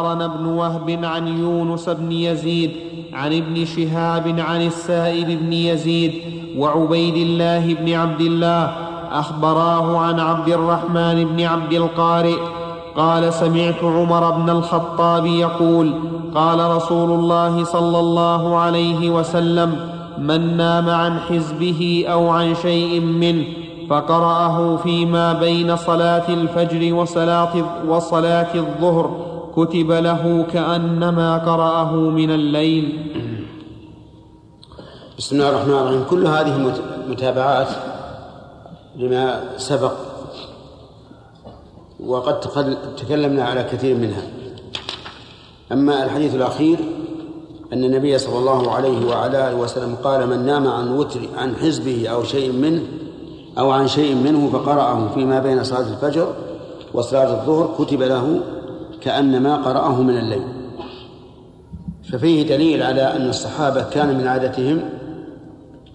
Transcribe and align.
أخبرنا 0.00 0.26
بن 0.26 0.46
وهب 0.46 1.04
عن 1.04 1.28
يونس 1.28 1.88
بن 1.88 2.12
يزيد 2.12 2.70
عن 3.12 3.32
ابن 3.32 3.64
شهاب 3.64 4.40
عن 4.40 4.66
السائب 4.66 5.26
بن 5.26 5.52
يزيد 5.52 6.12
وعبيد 6.56 7.16
الله 7.16 7.74
بن 7.74 7.92
عبد 7.92 8.20
الله 8.20 8.72
أخبراه 9.12 9.98
عن 9.98 10.20
عبد 10.20 10.48
الرحمن 10.48 11.24
بن 11.24 11.44
عبد 11.44 11.72
القارئ 11.72 12.36
قال 12.96 13.32
سمعت 13.32 13.84
عمر 13.84 14.30
بن 14.30 14.50
الخطاب 14.50 15.26
يقول 15.26 15.92
قال 16.34 16.76
رسول 16.76 17.10
الله 17.10 17.64
صلى 17.64 17.98
الله 17.98 18.56
عليه 18.56 19.10
وسلم 19.10 19.76
من 20.18 20.56
نام 20.56 20.90
عن 20.90 21.18
حزبه 21.18 22.04
أو 22.08 22.28
عن 22.28 22.54
شيء 22.54 23.00
منه 23.00 23.44
فقرأه 23.90 24.76
فيما 24.76 25.32
بين 25.32 25.76
صلاة 25.76 26.28
الفجر 26.28 26.94
وصلاة, 26.94 27.52
وصلاة 27.88 28.54
الظهر. 28.54 29.29
كتب 29.56 29.90
له 29.92 30.46
كأنما 30.52 31.38
قرأه 31.38 31.92
من 31.94 32.30
الليل. 32.30 32.84
بسم 35.18 35.36
الله 35.36 35.48
الرحمن 35.50 35.72
الرحيم. 35.72 36.04
كل 36.10 36.26
هذه 36.26 36.74
متابعات 37.08 37.68
لما 38.96 39.42
سبق 39.56 39.92
وقد 42.00 42.40
تكلمنا 42.96 43.44
على 43.44 43.62
كثير 43.62 43.96
منها. 43.96 44.22
أما 45.72 46.04
الحديث 46.04 46.34
الأخير 46.34 46.78
أن 47.72 47.84
النبي 47.84 48.18
صلى 48.18 48.38
الله 48.38 48.70
عليه 48.70 49.06
وعلى 49.06 49.48
آله 49.48 49.56
وسلم 49.56 49.94
قال 49.94 50.26
من 50.26 50.46
نام 50.46 50.68
عن 50.68 50.92
وتر 50.92 51.20
عن 51.36 51.56
حزبه 51.56 52.08
أو 52.08 52.22
شيء 52.24 52.52
منه 52.52 52.82
أو 53.58 53.70
عن 53.70 53.88
شيء 53.88 54.14
منه 54.14 54.50
فقرأه 54.50 55.08
فيما 55.14 55.38
بين 55.38 55.64
صلاة 55.64 55.88
الفجر 55.88 56.34
وصلاة 56.94 57.40
الظهر 57.40 57.74
كتب 57.78 58.02
له 58.02 58.40
كأنما 59.00 59.56
قرأه 59.56 60.02
من 60.02 60.18
الليل. 60.18 60.44
ففيه 62.12 62.42
دليل 62.42 62.82
على 62.82 63.02
أن 63.16 63.28
الصحابة 63.28 63.82
كان 63.82 64.18
من 64.18 64.26
عادتهم 64.26 64.80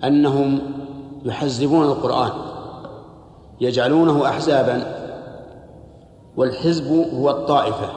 أنهم 0.03 0.59
يحزبون 1.25 1.85
القرآن 1.85 2.31
يجعلونه 3.61 4.25
أحزابا 4.25 4.83
والحزب 6.37 6.91
هو 7.13 7.29
الطائفة 7.29 7.89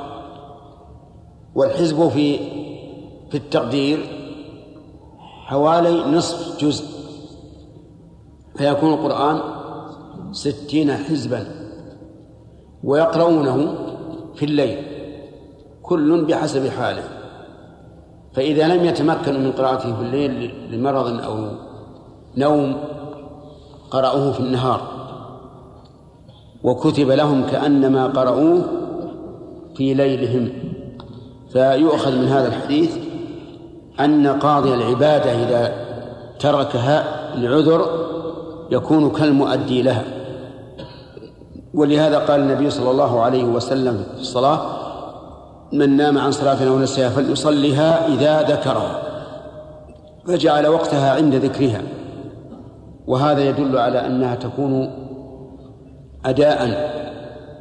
والحزب 1.55 2.09
في 2.09 2.39
في 3.31 3.37
التقدير 3.37 3.99
حوالي 5.47 6.17
نصف 6.17 6.61
جزء 6.65 6.85
فيكون 8.57 8.95
القرآن 8.95 9.41
ستين 10.33 10.93
حزبا 10.93 11.47
ويقرؤونه 12.85 13.75
في 14.35 14.45
الليل. 14.45 14.88
كل 15.89 16.25
بحسب 16.25 16.69
حاله. 16.69 17.03
فإذا 18.35 18.69
لم 18.69 18.85
يتمكنوا 18.85 19.41
من 19.41 19.53
قراءته 19.53 19.97
في 19.97 20.03
الليل 20.03 20.55
لمرض 20.71 21.21
أو 21.23 21.49
نوم 22.37 22.77
قرأوه 23.91 24.33
في 24.33 24.41
النهار. 24.41 24.81
وكتب 26.63 27.11
لهم 27.11 27.47
كأنما 27.47 28.07
قرأوه 28.07 28.63
في 29.77 29.95
ليلهم. 29.95 30.49
فيؤخذ 31.53 32.17
من 32.17 32.29
هذا 32.29 32.49
الحديث 32.49 32.97
أن 34.01 34.27
قاضي 34.27 34.75
العبادة 34.75 35.31
إذا 35.33 35.75
تركها 36.41 37.05
لعذر 37.37 37.87
يكون 38.71 39.11
كالمؤدي 39.11 39.83
لها. 39.83 40.05
ولهذا 41.75 42.19
قال 42.19 42.41
النبي 42.41 42.71
صلى 42.71 42.91
الله 42.91 43.21
عليه 43.21 43.45
وسلم 43.45 44.05
في 44.15 44.21
الصلاة 44.21 44.78
من 45.73 45.97
نام 45.97 46.19
عن 46.19 46.33
صلاة 46.33 46.69
أو 46.69 46.79
نسيها 46.79 47.09
فليصلها 47.09 48.07
إذا 48.07 48.43
ذكرها 48.43 49.03
فجعل 50.27 50.67
وقتها 50.67 51.15
عند 51.15 51.35
ذكرها. 51.35 51.83
وهذا 53.07 53.41
يدل 53.41 53.79
على 53.79 54.07
أنها 54.07 54.35
تكون 54.35 54.91
أداء 56.25 56.91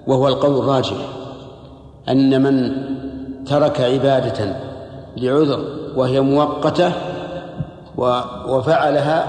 وهو 0.08 0.28
القول 0.28 0.58
الراجح 0.58 0.98
أن 2.10 2.44
من 2.44 2.72
ترك 3.46 3.82
عبادة 3.82 4.56
لعذر 5.18 5.60
وهي 5.96 6.22
مؤقتة 6.22 6.92
وفعلها 8.48 9.28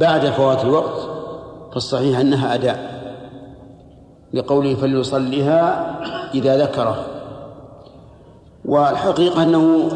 بعد 0.00 0.26
فوات 0.26 0.64
الوقت 0.64 1.08
فالصحيح 1.72 2.18
أنها 2.18 2.54
أداء. 2.54 2.92
لقوله 4.34 4.74
فليصليها 4.74 5.96
إذا 6.34 6.56
ذكره. 6.56 7.04
والحقيقة 8.64 9.42
أنه 9.42 9.90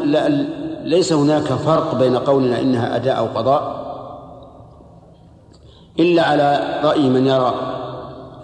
ليس 0.83 1.13
هناك 1.13 1.43
فرق 1.43 1.95
بين 1.95 2.17
قولنا 2.17 2.61
إنها 2.61 2.95
أداء 2.95 3.17
أو 3.17 3.25
قضاء 3.25 3.87
إلا 5.99 6.23
على 6.23 6.79
رأي 6.83 7.09
من 7.09 7.27
يرى 7.27 7.53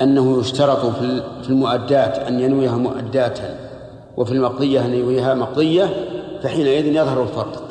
أنه 0.02 0.40
يشترط 0.40 0.86
في 1.42 1.50
المؤدات 1.50 2.18
أن 2.18 2.40
ينويها 2.40 2.78
مؤداة 2.78 3.34
وفي 4.18 4.32
المقضية 4.32 4.86
أن 4.86 4.94
ينويها 4.94 5.34
مقضية 5.34 5.90
فحينئذ 6.44 6.86
يظهر 6.86 7.24
الفرق 7.24 7.64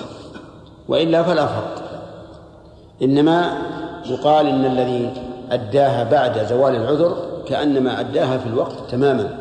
وإلا 0.88 1.22
فلا 1.22 1.46
فرق. 1.46 1.82
إنما 3.02 3.58
يقال 4.06 4.46
إن 4.46 4.64
الذي 4.64 5.10
أداها 5.50 6.04
بعد 6.04 6.46
زوال 6.46 6.76
العذر 6.76 7.16
كأنما 7.46 8.00
أداها 8.00 8.38
في 8.38 8.46
الوقت 8.46 8.72
تماما. 8.90 9.38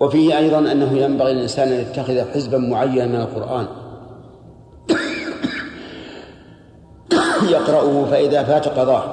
وفيه 0.00 0.38
أيضا 0.38 0.58
أنه 0.58 0.98
ينبغي 0.98 1.32
للإنسان 1.32 1.68
أن 1.68 1.80
يتخذ 1.80 2.32
حزبا 2.32 2.58
معينا 2.58 3.06
من 3.06 3.20
القرآن. 3.20 3.66
يقرأه 7.54 8.04
فإذا 8.04 8.42
فات 8.42 8.68
قضاه. 8.68 9.04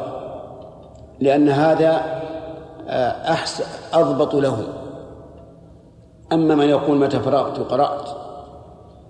لأن 1.20 1.50
هذا 1.50 2.22
آه، 2.88 3.32
أحسن 3.32 3.64
أضبط 3.94 4.36
له. 4.36 4.64
أما 6.32 6.56
من 6.56 6.70
يقول 6.70 6.98
متى 6.98 7.20
فرغت 7.20 7.60
قرأت 7.60 8.10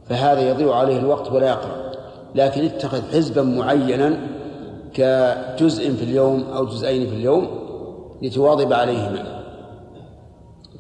فهذا 0.10 0.50
يضيع 0.50 0.76
عليه 0.76 1.00
الوقت 1.00 1.32
ولا 1.32 1.48
يقرأ. 1.48 1.92
لكن 2.36 2.66
اتخذ 2.66 3.02
حزبا 3.12 3.42
معينا 3.42 4.18
كجزء 4.94 5.94
في 5.94 6.04
اليوم 6.04 6.44
أو 6.56 6.66
جزئين 6.66 7.10
في 7.10 7.16
اليوم 7.16 7.48
لتواظب 8.22 8.74
عليهما. 8.74 9.41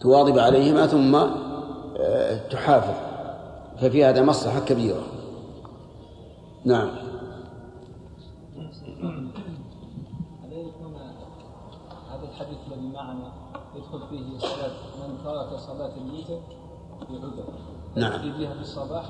تواظب 0.01 0.39
عليهما 0.39 0.87
ثم 0.87 1.15
آه، 1.99 2.47
تحافظ. 2.47 2.93
ففي 3.81 4.05
هذا 4.05 4.21
مصلحة 4.21 4.59
كبيرة. 4.59 5.03
نعم. 6.65 6.89
يدخل 13.75 13.99
فيه 14.09 14.39
صلاة 14.39 14.71
من 14.99 15.17
ترك 15.23 15.59
صلاة 15.59 15.91
الوتر 15.97 16.39
بعذر. 17.09 17.43
نعم. 17.95 18.27
يجيها 18.27 18.53
في 18.53 18.61
الصباح 18.61 19.05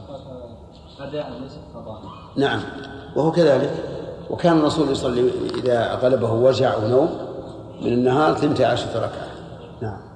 أداء 0.99 1.39
ليس 1.41 1.59
قضاء. 1.75 2.01
نعم. 2.37 2.59
وهو 3.15 3.31
كذلك. 3.31 3.71
وكان 4.29 4.57
الرسول 4.57 4.89
يصلي 4.89 5.31
إذا 5.57 5.95
غلبه 5.95 6.33
وجع 6.33 6.77
ونوم 6.77 7.09
من 7.81 7.93
النهار 7.93 8.33
12 8.33 8.87
ركعة. 8.95 9.27
نعم. 9.81 10.10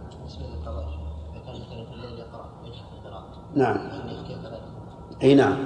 نعم. 3.55 3.77
أي 5.23 5.35
نعم. 5.35 5.57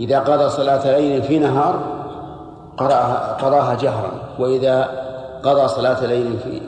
إذا 0.00 0.20
قضى 0.20 0.50
صلاة 0.50 0.98
ليل 0.98 1.22
في 1.22 1.38
نهار 1.38 1.94
قرأها 2.76 3.36
قراها 3.42 3.74
جهرا. 3.74 4.12
وإذا 4.38 4.82
قضى 5.44 5.68
صلاة 5.68 6.06
ليل 6.06 6.38
في 6.38 6.60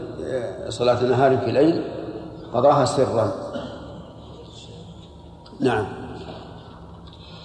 صلاة 0.68 1.02
نهار 1.02 1.38
في 1.38 1.52
ليل 1.52 1.84
قضاها 2.52 2.84
سرا. 2.84 3.32
نعم. 5.60 5.86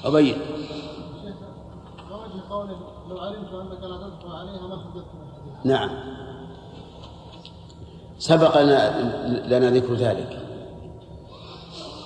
أبين 0.06 0.38
لو 3.10 3.20
علمت 3.20 3.54
أنك 3.54 3.84
عليها 4.26 4.68
ما 4.68 4.78
نعم. 5.64 5.90
سبق 8.20 8.62
لنا 9.46 9.70
ذكر 9.70 9.94
ذلك. 9.94 10.51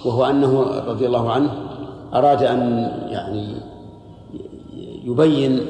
وهو 0.05 0.25
أنه 0.25 0.61
رضي 0.87 1.05
الله 1.05 1.31
عنه 1.31 1.51
أراد 2.13 2.43
أن 2.43 2.91
يعني 3.09 3.55
يبين 5.03 5.65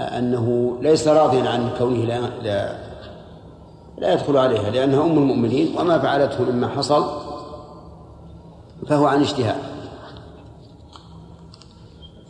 أنه 0.00 0.78
ليس 0.82 1.08
راضيا 1.08 1.48
عن 1.50 1.70
كونه 1.78 2.04
لا 2.04 2.88
لا 3.98 4.12
يدخل 4.12 4.36
عليها 4.36 4.70
لأنها 4.70 5.04
أم 5.04 5.18
المؤمنين 5.18 5.74
وما 5.78 5.98
فعلته 5.98 6.44
مما 6.52 6.68
حصل 6.68 7.04
فهو 8.86 9.06
عن 9.06 9.20
اجتهاد. 9.20 9.56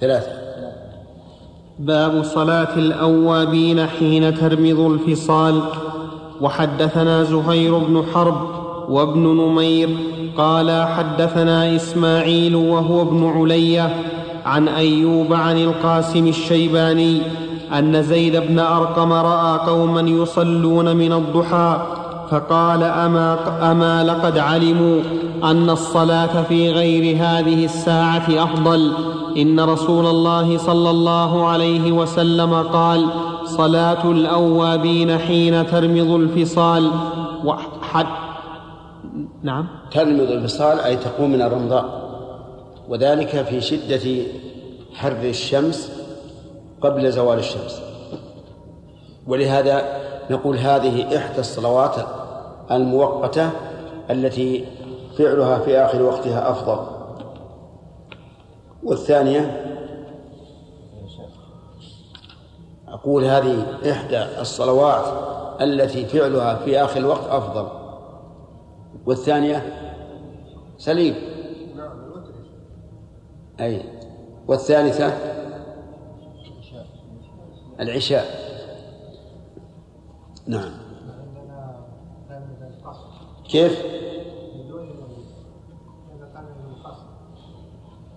ثلاثة. 0.00 0.32
باب 1.78 2.22
صلاة 2.22 2.74
الأوابين 2.76 3.86
حين 3.86 4.34
ترمض 4.34 4.80
الفصال. 4.80 5.62
وحدثنا 6.40 7.24
زهير 7.24 7.78
بن 7.78 8.04
حرب 8.14 8.57
وابن 8.88 9.20
نمير 9.20 9.88
قال 10.38 10.86
حدثنا 10.86 11.76
إسماعيل 11.76 12.56
وهو 12.56 13.02
ابن 13.02 13.26
علية 13.26 13.94
عن 14.46 14.68
أيوب 14.68 15.32
عن 15.32 15.58
القاسم 15.58 16.26
الشيباني 16.26 17.20
أن 17.78 18.02
زيد 18.02 18.36
بن 18.36 18.58
أرقم 18.58 19.12
رأى 19.12 19.58
قوما 19.66 20.00
يصلون 20.00 20.96
من 20.96 21.12
الضحى 21.12 21.78
فقال 22.30 22.82
أما, 22.82 23.38
أما 23.72 24.04
لقد 24.04 24.38
علموا 24.38 25.00
أن 25.44 25.70
الصلاة 25.70 26.42
في 26.42 26.72
غير 26.72 27.16
هذه 27.16 27.64
الساعة 27.64 28.26
أفضل. 28.28 28.92
إن 29.36 29.60
رسول 29.60 30.06
الله 30.06 30.58
صلى 30.58 30.90
الله 30.90 31.46
عليه 31.46 31.92
وسلم 31.92 32.54
قال 32.54 33.06
صلاة 33.44 34.10
الأوابين 34.10 35.18
حين 35.18 35.66
ترمض 35.66 36.10
الفصال. 36.10 36.90
وحد 37.44 38.06
نعم. 39.42 39.66
ترمض 39.90 40.30
الفصال 40.30 40.80
أي 40.80 40.96
تقوم 40.96 41.30
من 41.30 41.42
الرمضاء. 41.42 42.08
وذلك 42.88 43.42
في 43.42 43.60
شدة 43.60 44.22
حر 44.94 45.22
الشمس 45.22 45.92
قبل 46.80 47.12
زوال 47.12 47.38
الشمس. 47.38 47.82
ولهذا 49.26 49.82
نقول 50.30 50.56
هذه 50.56 51.16
إحدى 51.16 51.40
الصلوات 51.40 51.94
المؤقتة 52.70 53.50
التي 54.10 54.64
فعلها 55.18 55.58
في 55.58 55.78
آخر 55.78 56.02
وقتها 56.02 56.50
أفضل. 56.50 56.86
والثانية 58.82 59.64
أقول 62.88 63.24
هذه 63.24 63.66
إحدى 63.90 64.40
الصلوات 64.40 65.04
التي 65.60 66.06
فعلها 66.06 66.54
في 66.54 66.84
آخر 66.84 67.00
الوقت 67.00 67.26
أفضل. 67.28 67.77
والثانية 69.06 69.62
سليم. 70.78 71.14
أي 73.60 73.82
والثالثة 74.48 75.06
العشاء. 77.80 78.24
نعم. 80.46 80.70
كيف؟ 83.48 83.82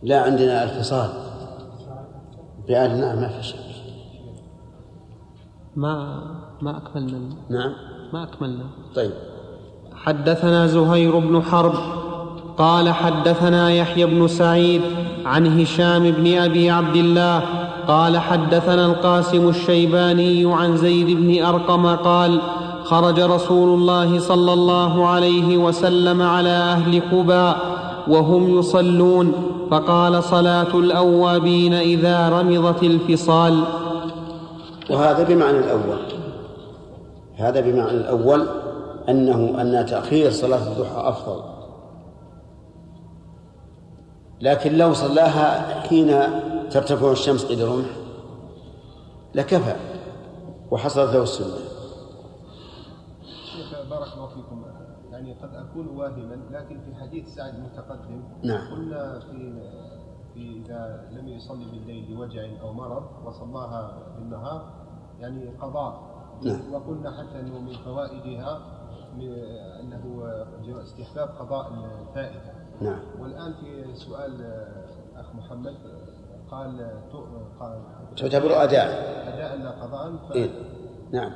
لا 0.03 0.21
عندنا 0.21 0.63
الفصال. 0.63 1.09
بأهل 2.67 3.01
نعم 3.01 3.21
ما 3.21 3.27
في 3.27 3.43
شيء 3.43 3.59
ما 5.75 6.21
ما 6.61 6.77
أكملنا. 6.77 7.35
نعم. 7.49 7.73
ما 8.13 8.23
أكملنا. 8.23 8.69
طيب. 8.95 9.11
حدثنا 10.05 10.67
زهير 10.67 11.19
بن 11.19 11.41
حرب 11.41 11.73
قال 12.57 12.89
حدثنا 12.89 13.71
يحيى 13.71 14.05
بن 14.05 14.27
سعيد 14.27 14.81
عن 15.25 15.59
هشام 15.59 16.11
بن 16.11 16.37
أبي 16.37 16.69
عبد 16.69 16.95
الله 16.95 17.43
قال 17.87 18.17
حدثنا 18.17 18.85
القاسم 18.85 19.49
الشيباني 19.49 20.53
عن 20.53 20.77
زيد 20.77 21.17
بن 21.17 21.43
أرقم 21.45 21.87
قال 21.95 22.39
خرج 22.83 23.19
رسول 23.19 23.79
الله 23.79 24.19
صلى 24.19 24.53
الله 24.53 25.07
عليه 25.07 25.57
وسلم 25.57 26.21
على 26.21 26.49
أهل 26.49 27.01
قباء 27.11 27.57
وهم 28.07 28.59
يصلون 28.59 29.33
فقال 29.71 30.23
صلاة 30.23 30.75
الأوابين 30.75 31.73
إذا 31.73 32.29
رمضت 32.29 32.83
الفصال. 32.83 33.63
وهذا 34.89 35.23
بمعنى 35.23 35.57
الأول. 35.59 35.97
هذا 37.37 37.61
بمعنى 37.61 37.91
الأول 37.91 38.47
أنه 39.09 39.61
أن 39.61 39.85
تأخير 39.85 40.31
صلاة 40.31 40.67
الضحى 40.67 41.09
أفضل. 41.09 41.43
لكن 44.41 44.77
لو 44.77 44.93
صلاها 44.93 45.79
حين 45.79 46.07
ترتفع 46.69 47.11
الشمس 47.11 47.45
قيد 47.45 47.59
الرمح 47.59 47.89
لكفى 49.35 49.75
وحصلت 50.71 51.13
له 51.13 51.23
السنة. 51.23 51.71
قد 55.41 55.55
أكون 55.55 55.87
واهما 55.87 56.35
لكن 56.51 56.79
في 56.81 56.95
حديث 56.95 57.35
سعد 57.35 57.55
المتقدم 57.55 58.23
نعم. 58.43 58.71
قلنا 58.71 59.19
في 59.19 59.53
في 60.33 60.63
إذا 60.65 61.09
لم 61.11 61.27
يصلي 61.27 61.65
بالليل 61.65 62.11
لوجع 62.11 62.41
أو 62.61 62.73
مرض 62.73 63.03
وصلاها 63.25 63.97
بالنهار 64.15 64.73
يعني 65.19 65.49
قضاء. 65.61 66.11
نعم. 66.41 66.73
وقلنا 66.73 67.11
حتى 67.11 67.39
أنه 67.39 67.59
من 67.59 67.73
فوائدها 67.73 68.61
أنه 69.19 70.81
استحباب 70.83 71.29
قضاء 71.39 71.71
الفائدة. 72.09 72.53
نعم. 72.81 72.99
والآن 73.19 73.53
في 73.53 73.95
سؤال 73.95 74.31
أخ 75.17 75.25
محمد 75.35 75.75
قال 76.51 76.91
قال 77.59 77.79
تعتبر 78.17 78.63
أداء. 78.63 78.87
أداء 79.27 79.57
لا 79.57 79.69
قضاء 79.69 80.13
ف... 80.29 80.31
إيه؟ 80.31 80.49
نعم. 81.11 81.31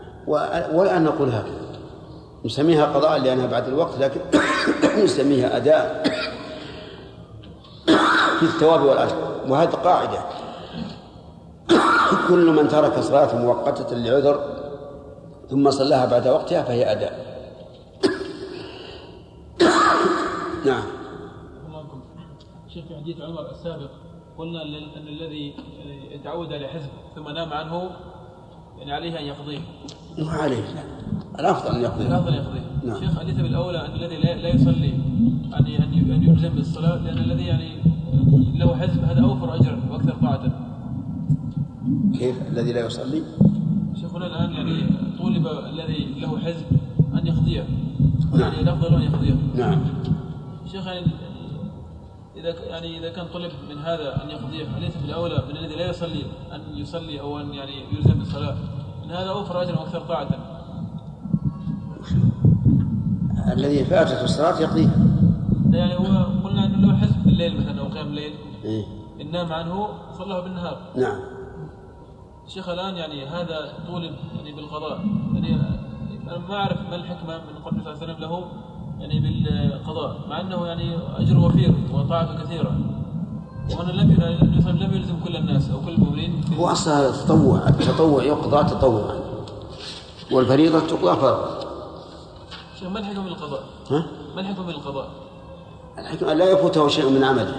والآن 0.73 1.03
نقول 1.03 1.29
هكذا. 1.29 1.65
نسميها 2.45 2.85
قضاء 2.85 3.19
لأنها 3.19 3.47
بعد 3.47 3.67
الوقت 3.67 3.97
لكن 3.97 4.19
نسميها 5.03 5.57
أداء 5.57 6.03
في 8.39 8.43
الثواب 8.43 8.81
والأجر. 8.81 9.15
وهذه 9.49 9.69
قاعدة. 9.69 10.19
كل 12.29 12.51
من 12.51 12.67
ترك 12.67 12.99
صلاة 12.99 13.35
مؤقتة 13.35 13.95
لعذر 13.95 14.55
ثم 15.49 15.71
صلاها 15.71 16.05
بعد 16.05 16.27
وقتها 16.27 16.63
فهي 16.63 16.91
أداء. 16.91 17.34
نعم. 20.65 20.83
شيخ 22.67 22.85
في 22.85 22.95
حديث 22.95 23.21
عمر 23.21 23.51
السابق 23.51 23.89
قلنا 24.37 24.61
أن 24.61 25.07
الذي 25.07 25.53
يتعود 26.11 26.53
على 26.53 26.67
حزب 26.67 26.89
ثم 27.15 27.29
نام 27.29 27.53
عنه 27.53 27.89
يعني 28.77 28.93
عليه 28.93 29.19
أن 29.19 29.25
يقضيه. 29.25 29.59
مو 30.17 30.29
عليه. 30.29 30.63
الأفضل 31.39 31.75
أن 31.75 31.81
يقضي 31.81 32.05
الأفضل 32.07 32.33
أن 32.33 32.35
يقضي 32.35 32.59
نعم. 32.85 32.99
شيخ 32.99 33.19
اليس 33.19 33.35
بالاولى 33.35 33.85
أن 33.85 33.93
الذي 33.93 34.17
لا 34.17 34.49
يصلي 34.49 34.93
أن 35.59 35.65
أن 35.65 36.23
يلزم 36.23 36.49
بالصلاة 36.49 36.95
لأن 36.95 37.17
الذي 37.17 37.45
يعني 37.45 37.75
له 38.55 38.75
حزب 38.75 39.03
هذا 39.03 39.23
أوفر 39.23 39.55
أجرا 39.55 39.79
وأكثر 39.91 40.15
طاعة. 40.21 40.51
كيف 42.19 42.47
الذي 42.51 42.73
لا 42.73 42.85
يصلي؟ 42.85 43.23
شيخنا 44.01 44.27
الآن 44.27 44.53
يعني 44.53 44.83
طولب 45.17 45.47
الذي 45.47 46.07
له 46.19 46.39
حزب 46.39 46.65
أن 47.13 47.27
يقضيه. 47.27 47.67
نعم. 48.31 48.41
يعني 48.41 48.61
الأفضل 48.61 48.95
أن 48.95 49.01
يقضيه. 49.01 49.35
نعم. 49.55 49.81
شيخ 50.75 50.87
يعني 50.87 51.07
إذا 52.35 52.55
يعني 52.65 52.97
إذا 52.97 53.09
كان 53.09 53.25
طلب 53.33 53.51
من 53.69 53.77
هذا 53.77 54.23
أن 54.23 54.29
يقضيه 54.29 54.77
اليس 54.77 54.97
بالاولى 54.97 55.43
من 55.49 55.57
الذي 55.57 55.75
لا 55.75 55.89
يصلي 55.89 56.23
أن 56.51 56.61
يصلي 56.73 57.19
أو 57.19 57.39
أن 57.39 57.53
يعني 57.53 57.83
يلزم 57.91 58.13
بالصلاه 58.13 58.55
إن 59.03 59.11
هذا 59.11 59.29
أوفر 59.29 59.61
أجرا 59.61 59.79
وأكثر 59.79 59.99
طاعة. 59.99 60.27
الذي 63.53 63.85
فاتته 63.85 64.23
الصلاة 64.23 64.61
يقضيها 64.61 64.91
يعني 65.71 65.95
هو 65.95 66.25
قلنا 66.43 66.65
إنه 66.65 66.87
له 66.87 66.97
حزب 66.97 67.23
بالليل 67.25 67.59
مثلا 67.59 67.79
أو 67.79 67.85
قيام 67.85 68.07
الليل. 68.07 68.33
إيه؟ 68.63 68.85
ان 69.21 69.31
نام 69.31 69.53
عنه 69.53 69.89
صلاه 70.17 70.39
بالنهار. 70.39 70.77
نعم. 70.95 71.19
الشيخ 72.47 72.69
الآن 72.69 72.95
يعني 72.95 73.25
هذا 73.25 73.73
طولب 73.87 74.15
يعني 74.37 74.51
بالقضاء. 74.51 75.05
يعني 75.33 75.55
أنا 76.27 76.37
ما 76.37 76.55
أعرف 76.55 76.81
ما 76.89 76.95
الحكمة 76.95 77.37
من 77.37 77.63
قول 77.63 77.73
صلى 77.73 77.93
الله 77.93 78.03
عليه 78.03 78.13
وسلم 78.13 78.21
له 78.21 78.64
يعني 78.99 79.19
بالقضاء 79.19 80.17
مع 80.29 80.41
أنه 80.41 80.67
يعني 80.67 80.97
أجر 81.17 81.37
وفير 81.37 81.75
وطاعته 81.93 82.43
كثيرة 82.43 82.77
وأنا 83.77 83.91
لم 83.91 84.11
لم 84.67 84.93
يلزم 84.93 85.19
كل 85.25 85.35
الناس 85.35 85.69
أو 85.69 85.81
كل 85.85 85.91
المؤمنين 85.91 86.41
هو 86.59 86.67
أصلا 86.67 87.11
تطوع 87.11 87.67
التطوع 87.67 88.23
يقضى 88.23 88.69
تطوعا 88.69 89.19
والفريضة 90.31 90.79
تقضى 90.79 91.21
فرضا 91.21 91.59
شيخ 92.79 92.89
ما 92.89 92.99
الحكم 92.99 93.21
من 93.21 93.27
القضاء؟ 93.27 93.63
ها؟ 93.91 94.05
ما 94.35 94.41
الحكم 94.41 94.69
القضاء؟ 94.69 95.07
الحكم 95.97 96.29
لا 96.29 96.45
يفوته 96.45 96.87
شيء 96.87 97.09
من 97.09 97.23
عمله 97.23 97.55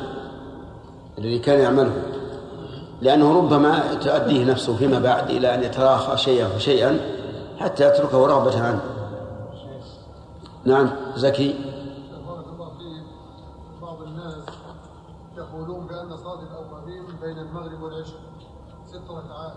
الذي 1.19 1.39
كان 1.39 1.61
يعمله 1.61 2.03
لأنه 3.03 3.39
ربما 3.39 3.95
تؤديه 3.95 4.45
نفسه 4.45 4.77
فيما 4.77 4.99
بعد 4.99 5.31
إلى 5.31 5.55
أن 5.55 5.63
يتراخى 5.63 6.17
شيئا 6.17 6.49
فشيئا 6.49 7.01
حتى 7.59 7.89
يتركه 7.89 8.27
رغبة 8.27 8.63
عنه 8.63 8.81
نعم. 10.67 10.91
زكي. 11.17 11.53
بارك 12.27 12.47
الله 12.55 12.69
فيك. 12.69 13.05
بعض 13.83 14.03
الناس 14.03 14.35
يقولون 15.37 15.87
بأن 15.87 16.17
صلاة 16.17 16.41
الأوابين 16.43 17.05
بين 17.23 17.39
المغرب 17.39 17.83
والعشاء 17.83 18.21
ست 18.87 19.11
ركعات. 19.11 19.53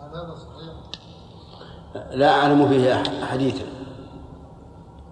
هل 0.00 0.08
هذا 0.08 0.34
صحيح؟ 0.34 0.74
لا 2.10 2.30
أعلم 2.30 2.68
فيه 2.68 3.02
حديثا. 3.24 3.64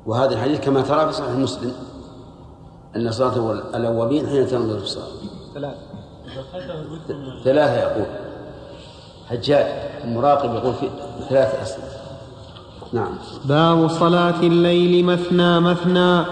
وهذا 0.07 0.35
الحديث 0.35 0.61
كما 0.61 0.81
ترى 0.83 1.07
في 1.07 1.13
صحيح 1.13 1.31
مسلم 1.31 1.73
أن 2.97 3.13
صلاة 3.13 3.53
الأوابين 3.53 4.27
حين 4.27 4.47
تنظر 4.47 4.79
في 4.79 4.85
الصلاة. 4.85 5.07
ثلاثة. 5.55 5.81
ثلاثة 7.45 7.75
يقول. 7.75 8.07
حجاج 9.27 9.67
المراقب 10.05 10.55
يقول 10.55 10.75
في 10.75 10.91
ثلاثة 11.29 11.63
أصلا 11.63 11.94
نعم. 12.95 13.15
باب 13.45 13.89
صلاة 13.89 14.41
الليل 14.43 15.05
مثنى 15.05 15.61
مثنى 15.61 16.25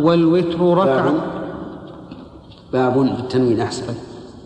والوتر 0.00 0.60
ركعة. 0.60 1.14
باب 2.72 2.94
باب 2.94 3.16
بالتنوين 3.16 3.60
أحسن. 3.60 3.94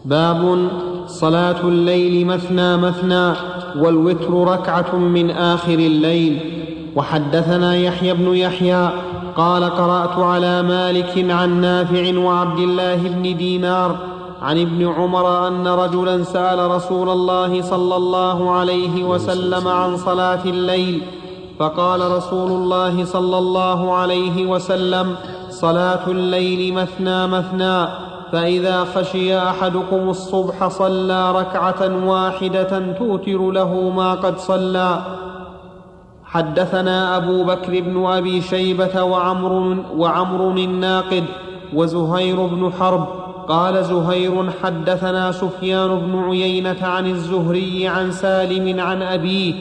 باب 0.05 0.69
صلاة 1.07 1.61
الليل 1.61 2.27
مثنى 2.27 2.77
مثنى 2.77 3.33
والوتر 3.77 4.33
ركعة 4.35 4.97
من 4.97 5.31
آخر 5.31 5.75
الليل. 5.75 6.41
وحدثنا 6.97 7.77
يحيى 7.77 8.15
بن 8.15 8.35
يحيى 8.35 8.91
قال 9.37 9.65
قرأت 9.65 10.19
على 10.19 10.63
مالك 10.63 11.31
عن 11.31 11.61
نافع 11.61 12.19
وعبد 12.19 12.59
الله 12.59 12.97
بن 12.97 13.37
دينار 13.37 13.97
عن 14.43 14.61
ابن 14.61 14.87
عمر 14.87 15.49
أن 15.49 15.69
رجلا 15.69 16.23
سأل 16.23 16.71
رسول 16.71 17.09
الله 17.09 17.63
صلى 17.63 17.97
الله 17.97 18.51
عليه 18.51 19.05
وسلم 19.05 19.69
عن 19.69 19.97
صلاة 19.97 20.45
الليل. 20.45 21.03
فقال 21.59 22.11
رسول 22.11 22.51
الله 22.51 23.05
صلى 23.05 23.39
الله 23.39 23.95
عليه 23.95 24.47
وسلم 24.47 25.17
صلاة 25.51 26.09
الليل 26.09 26.75
مثنى 26.75 27.27
مثنى 27.27 27.87
فإذا 28.33 28.85
خشي 28.85 29.39
أحدكم 29.39 30.11
الصبح 30.11 30.69
صلى 30.69 31.33
ركعة 31.33 32.07
واحدة 32.07 32.93
توتر 32.99 33.51
له 33.51 33.93
ما 33.97 34.15
قد 34.15 34.39
صلى. 34.39 35.01
حدثنا 36.25 37.17
أبو 37.17 37.45
بكر 37.45 37.81
بن 37.81 38.07
أبي 38.07 38.41
شيبة 38.41 39.03
وعمر, 39.03 39.77
وعمر 39.97 40.51
الناقد 40.51 41.25
وزهير 41.75 42.47
بن 42.47 42.73
حرب. 42.73 43.07
قال 43.49 43.85
زهير 43.85 44.51
حدثنا 44.63 45.33
سفيان 45.33 45.99
بن 45.99 46.25
عيينة 46.25 46.87
عن 46.87 47.07
الزهري 47.07 47.89
عن 47.89 48.13
سالم 48.13 48.81
عن 48.81 49.03
أبيه 49.03 49.55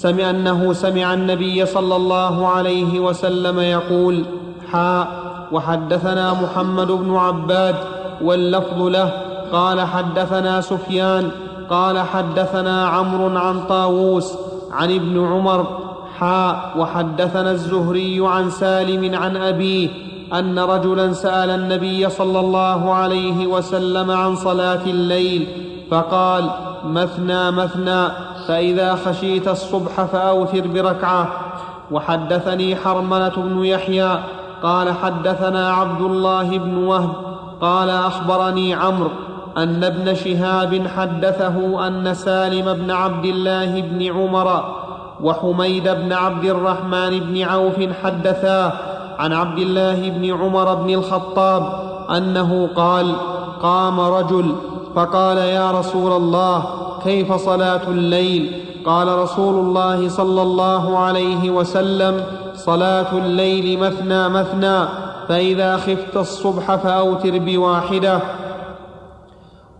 سمع 0.00 0.30
أنه 0.30 0.72
سمع 0.72 1.14
النبي 1.14 1.66
صلى 1.66 1.96
الله 1.96 2.48
عليه 2.48 3.00
وسلم 3.00 3.60
يقول 3.60 4.24
حاء 4.72 5.08
وحدثنا 5.52 6.32
محمد 6.32 6.86
بن 6.86 7.16
عباد 7.16 7.74
واللفظ 8.22 8.82
له 8.82 9.12
قال 9.52 9.80
حدثنا 9.80 10.60
سفيان 10.60 11.30
قال 11.70 11.98
حدثنا 11.98 12.86
عمرو 12.86 13.38
عن 13.38 13.60
طاووس 13.68 14.32
عن 14.72 14.94
ابن 14.94 15.26
عمر 15.26 15.66
حاء 16.18 16.74
وحدثنا 16.78 17.50
الزهري 17.50 18.20
عن 18.26 18.50
سالم 18.50 19.14
عن 19.14 19.36
أبيه 19.36 19.88
أن 20.32 20.58
رجلا 20.58 21.12
سأل 21.12 21.50
النبي 21.50 22.08
صلى 22.08 22.40
الله 22.40 22.94
عليه 22.94 23.46
وسلم 23.46 24.10
عن 24.10 24.36
صلاة 24.36 24.86
الليل 24.86 25.46
فقال 25.90 26.50
مثنى 26.84 27.50
مثنى 27.50 28.30
فإذا 28.50 28.94
خشيت 28.94 29.48
الصبح 29.48 30.04
فأوتر 30.04 30.66
بركعة. 30.66 31.28
وحدثني 31.90 32.76
حرملة 32.76 33.32
بن 33.36 33.64
يحيى. 33.64 34.18
قال 34.62 34.92
حدثنا 34.92 35.72
عبد 35.72 36.00
الله 36.00 36.58
بن 36.58 36.76
وهب. 36.76 37.10
قال 37.60 37.90
أخبرني 37.90 38.74
عمرو 38.74 39.10
أن 39.56 39.84
ابن 39.84 40.14
شهاب 40.14 40.86
حدثه 40.96 41.86
أن 41.86 42.14
سالم 42.14 42.72
بن 42.72 42.90
عبد 42.90 43.24
الله 43.24 43.80
بن 43.80 44.02
عمر 44.02 44.64
وحميد 45.22 45.88
بن 45.88 46.12
عبد 46.12 46.44
الرحمن 46.44 47.20
بن 47.20 47.42
عوف 47.42 47.76
حدثاه 48.04 48.72
عن 49.18 49.32
عبد 49.32 49.58
الله 49.58 50.10
بن 50.10 50.40
عمر 50.40 50.74
بن 50.74 50.94
الخطاب 50.94 51.72
أنه 52.10 52.68
قال 52.76 53.12
قام 53.62 54.00
رجل 54.00 54.54
فقال 54.94 55.38
يا 55.38 55.70
رسول 55.70 56.12
الله 56.12 56.89
كيف 57.04 57.32
صلاة 57.32 57.88
الليل؟ 57.88 58.52
قال 58.84 59.18
رسول 59.18 59.54
الله 59.54 60.08
صلى 60.08 60.42
الله 60.42 60.98
عليه 60.98 61.50
وسلم 61.50 62.24
صلاة 62.54 63.12
الليل 63.12 63.78
مثنى 63.78 64.28
مثنى 64.28 64.84
فإذا 65.28 65.76
خفت 65.76 66.16
الصبح 66.16 66.74
فأوتر 66.74 67.38
بواحدة. 67.38 68.20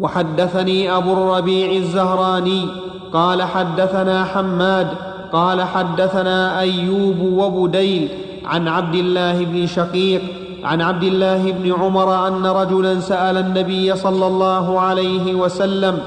وحدثني 0.00 0.96
أبو 0.96 1.12
الربيع 1.12 1.72
الزهراني 1.72 2.66
قال 3.12 3.42
حدثنا 3.42 4.24
حماد 4.24 4.88
قال 5.32 5.62
حدثنا 5.62 6.60
أيوب 6.60 7.20
وبديل 7.20 8.08
عن 8.44 8.68
عبد 8.68 8.94
الله 8.94 9.44
بن 9.44 9.66
شقيق 9.66 10.22
عن 10.64 10.80
عبد 10.80 11.02
الله 11.02 11.52
بن 11.52 11.72
عمر 11.72 12.28
أن 12.28 12.46
رجلا 12.46 13.00
سأل 13.00 13.36
النبي 13.36 13.96
صلى 13.96 14.26
الله 14.26 14.80
عليه 14.80 15.34
وسلم 15.34 15.98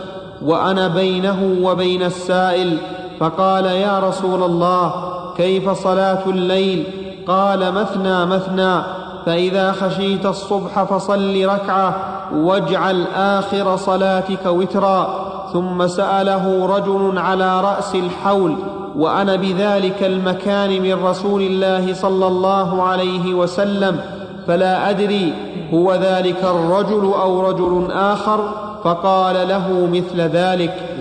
وأنا 0.46 0.88
بينه 0.88 1.58
وبين 1.62 2.04
السائل 2.04 2.78
فقال 3.20 3.66
يا 3.66 4.00
رسول 4.00 4.44
الله 4.44 4.94
كيف 5.38 5.70
صلاة 5.70 6.26
الليل؟ 6.28 6.84
قال 7.28 7.72
مثنى 7.74 8.26
مثنى 8.26 8.82
فإذا 9.26 9.72
خشيت 9.72 10.26
الصبح 10.26 10.84
فصل 10.84 11.46
ركعة 11.46 11.96
واجعل 12.36 13.06
آخر 13.16 13.76
صلاتك 13.76 14.46
وترا. 14.46 15.34
ثم 15.54 15.88
سأله 15.88 16.66
رجل 16.66 17.18
على 17.18 17.62
رأس 17.62 17.96
الحول 17.96 18.56
وأنا 18.96 19.36
بذلك 19.36 20.04
المكان 20.04 20.82
من 20.82 21.06
رسول 21.06 21.42
الله 21.42 21.94
صلى 21.94 22.28
الله 22.28 22.84
عليه 22.84 23.34
وسلم 23.34 24.00
فلا 24.48 24.90
أدري 24.90 25.34
هو 25.74 25.94
ذلك 25.94 26.44
الرجل 26.44 27.14
أو 27.22 27.50
رجل 27.50 27.92
آخر؟ 27.92 28.63
فقال 28.84 29.48
له 29.48 29.90
مثل 29.94 30.22
ذلك 30.22 30.98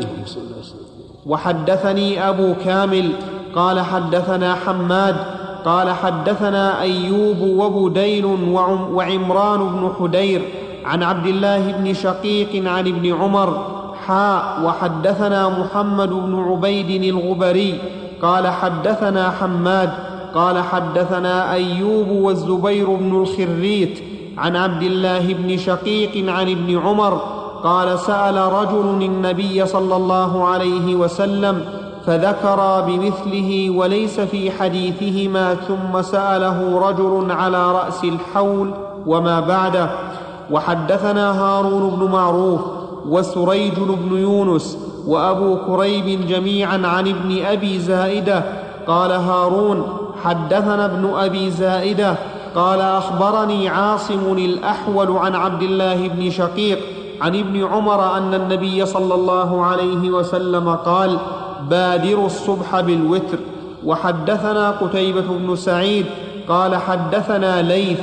وحدثني 1.27 2.29
أبو 2.29 2.55
كامل 2.65 3.13
قال 3.55 3.81
حدثنا 3.81 4.55
حماد 4.55 5.17
قال 5.65 5.91
حدثنا 5.91 6.81
أيوب 6.81 7.41
وبديل 7.41 8.25
وعمران 8.93 9.59
بن 9.59 9.93
حدير 10.01 10.43
عن 10.85 11.03
عبد 11.03 11.27
الله 11.27 11.73
بن 11.73 11.95
شقيق 11.95 12.69
عن 12.69 12.89
ابن 12.89 13.15
عمر 13.15 13.67
حاء 14.07 14.61
وحدثنا 14.65 15.49
محمد 15.49 16.09
بن 16.09 16.45
عبيد 16.51 17.03
الغبري 17.05 17.79
قال 18.23 18.49
حدثنا 18.49 19.31
حماد 19.31 19.91
قال 20.35 20.63
حدثنا 20.63 21.53
أيوب 21.53 22.09
والزبير 22.09 22.91
بن 22.91 23.23
الخريت 23.23 23.99
عن 24.39 24.57
عبد 24.57 24.83
الله 24.83 25.35
بن 25.35 25.57
شقيق 25.57 26.31
عن 26.31 26.51
ابن 26.51 26.79
عمر 26.79 27.42
قال 27.65 27.99
سأل 27.99 28.37
رجل 28.37 29.03
النبي 29.03 29.67
صلى 29.67 29.97
الله 29.97 30.45
عليه 30.45 30.95
وسلم 30.95 31.65
فذكر 32.07 32.81
بمثله 32.87 33.71
وليس 33.71 34.21
في 34.21 34.51
حديثهما 34.51 35.55
ثم 35.55 36.03
سأله 36.03 36.89
رجل 36.89 37.31
على 37.31 37.73
رأس 37.73 38.05
الحول 38.05 38.71
وما 39.07 39.41
بعده. 39.41 39.91
وحدثنا 40.51 41.41
هارون 41.41 41.91
بن 41.91 42.13
معروف 42.13 42.61
وسريج 43.09 43.75
بن 43.79 44.19
يونس 44.19 44.79
وأبو 45.07 45.57
كريب 45.57 46.27
جميعا 46.27 46.81
عن 46.85 47.09
ابن 47.09 47.45
أبي 47.45 47.79
زائدة. 47.79 48.45
قال 48.87 49.13
هارون 49.13 49.87
حدثنا 50.25 50.85
ابن 50.85 51.11
أبي 51.17 51.51
زائدة. 51.51 52.17
قال 52.55 52.81
أخبرني 52.81 53.69
عاصم 53.69 54.33
الأحول 54.33 55.17
عن 55.17 55.35
عبد 55.35 55.63
الله 55.63 56.09
بن 56.09 56.31
شقيق 56.31 56.79
عن 57.23 57.39
ابن 57.39 57.65
عمر 57.65 58.17
أن 58.17 58.35
النبي 58.35 58.87
صلى 58.87 59.15
الله 59.15 59.65
عليه 59.65 60.11
وسلم 60.11 60.75
قال 60.75 61.19
بادروا 61.71 62.27
الصبح 62.27 62.81
بالوتر. 62.81 63.39
وحدثنا 63.87 64.71
قتيبة 64.71 65.21
بن 65.21 65.57
سعيد 65.57 66.07
قال 66.49 66.77
حدثنا 66.77 67.63
ليث 67.63 68.01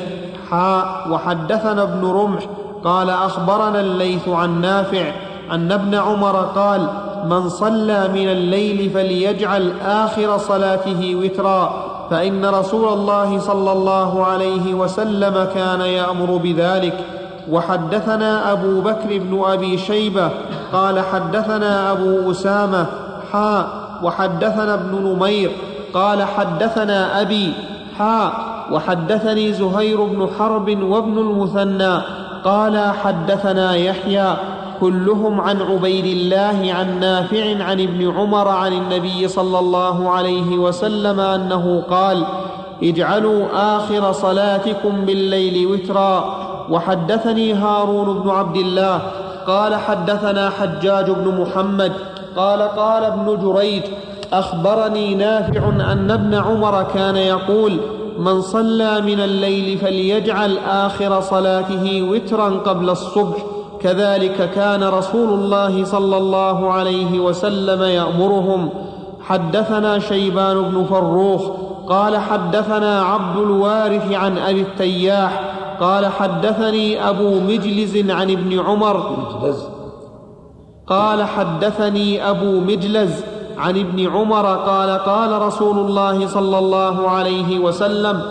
حاء. 0.50 1.08
وحدثنا 1.12 1.84
ابن 1.84 2.06
رمح 2.08 2.44
قال 2.84 3.10
أخبرنا 3.10 3.80
الليث 3.80 4.30
عن 4.30 4.62
نافع 4.62 5.12
أن 5.52 5.72
ابن 5.72 5.96
عمر 5.96 6.36
قال 6.56 6.88
من 7.26 7.50
صلى 7.50 8.08
من 8.08 8.28
الليل 8.28 8.90
فليجعل 8.90 9.74
آخر 9.86 10.38
صلاته 10.38 11.16
وترا 11.16 11.86
فإن 12.10 12.46
رسول 12.46 12.94
الله 12.94 13.40
صلى 13.40 13.72
الله 13.72 14.26
عليه 14.26 14.74
وسلم 14.74 15.48
كان 15.56 15.82
يأمر 15.82 16.38
بذلك. 16.38 17.19
وحدثنا 17.52 18.52
أبو 18.52 18.82
بكر 18.82 19.18
بن 19.18 19.44
أبي 19.46 19.78
شيبة 19.78 20.32
قال 20.74 21.00
حدثنا 21.00 21.92
أبو 21.92 22.32
أسامة 22.32 22.86
حاء 23.32 23.68
وحدثنا 24.04 24.74
ابن 24.74 24.96
نمير 24.96 25.52
قال 25.94 26.24
حدثنا 26.24 27.22
أبي 27.22 27.54
حاء 27.98 28.34
وحدثني 28.72 29.54
زهير 29.54 30.04
بن 30.04 30.30
حرب 30.40 30.84
وابن 30.84 31.18
المثنى 31.18 32.02
قال 32.44 32.94
حدثنا 33.04 33.76
يحيى 33.76 34.34
كلهم 34.80 35.42
عن 35.42 35.62
عبيد 35.62 36.06
الله 36.06 36.74
عن 36.74 37.00
نافع 37.00 37.64
عن 37.64 37.82
ابن 37.82 38.12
عمر 38.18 38.48
عن 38.48 38.74
النبي 38.74 39.28
صلى 39.28 39.60
الله 39.60 40.10
عليه 40.10 40.58
وسلم 40.58 41.20
أنه 41.20 41.84
قال 41.90 42.24
اجعلوا 42.84 43.46
آخر 43.54 44.12
صلاتكم 44.12 45.06
بالليل 45.06 45.68
وترا. 45.68 46.49
وحدثني 46.72 47.54
هارون 47.54 48.20
بن 48.20 48.30
عبد 48.30 48.56
الله 48.56 49.02
قال 49.48 49.76
حدثنا 49.76 50.50
حجاج 50.50 51.12
بن 51.12 51.42
محمد 51.42 51.94
قال 52.36 52.62
قال 52.62 53.04
ابن 53.04 53.38
جريج 53.42 53.84
أخبرني 54.34 55.16
نافع 55.16 55.70
أن 55.70 56.12
ابن 56.12 56.36
عمر 56.36 56.84
كان 56.84 57.16
يقول 57.16 57.78
من 58.20 58.42
صلى 58.42 59.02
من 59.02 59.20
الليل 59.20 59.78
فليجعل 59.78 60.58
آخر 60.58 61.22
صلاته 61.22 62.02
وترا 62.12 62.50
قبل 62.50 62.90
الصبح 62.90 63.38
كذلك 63.82 64.50
كان 64.56 64.84
رسول 64.84 65.30
الله 65.30 65.86
صلى 65.86 66.18
الله 66.18 66.72
عليه 66.72 67.20
وسلم 67.20 67.84
يأمرهم 67.84 68.70
حدثنا 69.22 70.00
شيبان 70.00 70.62
بن 70.62 70.86
فروخ 70.90 71.42
قال 71.88 72.18
حدثنا 72.18 73.02
عبد 73.02 73.38
الوارث 73.38 74.12
عن 74.12 74.38
أبي 74.38 74.62
التياح 74.62 75.49
قال 75.80 76.06
حدثني 76.06 77.10
أبو 77.10 77.40
مجلز 77.40 78.12
عن 78.12 78.32
ابن 78.32 78.60
عمر. 78.60 79.18
قال 80.88 81.24
حدثني 81.24 82.30
أبو 82.30 82.60
مجلز 82.60 83.24
عن 83.58 83.78
ابن 83.78 84.08
عمر 84.08 84.46
قال 84.46 84.90
قال 84.90 85.42
رسول 85.42 85.78
الله 85.80 86.28
صلى 86.28 86.58
الله 86.60 87.10
عليه 87.10 87.60
وسلم 87.60 88.22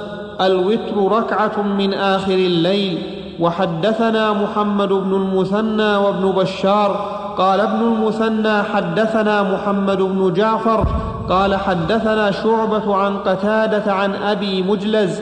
الوتر 0.41 0.97
ركعة 1.19 1.63
من 1.63 1.95
آخر 1.95 2.35
الليل. 2.35 2.99
وحدثنا 3.41 4.33
محمد 4.33 4.89
بن 4.89 5.15
المثنى 5.15 5.97
وابن 5.97 6.31
بشار. 6.31 7.19
قال 7.39 7.61
ابن 7.61 7.81
المثنى 7.81 8.63
حدثنا 8.63 9.43
محمد 9.43 9.99
بن 9.99 10.33
جعفر. 10.33 10.87
قال 11.29 11.57
حدثنا 11.57 12.31
شعبة 12.31 12.95
عن 12.95 13.17
قتادة 13.17 13.93
عن 13.93 14.15
أبي 14.15 14.63
مجلز 14.63 15.21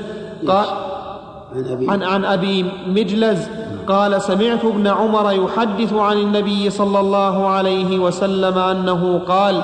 قال 0.49 0.67
عن 1.89 2.03
عن 2.03 2.25
أبي 2.25 2.67
مجلز 2.87 3.49
قال 3.89 4.23
سمعت 4.23 4.65
ابن 4.65 4.87
عمر 4.87 5.33
يحدث 5.33 5.93
عن 5.93 6.17
النبي 6.17 6.71
صلى 6.71 7.01
الله 7.01 7.49
عليه 7.49 7.99
وسلم 7.99 8.59
أنه 8.59 9.21
قال 9.29 9.63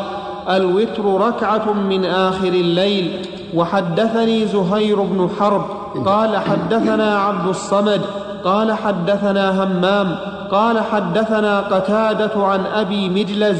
الوتر 0.48 1.04
ركعة 1.04 1.72
من 1.72 2.04
آخر 2.04 2.48
الليل 2.48 3.26
وحدثني 3.54 4.46
زهير 4.46 5.02
بن 5.02 5.28
حرب 5.40 5.64
قال 6.06 6.36
حدثنا 6.36 7.18
عبد 7.18 7.48
الصمد 7.48 8.00
قال 8.44 8.72
حدثنا 8.72 9.64
همام 9.64 10.16
قال 10.50 10.80
حدثنا 10.80 11.60
قتادة 11.60 12.46
عن 12.46 12.60
أبي 12.66 13.08
مجلز 13.08 13.58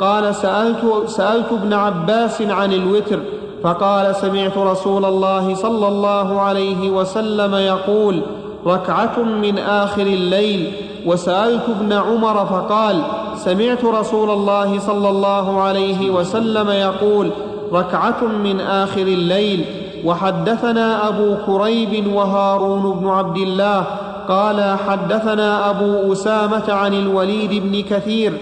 قال 0.00 0.34
سألت, 0.34 1.02
سألت 1.06 1.52
ابن 1.52 1.72
عباس 1.72 2.42
عن 2.42 2.72
الوتر 2.72 3.20
فقال 3.64 4.16
سمعت 4.16 4.58
رسول 4.58 5.04
الله 5.04 5.54
صلى 5.54 5.88
الله 5.88 6.40
عليه 6.40 6.90
وسلم 6.90 7.54
يقول 7.54 8.22
ركعة 8.66 9.18
من 9.18 9.58
آخر 9.58 10.02
الليل. 10.02 10.72
وسألت 11.06 11.68
ابن 11.68 11.92
عمر 11.92 12.46
فقال 12.46 13.02
سمعت 13.36 13.84
رسول 13.84 14.30
الله 14.30 14.78
صلى 14.78 15.08
الله 15.08 15.60
عليه 15.60 16.10
وسلم 16.10 16.70
يقول 16.70 17.30
ركعة 17.72 18.24
من 18.44 18.60
آخر 18.60 19.02
الليل. 19.02 19.64
وحدثنا 20.04 21.08
أبو 21.08 21.36
كريب 21.46 22.14
وهارون 22.14 23.00
بن 23.00 23.08
عبد 23.08 23.36
الله. 23.36 23.84
قال 24.28 24.76
حدثنا 24.88 25.70
أبو 25.70 26.12
أسامة 26.12 26.72
عن 26.72 26.94
الوليد 26.94 27.62
بن 27.62 27.82
كثير. 27.82 28.32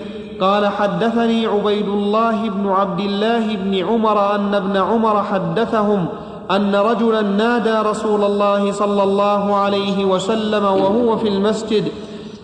قال 0.42 0.66
حدثني 0.66 1.46
عبيد 1.46 1.88
الله 1.88 2.49
بن 2.49 2.68
عبد 2.68 3.00
الله 3.00 3.56
بن 3.56 3.75
عمر 3.75 4.34
أن 4.34 4.54
ابن 4.54 4.76
عمر 4.76 5.22
حدثهم 5.22 6.06
أن 6.50 6.75
رجلا 6.75 7.20
نادى 7.22 7.88
رسول 7.88 8.25
الله 8.25 8.72
صلى 8.72 9.02
الله 9.02 9.56
عليه 9.56 10.04
وسلم 10.04 10.64
وهو 10.64 11.16
في 11.16 11.28
المسجد 11.28 11.88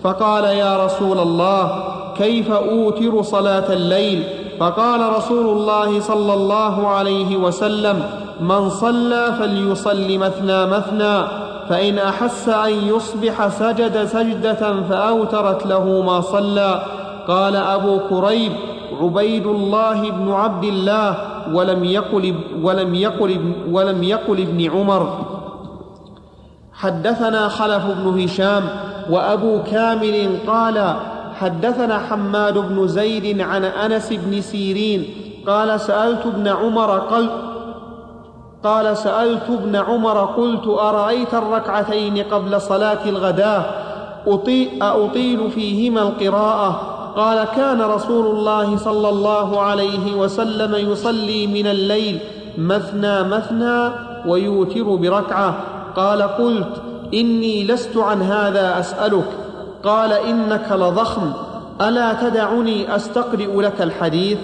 فقال 0.02 0.44
يا 0.44 0.84
رسول 0.84 1.18
الله 1.18 1.84
كيف 2.18 2.50
أوتر 2.50 3.22
صلاة 3.22 3.72
الليل؟ 3.72 4.24
فقال 4.60 5.16
رسول 5.16 5.46
الله 5.46 6.00
صلى 6.00 6.34
الله 6.34 6.88
عليه 6.88 7.36
وسلم 7.36 8.02
من 8.40 8.70
صلى 8.70 9.34
فليصل 9.38 10.18
مثنى 10.18 10.66
مثنى 10.66 11.22
فإن 11.68 11.98
أحس 11.98 12.48
أن 12.48 12.70
يصبح 12.70 13.48
سجد 13.48 14.04
سجدة 14.04 14.82
فأوترت 14.90 15.66
له 15.66 16.02
ما 16.06 16.20
صلى. 16.20 16.82
قال 17.28 17.56
أبو 17.56 17.98
كريب 18.10 18.52
عبيد 19.00 19.46
الله 19.46 20.10
بن 20.10 20.32
عبد 20.32 20.64
الله 20.64 21.16
ولم 21.54 21.84
يقل 21.84 22.34
ولم 22.62 22.94
يقل 22.94 23.52
ولم 23.70 24.02
يقل 24.02 24.40
ابن 24.40 24.70
عمر. 24.70 25.18
حدثنا 26.72 27.48
خلف 27.48 27.84
بن 27.86 28.22
هشام 28.22 28.62
وأبو 29.10 29.62
كامل 29.62 30.38
قال 30.46 30.94
حدثنا 31.34 31.98
حماد 31.98 32.58
بن 32.58 32.88
زيد 32.88 33.40
عن 33.40 33.64
أنس 33.64 34.12
بن 34.12 34.40
سيرين 34.40 35.04
قال 35.46 35.80
سألت 35.80 36.26
ابن 36.26 36.48
عمر 36.48 36.98
قلت 36.98 37.32
قال 38.64 38.96
سألت 38.96 39.50
ابن 39.50 39.76
عمر 39.76 40.24
قلت 40.24 40.66
أرأيت 40.66 41.34
الركعتين 41.34 42.18
قبل 42.18 42.60
صلاة 42.60 43.08
الغداء؟ 43.08 43.88
أطيل 44.82 45.50
فيهما 45.50 46.02
القراءة؟ 46.02 46.97
قال 47.18 47.44
كان 47.44 47.82
رسول 47.82 48.26
الله 48.26 48.76
صلى 48.76 49.08
الله 49.08 49.60
عليه 49.60 50.14
وسلم 50.14 50.92
يصلي 50.92 51.46
من 51.46 51.66
الليل 51.66 52.18
مثنى 52.58 53.22
مثنى 53.22 53.90
ويوتر 54.26 54.94
بركعة. 54.94 55.54
قال 55.96 56.22
قلت 56.22 56.82
إني 57.14 57.64
لست 57.64 57.96
عن 57.96 58.22
هذا 58.22 58.80
أسألك. 58.80 59.28
قال 59.84 60.12
إنك 60.12 60.72
لضخم. 60.72 61.32
ألا 61.80 62.12
تدعني 62.12 62.96
أستقرئ 62.96 63.60
لك 63.60 63.82
الحديث؟ 63.82 64.38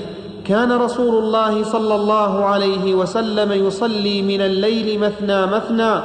كان 0.47 0.73
رسول 0.73 1.25
الله 1.25 1.65
صلى 1.65 1.95
الله 1.95 2.45
عليه 2.45 2.95
وسلم 2.95 3.67
يصلي 3.67 4.23
من 4.23 4.41
الليل 4.41 5.01
مثنى 5.01 5.47
مثنى 5.47 6.01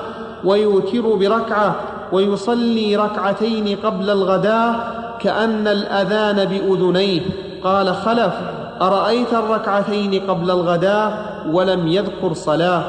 ويوتر 0.45 1.15
بركعة 1.15 1.75
ويصلي 2.12 2.95
ركعتين 2.95 3.77
قبل 3.84 4.10
الغداء 4.10 4.99
كأن 5.21 5.67
الأذان 5.67 6.45
بأذنيه. 6.45 7.21
قال 7.63 7.95
خلف 7.95 8.34
أرأيت 8.82 9.34
الركعتين 9.34 10.21
قبل 10.27 10.51
الغداء 10.51 11.25
ولم 11.51 11.88
يذكر 11.88 12.34
صلاة؟ 12.34 12.84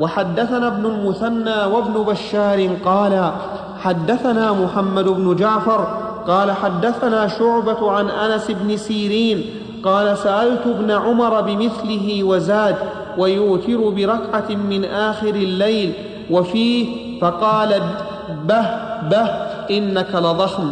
وحدثنا 0.00 0.66
ابن 0.66 0.86
المثنى 0.86 1.64
وابن 1.72 1.92
بشار 1.92 2.68
قال 2.84 3.30
حدثنا 3.80 4.52
محمد 4.52 5.04
بن 5.04 5.36
جعفر 5.36 5.86
قال 6.26 6.52
حدثنا 6.52 7.28
شعبة 7.28 7.90
عن 7.90 8.10
أنس 8.10 8.50
بن 8.50 8.76
سيرين 8.76 9.44
قال 9.84 10.18
سألت 10.18 10.66
ابن 10.66 10.90
عمر 10.90 11.40
بمثله 11.40 12.24
وزاد 12.24 12.76
ويوتر 13.18 13.88
بركعة 13.88 14.50
من 14.50 14.84
آخر 14.84 15.34
الليل 15.34 15.92
وفيه 16.30 16.86
فقال 17.20 17.82
به 18.44 18.66
به 19.10 19.26
إنك 19.70 20.14
لضخم. 20.14 20.70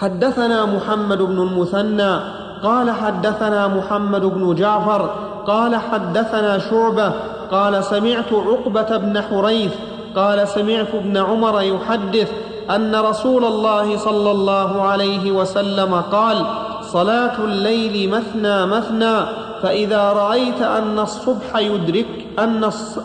حدثنا 0.00 0.64
محمد 0.64 1.18
بن 1.22 1.42
المثنى 1.42 2.20
قال 2.62 2.90
حدثنا 2.90 3.68
محمد 3.68 4.24
بن 4.24 4.54
جعفر 4.54 5.10
قال 5.46 5.76
حدثنا 5.76 6.58
شعبة 6.58 7.12
قال 7.50 7.84
سمعت 7.84 8.32
عقبة 8.32 8.96
بن 8.96 9.22
حريث 9.22 9.72
قال 10.16 10.48
سمعت 10.48 10.94
ابن 10.94 11.16
عمر 11.16 11.62
يحدث 11.62 12.32
أن 12.70 12.94
رسول 12.96 13.44
الله 13.44 13.96
صلى 13.96 14.30
الله 14.30 14.82
عليه 14.82 15.30
وسلم 15.30 15.94
قال 15.94 16.46
صلاة 16.82 17.44
الليل 17.44 18.10
مثنى 18.10 18.66
مثنى 18.66 19.16
فإذا 19.62 20.12
رأيت 20.12 20.62
أن 20.62 20.98
الصبح 20.98 21.56
يدرك 21.56 22.26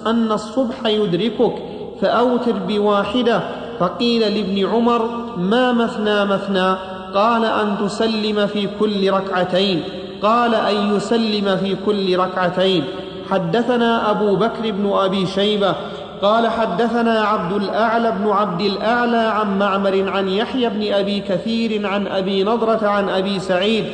أن 0.06 0.32
الصبح 0.32 0.86
يدركك 0.86 1.54
فأوتر 2.02 2.54
بواحدة 2.68 3.42
فقيل 3.82 4.22
لابن 4.22 4.66
عمر 4.66 5.02
ما 5.38 5.72
مثنى 5.72 6.26
مثنى؟ 6.26 6.76
قال 7.14 7.46
أن 7.46 7.68
تسلم 7.82 8.48
في 8.48 8.68
كل 8.80 9.12
ركعتين. 9.12 9.84
قال 10.22 10.56
أن 10.56 10.96
يسلم 10.96 11.58
في 11.58 11.76
كل 11.86 12.18
ركعتين. 12.18 12.84
حدثنا 13.30 14.12
أبو 14.12 14.36
بكر 14.36 14.72
بن 14.72 14.92
أبي 14.94 15.26
شيبة 15.26 15.76
قال 16.22 16.48
حدثنا 16.48 17.22
عبد 17.22 17.54
الأعلى 17.54 18.12
بن 18.12 18.30
عبد 18.30 18.62
الأعلى 18.62 19.18
عن 19.18 19.60
معمر 19.60 20.10
عن 20.10 20.30
يحيى 20.30 20.70
بن 20.70 20.94
أبي 20.94 21.20
كثير 21.20 21.88
عن 21.88 22.08
أبي 22.08 22.44
نضرة 22.44 22.88
عن 22.88 23.10
أبي 23.10 23.40
سعيد 23.40 23.86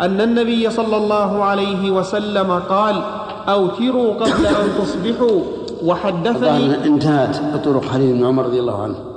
أن 0.00 0.20
النبي 0.20 0.70
صلى 0.70 0.96
الله 0.96 1.44
عليه 1.44 1.90
وسلم 1.90 2.62
قال 2.68 3.02
أوتروا 3.48 4.14
قبل 4.14 4.46
أن 4.46 4.68
تصبحوا. 4.78 5.42
وحدثني 5.84 6.84
انتهت 6.84 7.64
طرق 7.64 7.84
حديث 7.84 8.10
ابن 8.10 8.24
عمر 8.24 8.44
رضي 8.46 8.60
الله 8.60 8.82
عنه. 8.82 9.11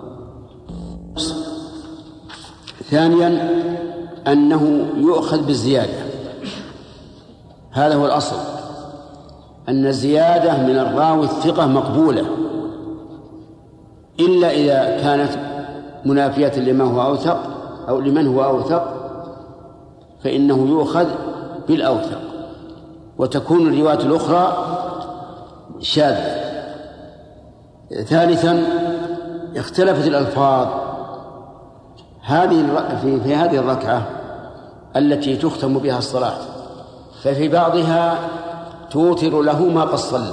ثانيا 2.89 3.49
أنه 4.27 4.87
يؤخذ 4.97 5.45
بالزيادة. 5.45 6.05
هذا 7.71 7.95
هو 7.95 8.05
الأصل. 8.05 8.35
أن 9.69 9.85
الزيادة 9.85 10.57
من 10.57 10.77
الراوي 10.77 11.25
الثقة 11.25 11.67
مقبولة. 11.67 12.25
إلا 14.19 14.51
إذا 14.51 15.01
كانت 15.01 15.31
منافية 16.05 16.59
لما 16.59 16.83
هو 16.83 17.01
أوثق 17.01 17.37
أو 17.89 17.99
لمن 17.99 18.27
هو 18.27 18.43
أوثق 18.43 18.93
فإنه 20.23 20.67
يؤخذ 20.69 21.07
بالأوثق. 21.67 22.19
وتكون 23.17 23.73
الرواية 23.73 23.99
الأخرى 23.99 24.57
شاذة. 25.79 26.45
ثالثا 28.03 28.63
اختلفت 29.57 30.07
الألفاظ. 30.07 30.84
هذه 32.25 32.65
في, 33.01 33.19
في 33.21 33.35
هذه 33.35 33.57
الركعة 33.57 34.07
التي 34.95 35.35
تختم 35.35 35.79
بها 35.79 35.97
الصلاة 35.97 36.37
ففي 37.23 37.47
بعضها 37.47 38.17
توتر 38.91 39.41
له 39.41 39.63
ما 39.63 39.81
قد 39.81 39.95
صلى 39.95 40.31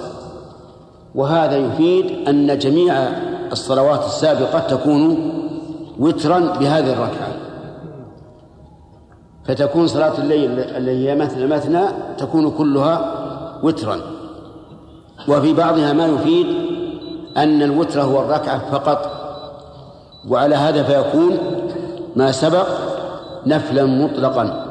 وهذا 1.15 1.57
يفيد 1.57 2.29
أن 2.29 2.59
جميع 2.59 2.95
الصلوات 3.53 4.05
السابقة 4.05 4.59
تكون 4.59 5.33
وترا 5.99 6.39
بهذه 6.39 6.93
الركعة 6.93 7.29
فتكون 9.45 9.87
صلاة 9.87 10.19
الليل 10.19 10.59
التي 10.59 11.09
هي 11.09 11.15
مثنى 11.15 11.47
مثنى 11.47 11.83
تكون 12.19 12.51
كلها 12.51 13.15
وترا 13.63 14.01
وفي 15.29 15.53
بعضها 15.53 15.93
ما 15.93 16.07
يفيد 16.07 16.47
أن 17.37 17.63
الوتر 17.63 18.03
هو 18.03 18.21
الركعة 18.21 18.71
فقط 18.71 19.11
وعلى 20.29 20.55
هذا 20.55 20.83
فيكون 20.83 21.39
ما 22.17 22.33
سبق 22.33 22.67
نفلا 23.47 23.85
مطلقا 23.85 24.67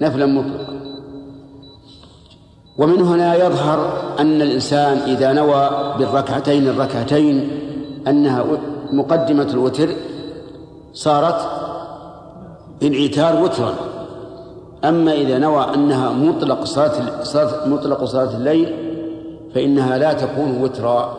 نفلا 0.00 0.26
مطلقا. 0.26 0.78
ومن 2.78 3.02
هنا 3.02 3.46
يظهر 3.46 3.92
أن 4.20 4.42
الإنسان 4.42 4.98
إذا 4.98 5.32
نوى 5.32 5.70
بالركعتين 5.98 6.68
الركعتين 6.68 7.50
أنها 8.08 8.44
مقدمة 8.92 9.48
الوتر 9.52 9.88
صارت 10.92 11.48
انعتار 12.82 13.42
وترا. 13.42 13.74
أما 14.84 15.12
إذا 15.12 15.38
نوى 15.38 15.66
أنها 15.74 16.10
مطلق 16.10 16.64
صلاة 16.64 17.66
مطلق 17.66 18.04
صلاة 18.04 18.36
الليل 18.36 18.74
فإنها 19.54 19.98
لا 19.98 20.12
تكون 20.12 20.62
وترا. 20.62 21.18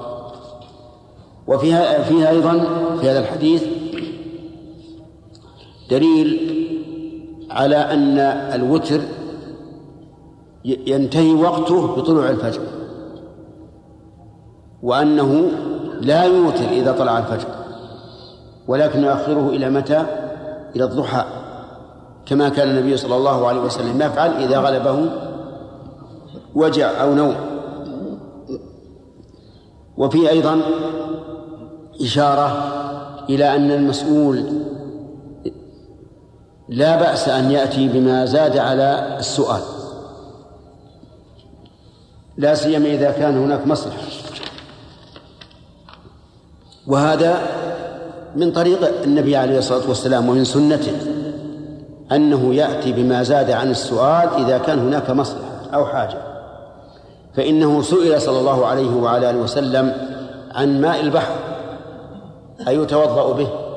وفيها 1.48 2.04
فيها 2.04 2.30
أيضا 2.30 2.66
في 3.02 3.10
هذا 3.10 3.20
الحديث 3.20 3.64
دليل 5.90 6.40
على 7.52 7.76
أن 7.76 8.20
الوتر 8.60 9.02
ينتهي 10.66 11.34
وقته 11.34 11.88
بطلوع 11.88 12.30
الفجر 12.30 12.62
وأنه 14.84 15.52
لا 16.02 16.24
يوتر 16.24 16.70
إذا 16.70 16.92
طلع 16.92 17.18
الفجر 17.18 17.48
ولكن 18.68 19.04
يؤخره 19.04 19.50
إلى 19.50 19.70
متى؟ 19.70 20.06
إلى 20.76 20.84
الضحى 20.84 21.26
كما 22.26 22.50
كان 22.50 22.70
النبي 22.70 22.98
صلى 22.98 23.16
الله 23.16 23.48
عليه 23.48 23.62
وسلم 23.62 24.02
يفعل 24.02 24.32
إذا 24.32 24.60
غلبه 24.60 25.10
وجع 26.56 27.02
أو 27.02 27.14
نوم 27.14 27.36
وفي 29.98 30.30
أيضا 30.30 30.62
إشارة 32.02 32.64
إلى 33.30 33.56
أن 33.56 33.72
المسؤول 33.72 34.44
لا 36.70 36.96
بأس 36.96 37.30
أن 37.30 37.52
يأتي 37.52 37.88
بما 37.88 38.26
زاد 38.26 38.58
على 38.58 39.16
السؤال. 39.20 39.62
لا 42.38 42.56
سيما 42.56 42.86
إذا 42.86 43.12
كان 43.12 43.38
هناك 43.38 43.68
مصلحة. 43.68 43.98
وهذا 46.88 47.42
من 48.36 48.52
طريق 48.52 49.04
النبي 49.04 49.36
عليه 49.36 49.58
الصلاة 49.58 49.88
والسلام 49.88 50.30
ومن 50.30 50.44
سنته 50.46 50.98
أنه 52.12 52.56
يأتي 52.56 52.92
بما 52.92 53.24
زاد 53.24 53.52
عن 53.52 53.72
السؤال 53.72 54.30
إذا 54.46 54.58
كان 54.58 54.80
هناك 54.80 55.10
مصلحة 55.10 55.74
أو 55.74 55.86
حاجة. 55.86 56.18
فإنه 57.36 57.82
سئل 57.82 58.22
صلى 58.22 58.40
الله 58.40 58.66
عليه 58.66 58.96
وعلى 58.96 59.30
آله 59.30 59.40
وسلم 59.40 59.94
عن 60.52 60.82
ماء 60.82 61.00
البحر 61.02 61.36
أيتوضأ 62.68 63.34
به؟ 63.34 63.69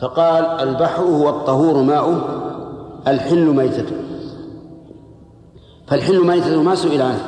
فقال 0.00 0.44
البحر 0.44 1.02
هو 1.02 1.28
الطهور 1.28 1.82
ماؤه 1.82 2.20
الحل 3.08 3.46
ميتته. 3.46 3.96
فالحل 5.86 6.26
ميتته 6.26 6.62
ما 6.62 6.74
سئل 6.74 7.02
عنه. 7.02 7.24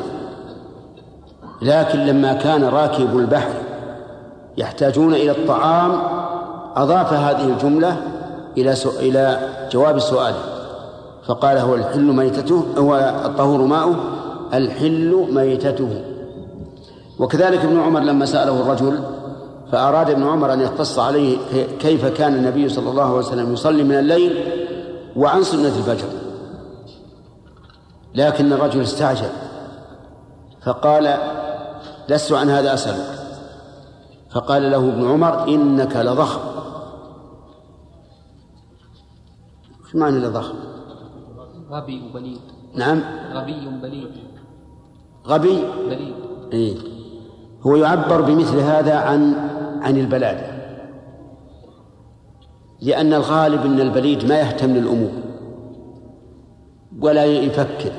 لكن 1.62 1.98
لما 1.98 2.32
كان 2.32 2.64
راكب 2.64 3.18
البحر 3.18 3.54
يحتاجون 4.58 5.14
إلى 5.14 5.30
الطعام 5.30 5.92
أضاف 6.76 7.12
هذه 7.12 7.46
الجملة 7.46 7.96
إلى 8.58 8.74
إلى 8.98 9.48
جواب 9.72 9.96
السؤال. 9.96 10.34
فقال 11.26 11.58
هو 11.58 11.74
الحل 11.74 12.12
ميتته 12.12 12.64
هو 12.78 13.22
الطهور 13.24 13.62
ماؤه 13.62 13.96
الحل 14.54 15.26
ميتته. 15.32 16.02
وكذلك 17.18 17.64
ابن 17.64 17.80
عمر 17.80 18.00
لما 18.00 18.26
سأله 18.26 18.60
الرجل 18.60 19.00
فأراد 19.72 20.10
ابن 20.10 20.22
عمر 20.22 20.52
أن 20.52 20.60
يقتص 20.60 20.98
عليه 20.98 21.38
كيف 21.78 22.06
كان 22.06 22.34
النبي 22.34 22.68
صلى 22.68 22.90
الله 22.90 23.04
عليه 23.04 23.14
وسلم 23.14 23.52
يصلي 23.52 23.84
من 23.84 23.98
الليل 23.98 24.44
وعن 25.16 25.42
سنة 25.42 25.68
الفجر. 25.68 26.08
لكن 28.14 28.52
الرجل 28.52 28.80
استعجل 28.80 29.28
فقال 30.62 31.16
لست 32.08 32.32
عن 32.32 32.50
هذا 32.50 32.74
أسألك. 32.74 33.20
فقال 34.30 34.70
له 34.70 34.88
ابن 34.88 35.10
عمر 35.10 35.48
إنك 35.48 35.96
لضخم. 35.96 36.40
إيش 39.86 39.94
معنى 39.94 40.18
لضخم؟ 40.18 40.54
غبي 41.70 42.02
وبليد 42.10 42.40
نعم. 42.74 43.02
غبي 43.32 43.68
بليد 43.82 44.10
غبي؟ 45.26 45.64
بليد 45.86 46.14
إيه. 46.52 46.76
هو 47.66 47.76
يعبر 47.76 48.20
بمثل 48.20 48.58
هذا 48.58 48.96
عن 48.96 49.49
عن 49.80 49.96
البلادة 49.96 50.60
لأن 52.80 53.14
الغالب 53.14 53.64
أن 53.66 53.80
البليد 53.80 54.28
ما 54.28 54.40
يهتم 54.40 54.70
للأمور 54.70 55.10
ولا 57.00 57.24
يفكر. 57.24 57.92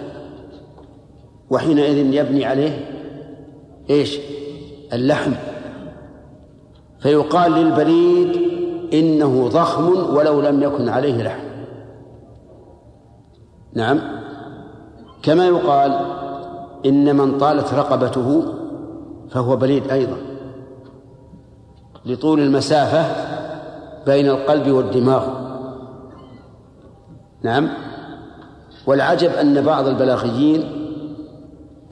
وحينئذ 1.49 2.13
يبني 2.13 2.45
عليه 2.45 2.85
إيش؟ 3.89 4.19
اللحم. 4.93 5.31
فيقال 6.99 7.51
للبليد 7.51 8.41
إنه 8.93 9.47
ضخم 9.47 10.15
ولو 10.15 10.41
لم 10.41 10.63
يكن 10.63 10.89
عليه 10.89 11.23
لحم. 11.23 11.43
نعم. 13.73 13.99
كما 15.23 15.45
يقال 15.45 15.99
إن 16.85 17.15
من 17.15 17.37
طالت 17.37 17.73
رقبته 17.73 18.43
فهو 19.29 19.55
بليد 19.55 19.91
أيضا. 19.91 20.30
لطول 22.05 22.39
المسافة 22.39 23.05
بين 24.05 24.29
القلب 24.29 24.71
والدماغ. 24.71 25.27
نعم. 27.43 27.69
والعجب 28.87 29.29
أن 29.31 29.61
بعض 29.61 29.87
البلاغيين 29.87 30.63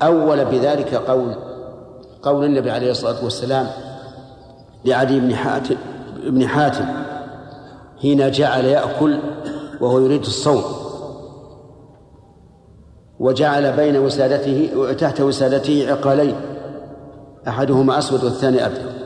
أول 0.01 0.45
بذلك 0.45 0.93
قول 0.93 1.35
قول 2.21 2.45
النبي 2.45 2.71
عليه 2.71 2.91
الصلاة 2.91 3.23
والسلام 3.23 3.67
لعلي 4.85 5.19
بن 5.19 5.35
حاتم 5.35 5.75
ابن 6.23 6.47
حاتم 6.47 6.85
حين 8.01 8.31
جعل 8.31 8.65
يأكل 8.65 9.19
وهو 9.81 9.99
يريد 9.99 10.21
الصوم. 10.21 10.63
وجعل 13.19 13.71
بين 13.71 13.97
وسادته 13.97 14.93
تحت 14.93 15.21
وسادته 15.21 15.91
عقالين 15.91 16.35
أحدهما 17.47 17.97
أسود 17.97 18.23
والثاني 18.23 18.65
أبيض. 18.65 18.98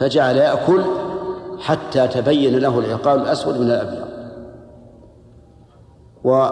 فجعل 0.00 0.36
يأكل 0.36 0.82
حتى 1.58 2.08
تبين 2.08 2.58
له 2.58 2.78
العقال 2.78 3.20
الأسود 3.20 3.60
من 3.60 3.66
الأبيض. 3.66 4.06
و 6.24 6.48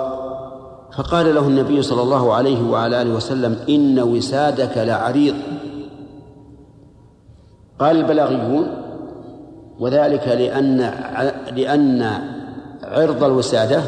فقال 0.96 1.34
له 1.34 1.40
النبي 1.40 1.82
صلى 1.82 2.02
الله 2.02 2.34
عليه 2.34 2.70
وعلى 2.70 3.02
آله 3.02 3.14
وسلم 3.14 3.56
إن 3.68 4.00
وسادك 4.00 4.78
لعريض. 4.78 5.34
قال 7.78 7.96
البلاغيون 7.96 8.66
وذلك 9.80 10.28
لأن 10.28 10.78
لأن 11.56 12.02
عرض 12.82 13.24
الوسادة 13.24 13.82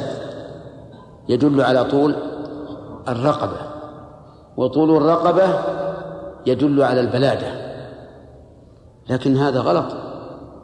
يدل 1.28 1.60
على 1.60 1.84
طول 1.84 2.14
الرقبة 3.08 3.56
وطول 4.56 4.96
الرقبة 4.96 5.58
يدل 6.46 6.82
على 6.82 7.00
البلادة. 7.00 7.65
لكن 9.10 9.36
هذا 9.36 9.60
غلط 9.60 9.96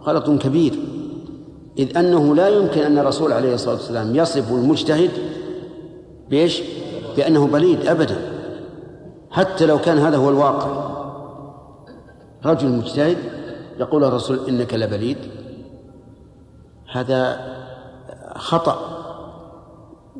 غلط 0.03 0.31
كبير. 0.43 0.79
إذ 1.79 1.99
أنه 1.99 2.35
لا 2.35 2.49
يمكن 2.49 2.81
أن 2.81 2.99
الرسول 2.99 3.33
عليه 3.33 3.55
الصلاة 3.55 3.75
والسلام 3.75 4.17
يصف 4.17 4.53
المجتهد 4.53 5.11
بإيش؟ 6.31 6.63
بأنه 7.17 7.47
بليد 7.47 7.87
أبدا. 7.87 8.17
حتى 9.31 9.67
لو 9.67 9.79
كان 9.79 9.99
هذا 9.99 10.17
هو 10.17 10.31
الواقع. 10.31 10.93
رجل 12.45 12.69
مجتهد 12.69 13.17
يقول 13.79 14.05
الرسول 14.05 14.39
إنك 14.49 14.75
لبليد. 14.75 15.19
هذا 16.93 17.41
خطأ 18.37 18.79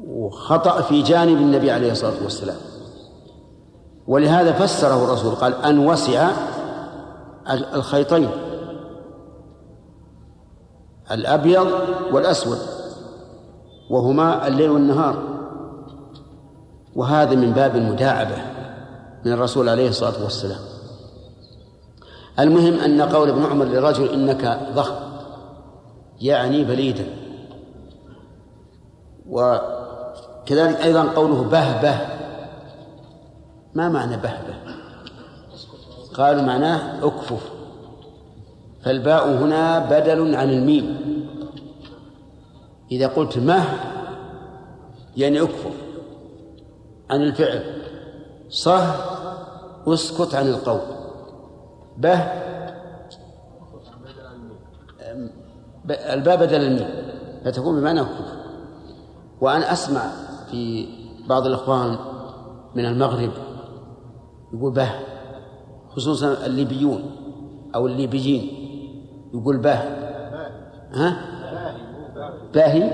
وخطأ 0.07 0.81
في 0.81 1.03
جانب 1.03 1.37
النبي 1.37 1.71
عليه 1.71 1.93
الصلاة 1.93 2.23
والسلام. 2.23 2.57
ولهذا 4.07 4.53
فسره 4.53 5.05
الرسول 5.05 5.35
قال 5.35 5.55
أن 5.55 5.79
وسع 5.79 6.31
الخيطين. 7.51 8.31
الأبيض 11.11 11.67
والأسود. 12.13 12.59
وهما 13.91 14.47
الليل 14.47 14.71
والنهار. 14.71 15.23
وهذا 16.97 17.35
من 17.35 17.53
باب 17.53 17.77
المداعبة 17.77 18.37
من 19.25 19.33
الرسول 19.33 19.69
عليه 19.69 19.89
الصلاة 19.89 20.23
والسلام. 20.23 20.61
المهم 22.39 22.75
أن 22.75 23.03
قول 23.03 23.29
ابن 23.29 23.45
عمر 23.45 23.65
للرجل 23.65 24.09
إنك 24.09 24.61
ضخم 24.75 24.95
يعني 26.21 26.65
بليدا. 26.65 27.07
وكذلك 29.29 30.81
أيضا 30.81 31.03
قوله 31.03 31.43
بهبة. 31.43 31.95
ما 33.75 33.89
معنى 33.89 34.17
بهبة؟ 34.17 34.62
قالوا 36.15 36.43
معناه 36.43 37.07
اكفف 37.07 37.53
فالباء 38.85 39.29
هنا 39.29 39.79
بدل 39.79 40.35
عن 40.35 40.51
الميم. 40.51 40.99
إذا 42.93 43.07
قلت 43.07 43.39
مه 43.39 43.65
يعني 45.17 45.43
اكفف 45.43 45.75
عن 47.11 47.23
الفعل. 47.23 47.83
صه 48.49 48.95
اسكت 49.87 50.35
عن 50.35 50.49
القول. 50.49 50.81
به 51.99 52.19
الباء 55.91 56.37
بدل 56.37 56.63
الميم. 56.65 56.89
فتكون 57.45 57.81
بمعنى 57.81 58.01
اكفف 58.01 58.33
وأنا 59.41 59.73
أسمع 59.73 60.11
في 60.51 60.89
بعض 61.29 61.47
الإخوان 61.47 61.97
من 62.75 62.87
المغرب 62.87 63.33
يقول 64.53 64.73
به. 64.73 65.12
خصوصا 65.97 66.47
الليبيون 66.47 67.03
أو 67.75 67.87
الليبيين. 67.87 68.51
يقول 69.35 69.57
به 69.57 69.79
ها؟ 70.93 71.17
باهي؟ 72.55 72.91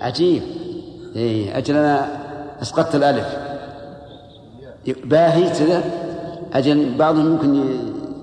عجيب. 0.00 0.42
إيه 1.16 1.58
أجل 1.58 1.76
أنا 1.76 2.08
أسقطت 2.62 2.94
الألف. 2.94 3.36
باهي 5.04 5.50
كذا؟ 5.50 5.84
أجل 6.52 6.94
بعضهم 6.94 7.26
ممكن 7.26 7.64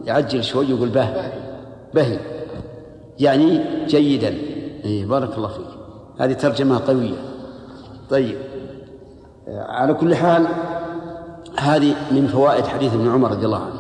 يعجل 0.06 0.44
شوي 0.44 0.70
يقول 0.70 0.90
به 0.90 1.10
بهي 1.94 2.20
يعني 3.20 3.64
جيدا. 3.86 4.30
إيه 4.86 5.06
بارك 5.06 5.38
الله 5.38 5.48
فيك. 5.48 5.66
هذه 6.20 6.34
ترجمة 6.34 6.82
قوية. 6.88 7.16
طيب. 8.10 8.38
على 9.48 9.94
كل 9.94 10.16
حال 10.16 10.48
هذه 11.58 11.96
من 12.12 12.28
فوائد 12.28 12.66
حديث 12.66 12.94
ابن 12.94 13.10
عمر 13.10 13.32
رضي 13.32 13.46
الله 13.46 13.58
عنه. 13.58 13.80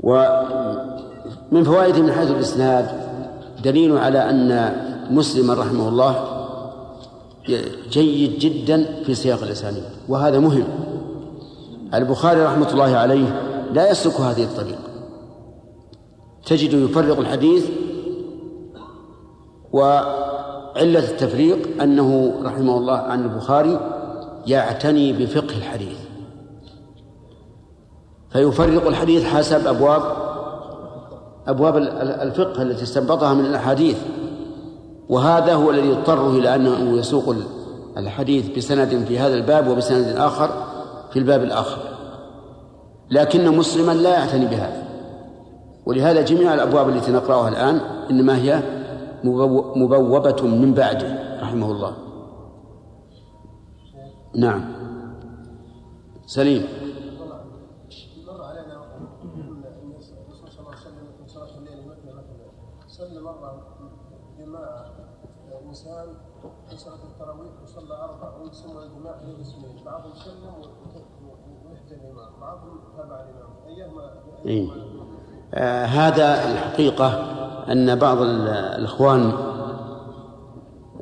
ومن 0.00 1.64
فوائده 1.64 2.02
من 2.02 2.12
حيث 2.12 2.30
الإسناد 2.30 2.86
دليل 3.64 3.98
على 3.98 4.30
أن 4.30 4.76
مسلما 5.10 5.54
رحمه 5.54 5.88
الله 5.88 6.14
جيد 7.90 8.38
جدا 8.38 9.02
في 9.04 9.14
سياق 9.14 9.42
الأسانيد 9.42 9.82
وهذا 10.08 10.38
مهم. 10.38 10.64
البخاري 11.94 12.44
رحمة 12.44 12.72
الله 12.72 12.96
عليه 12.96 13.40
لا 13.72 13.90
يسلك 13.90 14.20
هذه 14.20 14.44
الطريقة. 14.44 14.78
تجد 16.46 16.72
يفرق 16.72 17.18
الحديث 17.18 17.66
وعلة 19.72 21.10
التفريق 21.10 21.82
أنه 21.82 22.34
رحمه 22.42 22.78
الله 22.78 22.96
عن 22.96 23.22
البخاري 23.22 23.93
يعتني 24.46 25.12
بفقه 25.12 25.56
الحديث. 25.58 25.98
فيفرق 28.30 28.86
الحديث 28.86 29.24
حسب 29.24 29.66
أبواب 29.66 30.02
أبواب 31.46 31.76
الفقه 32.22 32.62
التي 32.62 32.82
استنبطها 32.82 33.34
من 33.34 33.44
الأحاديث. 33.44 33.98
وهذا 35.08 35.54
هو 35.54 35.70
الذي 35.70 35.88
يضطره 35.88 36.30
إلى 36.30 36.54
أنه 36.54 36.98
يسوق 36.98 37.34
الحديث 37.96 38.56
بسند 38.56 39.04
في 39.08 39.18
هذا 39.18 39.34
الباب 39.34 39.68
وبسند 39.68 40.16
آخر 40.16 40.50
في 41.12 41.18
الباب 41.18 41.42
الآخر. 41.42 41.78
لكن 43.10 43.56
مسلما 43.56 43.92
لا 43.92 44.10
يعتني 44.10 44.46
بهذا. 44.46 44.84
ولهذا 45.86 46.22
جميع 46.22 46.54
الأبواب 46.54 46.88
التي 46.88 47.12
نقرأها 47.12 47.48
الآن 47.48 47.80
إنما 48.10 48.36
هي 48.36 48.62
مبوبة 49.76 50.42
من 50.42 50.74
بعده 50.74 51.38
رحمه 51.42 51.70
الله. 51.70 51.92
مثلا 54.34 54.54
مثلا 56.28 56.54
صلى 62.86 63.20
مره 63.20 63.64
جماعة 64.38 64.84
نساء 65.70 66.06
في 66.70 66.76
صلاه 66.76 66.94
التراويح 66.94 67.50
وصلى 67.62 68.18
بعضهم 68.22 68.52
سلم 68.52 68.78
الامام 68.78 69.14
بعضهم 72.40 72.78
تابع 72.96 73.24
ايهما 73.66 74.10
إيه. 74.46 74.68
آه 75.54 75.84
هذا 75.84 76.52
الحقيقة 76.52 77.08
أن 77.72 77.98
بعض 77.98 78.18
ال- 78.18 78.48
الإخوان 78.48 79.32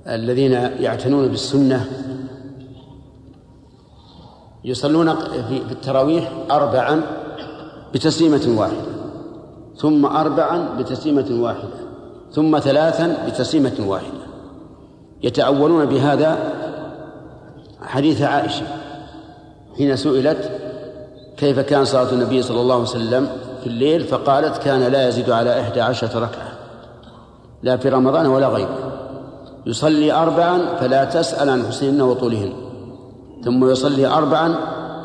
الذين 0.06 0.52
يعتنون 0.52 1.28
بالسنة 1.28 1.86
يصلون 4.64 5.14
في 5.48 5.62
التراويح 5.70 6.32
أربعا 6.50 7.02
بتسليمة 7.94 8.58
واحدة 8.58 8.92
ثم 9.76 10.06
أربعا 10.06 10.68
بتسليمة 10.78 11.26
واحدة 11.30 11.82
ثم 12.32 12.58
ثلاثا 12.58 13.16
بتسليمة 13.26 13.74
واحدة. 13.86 14.22
يتأولون 15.22 15.84
بهذا 15.86 16.38
حديث 17.82 18.22
عائشة 18.22 18.66
حين 19.76 19.96
سئلت 19.96 20.50
كيف 21.36 21.60
كان 21.60 21.84
صلاة 21.84 22.12
النبي 22.12 22.42
صلى 22.42 22.60
الله 22.60 22.74
عليه 22.74 22.84
وسلم 22.84 23.28
في 23.60 23.66
الليل؟ 23.66 24.04
فقالت 24.04 24.58
كان 24.58 24.80
لا 24.92 25.08
يزيد 25.08 25.30
على 25.30 25.60
إحدى 25.60 25.80
عشرة 25.80 26.18
ركعة 26.18 26.52
لا 27.62 27.76
في 27.76 27.88
رمضان 27.88 28.26
ولا 28.26 28.48
غيره. 28.48 28.92
يصلي 29.66 30.12
أربعا 30.12 30.76
فلا 30.80 31.04
تسأل 31.04 31.50
عن 31.50 31.66
حسنهن 31.66 32.00
وطولهن. 32.00 32.52
ثم 33.44 33.70
يصلي 33.70 34.06
أربعا 34.06 34.54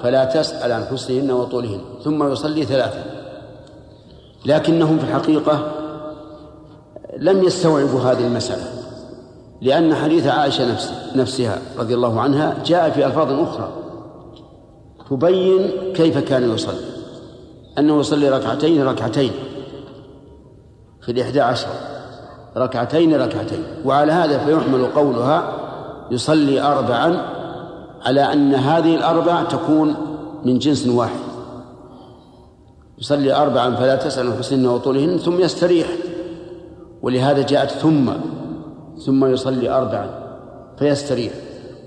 فلا 0.04 0.26
تسأل 0.26 0.72
عن 0.72 0.86
حسنهن 0.86 1.32
وطولهن 1.32 1.82
ثم 2.04 2.32
يصلي 2.32 2.66
ثلاثا. 2.66 3.04
لكنهم 4.46 4.98
في 5.00 5.04
الحقيقة 5.04 5.72
لم 7.18 7.44
يستوعبوا 7.44 8.00
هذه 8.00 8.28
المسألة 8.28 8.64
لأن 9.62 9.96
حديث 9.96 10.28
عائشة 10.28 10.72
نفس 10.72 10.94
نفسها 11.16 11.62
رضي 11.80 11.94
الله 11.94 12.22
عنها 12.22 12.58
جاء 12.66 12.90
في 12.90 13.06
ألفاظ 13.06 13.32
أخرى 13.32 13.70
تبين 15.10 15.72
كيف 15.94 16.18
كان 16.18 16.54
يصلي. 16.54 16.86
أنه 17.78 18.00
يصلي 18.00 18.30
ركعتين 18.30 18.84
ركعتين 18.84 19.32
في 21.02 21.12
الإحدى 21.12 21.42
عشر 21.42 21.68
ركعتين 22.58 23.22
ركعتين. 23.22 23.64
وعلى 23.86 24.12
هذا 24.12 24.38
فيحمل 24.38 24.86
قولها 24.86 25.54
يصلي 26.12 26.62
أربعا 26.62 27.37
على 28.06 28.34
أن 28.34 28.56
هذه 28.56 28.96
الأربع 28.96 29.44
تكون 29.44 29.96
من 30.46 30.60
جنس 30.60 30.88
واحد. 30.88 31.20
يصلي 33.00 33.34
أربعا 33.34 33.76
فلا 33.76 33.96
تسأل 33.96 34.28
عن 34.28 34.38
حسنهن 34.38 34.66
وطولهن 34.66 35.18
ثم 35.18 35.40
يستريح. 35.40 35.88
ولهذا 37.02 37.42
جاءت 37.42 37.72
ثم 37.72 38.10
ثم 39.06 39.26
يصلي 39.26 39.70
أربعا 39.70 40.10
فيستريح. 40.80 41.34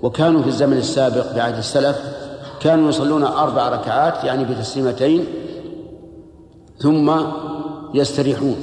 وكانوا 0.03 0.41
في 0.41 0.47
الزمن 0.47 0.77
السابق 0.77 1.35
بعهد 1.35 1.57
السلف 1.57 2.01
كانوا 2.59 2.89
يصلون 2.89 3.23
أربع 3.23 3.69
ركعات 3.69 4.23
يعني 4.23 4.45
بتسليمتين 4.45 5.25
ثم 6.77 7.11
يستريحون. 7.93 8.55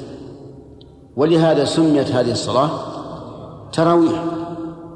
ولهذا 1.16 1.64
سميت 1.64 2.10
هذه 2.10 2.32
الصلاة 2.32 2.70
تراويح 3.72 4.24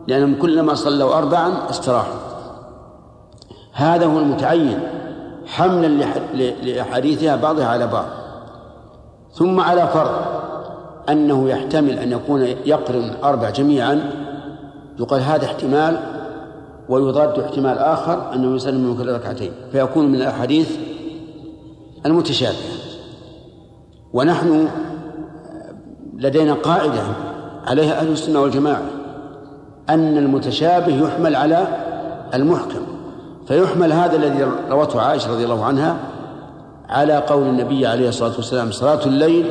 لأنهم 0.08 0.34
كلما 0.34 0.74
صلوا 0.74 1.18
أربعا 1.18 1.70
استراحوا. 1.70 2.31
هذا 3.72 4.06
هو 4.06 4.18
المتعين 4.18 4.78
حملا 5.46 6.04
لأحاديثها 6.62 7.36
بعضها 7.36 7.66
على 7.66 7.86
بعض. 7.86 8.06
ثم 9.32 9.60
على 9.60 9.88
فرض 9.88 10.10
أنه 11.08 11.48
يحتمل 11.48 11.98
أن 11.98 12.12
يكون 12.12 12.42
يقرن 12.42 13.04
الأربع 13.04 13.50
جميعا 13.50 14.10
يقال 15.00 15.20
هذا 15.20 15.44
احتمال 15.44 16.00
ويضاد 16.88 17.38
احتمال 17.38 17.78
آخر 17.78 18.34
أنه 18.34 18.56
يسلم 18.56 18.80
من 18.80 18.96
كل 18.96 19.12
ركعتين 19.12 19.52
فيكون 19.72 20.06
من 20.06 20.14
الأحاديث 20.14 20.76
المتشابهة. 22.06 22.72
ونحن 24.12 24.68
لدينا 26.16 26.54
قاعدة 26.54 27.02
عليها 27.66 28.00
أهل 28.00 28.08
السنة 28.08 28.40
والجماعة 28.40 28.82
أن 29.90 30.18
المتشابه 30.18 31.06
يحمل 31.06 31.36
على 31.36 31.66
المحكم. 32.34 32.91
فيحمل 33.48 33.92
هذا 33.92 34.16
الذي 34.16 34.46
روته 34.70 35.00
عائشة 35.00 35.32
رضي 35.32 35.44
الله 35.44 35.64
عنها 35.64 35.96
على 36.88 37.16
قول 37.16 37.42
النبي 37.42 37.86
عليه 37.86 38.08
الصلاة 38.08 38.32
والسلام 38.36 38.70
صلاة 38.70 39.06
الليل 39.06 39.46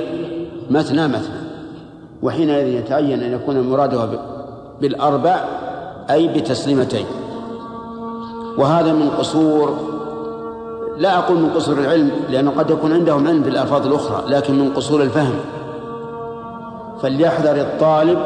مثنى 0.69 1.07
مثنى. 1.07 1.41
وحينئذ 2.23 2.67
يتعين 2.67 3.23
أن 3.23 3.33
يكون 3.33 3.57
المراد 3.57 4.19
بالأربع 4.81 5.43
أي 6.09 6.27
بتسليمتين. 6.27 7.05
وهذا 8.57 8.93
من 8.93 9.09
قصور 9.09 9.75
لا 10.97 11.17
أقول 11.17 11.37
من 11.37 11.49
قصور 11.49 11.77
العلم 11.77 12.11
لأنه 12.29 12.51
قد 12.51 12.69
يكون 12.69 12.93
عندهم 12.93 13.27
علم 13.27 13.41
بالألفاظ 13.41 13.87
الأخرى 13.87 14.23
لكن 14.27 14.59
من 14.59 14.73
قصور 14.73 15.01
الفهم. 15.01 15.35
فليحذر 17.01 17.61
الطالب 17.61 18.19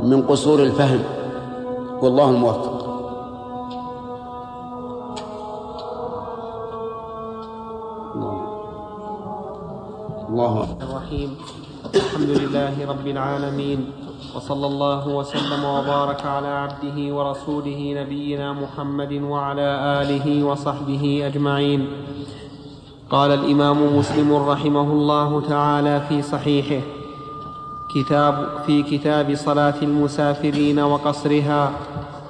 من 0.00 0.22
قصور 0.22 0.62
الفهم 0.62 1.00
والله 2.02 2.30
الموفق. 2.30 2.83
الله. 10.34 10.76
الرحيم. 10.82 11.30
الحمد 11.94 12.30
لله 12.42 12.74
رب 12.88 13.06
العالمين 13.06 13.90
وصلى 14.34 14.66
الله 14.66 15.08
وسلم 15.08 15.62
وبارك 15.64 16.26
على 16.26 16.48
عبده 16.48 17.14
ورسوله 17.14 17.80
نبينا 18.02 18.52
محمد 18.52 19.12
وعلى 19.22 19.68
آله 20.02 20.44
وصحبه 20.44 21.22
أجمعين. 21.26 21.86
قال 23.10 23.30
الإمام 23.30 23.96
مسلم 23.98 24.34
رحمه 24.34 24.88
الله 24.92 25.40
تعالى 25.48 26.00
في 26.08 26.22
صحيحه 26.22 26.82
كتاب 27.94 28.34
في 28.66 28.82
كتاب 28.82 29.34
صلاة 29.34 29.78
المسافرين 29.82 30.78
وقصرها. 30.80 31.62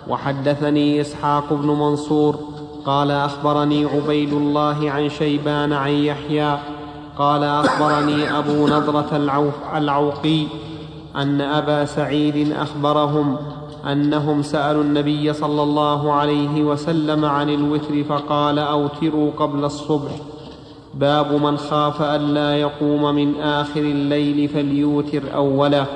وحدثني 0.08 1.00
إسحاق 1.00 1.52
بن 1.52 1.68
منصور 1.68 2.38
قال 2.84 3.10
أخبرني 3.10 3.84
عبيد 3.84 4.32
الله 4.32 4.90
عن 4.90 5.08
شيبان 5.08 5.72
عن 5.72 5.90
يحيى 5.90 6.73
قال 7.18 7.44
أخبرني 7.44 8.38
أبو 8.38 8.66
نضرة 8.66 9.08
العوف 9.12 9.54
العوقي 9.74 10.46
أن 11.16 11.40
أبا 11.40 11.84
سعيد 11.84 12.52
أخبرهم 12.52 13.36
أنهم 13.92 14.42
سألوا 14.42 14.82
النبي 14.82 15.32
صلى 15.32 15.62
الله 15.62 16.12
عليه 16.12 16.62
وسلم 16.62 17.24
عن 17.24 17.50
الوتر 17.50 18.04
فقال 18.04 18.58
أوتروا 18.58 19.30
قبل 19.38 19.64
الصبح. 19.64 20.10
باب 20.94 21.32
من 21.42 21.56
خاف 21.56 22.02
الا 22.02 22.56
يقوم 22.56 23.14
من 23.14 23.40
آخر 23.40 23.80
الليل 23.80 24.48
فليوتر 24.48 25.22
أوله. 25.34 25.86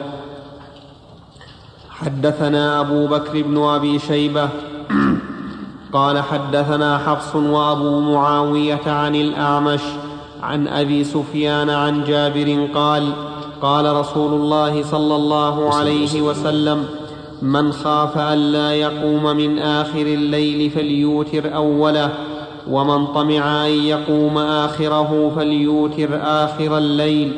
حدثنا 1.90 2.80
أبو 2.80 3.06
بكر 3.06 3.42
بن 3.42 3.58
أبي 3.58 3.98
شيبة. 3.98 4.48
قال 5.92 6.22
حدثنا 6.22 6.98
حفص 6.98 7.36
وأبو 7.36 8.00
معاوية 8.00 8.80
عن 8.86 9.14
الأعمش 9.14 9.80
عن 10.42 10.68
أبي 10.68 11.04
سفيان 11.04 11.70
عن 11.70 12.04
جابر 12.04 12.68
قال 12.74 13.12
قال 13.62 13.96
رسول 13.96 14.32
الله 14.34 14.82
صلى 14.82 15.16
الله 15.16 15.74
عليه 15.74 16.22
وسلم 16.22 16.84
من 17.42 17.72
خاف 17.72 18.18
الا 18.18 18.72
يقوم 18.72 19.36
من 19.36 19.58
آخر 19.58 20.00
الليل 20.02 20.70
فليوتر 20.70 21.54
أوله 21.54 22.10
ومن 22.70 23.06
طمع 23.06 23.66
أن 23.66 23.70
يقوم 23.70 24.38
آخره 24.38 25.32
فليوتر 25.36 26.08
آخر 26.22 26.78
الليل 26.78 27.32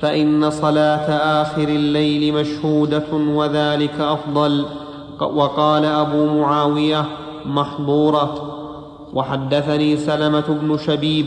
فإن 0.00 0.50
صلاة 0.50 1.10
آخر 1.42 1.68
الليل 1.68 2.34
مشهودة 2.34 3.12
وذلك 3.12 4.00
أفضل. 4.00 4.64
وقال 5.20 5.84
أبو 5.84 6.26
معاوية 6.40 7.04
محضورة. 7.46 8.52
وحدثني 9.14 9.96
سلمة 9.96 10.44
بن 10.48 10.78
شبيب 10.78 11.26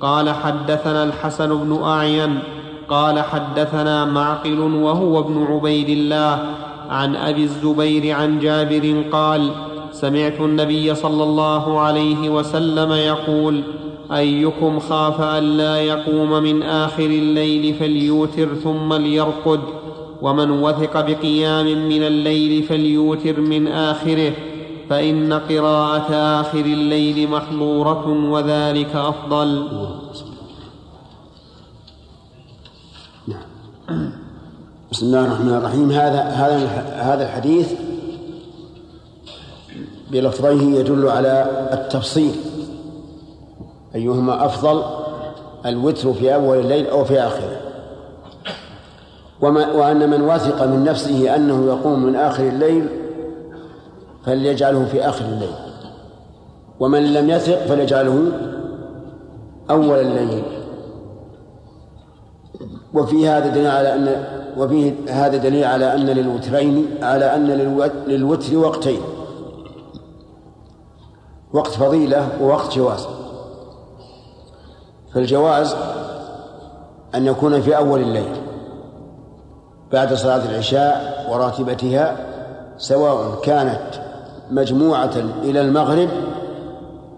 قال 0.00 0.30
حدثنا 0.30 1.04
الحسن 1.04 1.48
بن 1.48 1.82
أعين 1.82 2.38
قال 2.88 3.18
حدثنا 3.18 4.04
معقل 4.04 4.60
وهو 4.60 5.20
ابن 5.20 5.46
عبيد 5.50 5.88
الله 5.88 6.44
عن 6.90 7.16
أبي 7.16 7.42
الزبير 7.42 8.14
عن 8.14 8.38
جابر 8.38 9.02
قال 9.12 9.50
سمعت 9.92 10.40
النبي 10.40 10.94
صلى 10.94 11.24
الله 11.24 11.80
عليه 11.80 12.28
وسلم 12.28 12.92
يقول 12.92 13.62
أيكم 14.12 14.78
خاف 14.78 15.20
الا 15.20 15.80
يقوم 15.80 16.30
من 16.42 16.62
آخر 16.62 17.06
الليل 17.06 17.74
فليوتر 17.74 18.48
ثم 18.54 18.94
ليرقد 18.94 19.60
ومن 20.22 20.50
وثق 20.50 21.00
بقيام 21.00 21.88
من 21.88 22.02
الليل 22.02 22.62
فليوتر 22.62 23.40
من 23.40 23.68
آخره. 23.68 24.32
فإن 24.90 25.32
قراءة 25.32 26.14
آخر 26.40 26.60
الليل 26.60 27.30
محظورة 27.30 28.08
وذلك 28.30 28.96
أفضل. 28.96 29.68
بسم 34.92 35.06
الله 35.06 35.26
الرحمن 35.26 35.54
الرحيم. 35.54 35.90
هذا 35.90 36.22
هذا 36.22 36.58
هذا 36.96 37.24
الحديث 37.24 37.72
بلفظيه 40.10 40.78
يدل 40.78 41.08
على 41.08 41.68
التفصيل. 41.72 42.34
أيهما 43.94 44.44
أفضل 44.44 44.82
الوتر 45.66 46.12
في 46.12 46.34
أول 46.34 46.58
الليل 46.58 46.86
أو 46.86 47.04
في 47.04 47.20
آخره. 47.20 47.60
وما 49.40 49.72
وأن 49.72 50.10
من 50.10 50.22
وثق 50.22 50.66
من 50.66 50.84
نفسه 50.84 51.34
أنه 51.34 51.66
يقوم 51.66 52.02
من 52.02 52.16
آخر 52.16 52.48
الليل 52.48 52.88
فليجعله 54.28 54.84
في 54.84 55.08
آخر 55.08 55.24
الليل. 55.24 55.54
ومن 56.80 57.12
لم 57.12 57.30
يثق 57.30 57.66
فليجعله 57.66 58.32
أول 59.70 59.98
الليل. 59.98 60.42
وفي 62.94 63.28
هذا 63.28 63.48
دليل 63.48 63.66
على 63.66 63.94
أن 63.94 64.24
وفيه 64.56 64.94
هذا 65.08 65.36
دليل 65.36 65.64
على 65.64 65.94
أن 65.94 66.06
للوترين 66.06 66.86
على 67.02 67.34
أن 67.34 67.46
للوتر 68.06 68.56
وقتين. 68.56 69.00
وقت 71.52 71.70
فضيلة 71.70 72.28
ووقت 72.42 72.74
جواز. 72.74 73.06
فالجواز 75.14 75.76
أن 77.14 77.26
يكون 77.26 77.60
في 77.60 77.76
أول 77.76 78.00
الليل. 78.00 78.32
بعد 79.92 80.14
صلاة 80.14 80.50
العشاء 80.50 81.26
وراتبتها 81.30 82.16
سواء 82.76 83.40
كانت 83.42 84.07
مجموعة 84.50 85.12
إلى 85.42 85.60
المغرب 85.60 86.08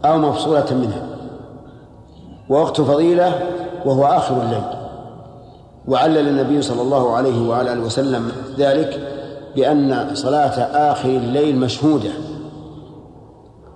أو 0.05 0.19
مفصولة 0.19 0.67
منها. 0.71 1.07
ووقت 2.49 2.81
فضيلة 2.81 3.41
وهو 3.85 4.05
آخر 4.05 4.43
الليل. 4.43 4.63
وعلل 5.89 6.29
النبي 6.29 6.63
صلى 6.63 6.83
الله 6.83 7.17
عليه 7.17 7.49
وعلى 7.49 7.73
آله 7.73 7.81
وسلم 7.81 8.33
ذلك 8.59 9.01
بأن 9.57 10.11
صلاة 10.15 10.61
آخر 10.93 11.09
الليل 11.09 11.59
مشهودة 11.59 12.11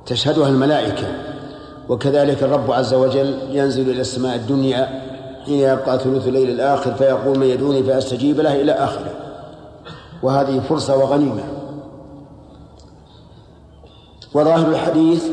تشهدها 0.07 0.49
الملائكة. 0.49 1.07
وكذلك 1.88 2.43
الرب 2.43 2.73
عز 2.73 2.95
وجل 2.95 3.35
ينزل 3.51 3.90
إلى 3.90 4.01
السماء 4.01 4.37
الدنيا 4.37 5.03
حين 5.45 5.59
يبقى 5.59 5.99
ثلث 5.99 6.29
الليل 6.29 6.51
الآخر 6.51 6.95
فيقول 6.95 7.38
من 7.38 7.47
يدعوني 7.47 7.83
فأستجيب 7.83 8.40
له 8.40 8.61
إلى 8.61 8.73
آخره. 8.73 9.11
وهذه 10.23 10.61
فرصة 10.69 10.97
وغنيمة. 10.97 11.43
وظاهر 14.35 14.68
الحديث 14.68 15.31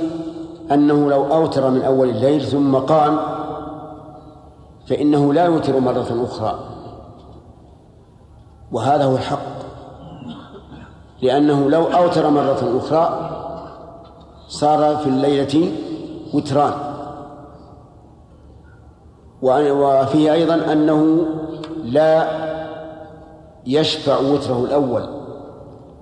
أنه 0.71 1.09
لو 1.09 1.33
أوتر 1.33 1.69
من 1.69 1.81
أول 1.81 2.09
الليل 2.09 2.41
ثم 2.41 2.75
قام 2.75 3.19
فإنه 4.87 5.33
لا 5.33 5.45
يوتر 5.45 5.79
مرة 5.79 6.25
أخرى. 6.25 6.59
وهذا 8.71 9.03
هو 9.03 9.15
الحق 9.15 9.61
لأنه 11.21 11.69
لو 11.69 11.83
أوتر 11.83 12.29
مرة 12.29 12.79
أخرى 12.79 13.29
صار 14.47 14.97
في 14.97 15.07
الليلة 15.07 15.71
وتران. 16.33 16.73
وفيه 19.41 20.33
أيضا 20.33 20.71
أنه 20.73 21.25
لا 21.83 22.27
يشفع 23.65 24.19
وتره 24.19 24.65
الأول 24.65 25.03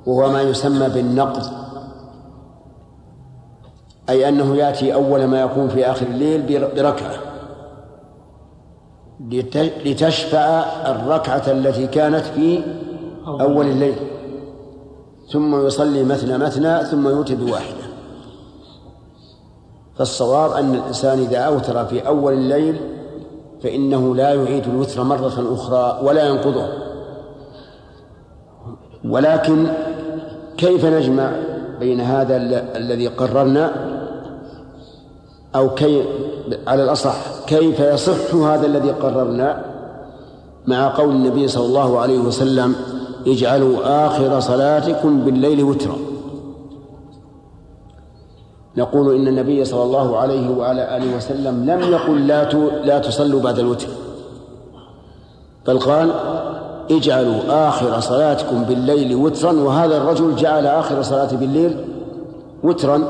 وهو 0.06 0.30
ما 0.30 0.42
يسمى 0.42 0.90
بالنقض. 0.90 1.59
أي 4.10 4.30
أنه 4.30 4.56
يأتي 4.56 4.94
أول 4.94 5.26
ما 5.26 5.40
يقوم 5.40 5.68
في 5.68 5.86
آخر 5.86 6.06
الليل 6.06 6.42
بركعة. 6.76 7.16
لتشفع 9.86 10.64
الركعة 10.92 11.44
التي 11.48 11.88
كانت 11.88 12.26
في 12.26 12.64
أول 13.28 13.66
الليل. 13.66 13.96
ثم 15.32 15.66
يصلي 15.66 16.04
مثنى 16.04 16.38
مثنى 16.38 16.86
ثم 16.86 17.08
يوتر 17.08 17.36
بواحدة. 17.36 17.90
فالصواب 19.96 20.52
أن 20.52 20.76
الإنسان 20.76 21.20
إذا 21.20 21.38
أوتر 21.38 21.86
في 21.86 22.08
أول 22.08 22.34
الليل 22.34 22.80
فإنه 23.64 24.16
لا 24.16 24.34
يعيد 24.34 24.68
الوتر 24.68 25.04
مرة 25.04 25.54
أخرى 25.54 26.00
ولا 26.04 26.28
ينقضه. 26.28 26.68
ولكن 29.06 29.68
كيف 30.58 30.86
نجمع 30.86 31.32
بين 31.80 32.02
هذا 32.02 32.38
الذي 32.78 33.08
قررنا؟ 33.08 33.99
أو 35.56 35.70
كي 35.70 36.04
على 36.68 36.84
الأصح 36.84 37.16
كيف 37.48 37.80
يصح 37.80 38.36
هذا 38.36 38.66
الذي 38.66 38.92
قررنا؟ 38.92 39.66
مع 40.68 40.98
قول 40.98 41.10
النبي 41.10 41.48
صلى 41.48 41.66
الله 41.66 42.00
عليه 42.00 42.20
وسلم 42.20 42.76
اجعلوا 43.28 44.06
آخر 44.08 44.40
صلاتكم 44.40 45.20
بالليل 45.20 45.64
وترا. 45.64 45.96
نقول 48.78 49.16
إن 49.16 49.28
النبي 49.28 49.66
صلى 49.66 49.84
الله 49.84 50.18
عليه 50.18 50.50
وعلى 50.58 50.98
آله 50.98 51.18
وسلم 51.18 51.66
لم 51.66 51.82
يقل 51.82 52.28
لا 52.28 52.44
لا 52.86 53.00
تصلوا 53.00 53.42
بعد 53.42 53.60
الوتر. 53.60 53.88
بل 55.68 55.80
قال 55.80 56.12
اجعلوا 56.92 57.68
آخر 57.70 58.00
صلاتكم 58.00 58.64
بالليل 58.64 59.16
وترا 59.16 59.52
وهذا 59.52 59.98
الرجل 59.98 60.36
جعل 60.36 60.66
آخر 60.68 61.02
صلاته 61.02 61.38
بالليل 61.38 61.86
وترا. 62.64 63.04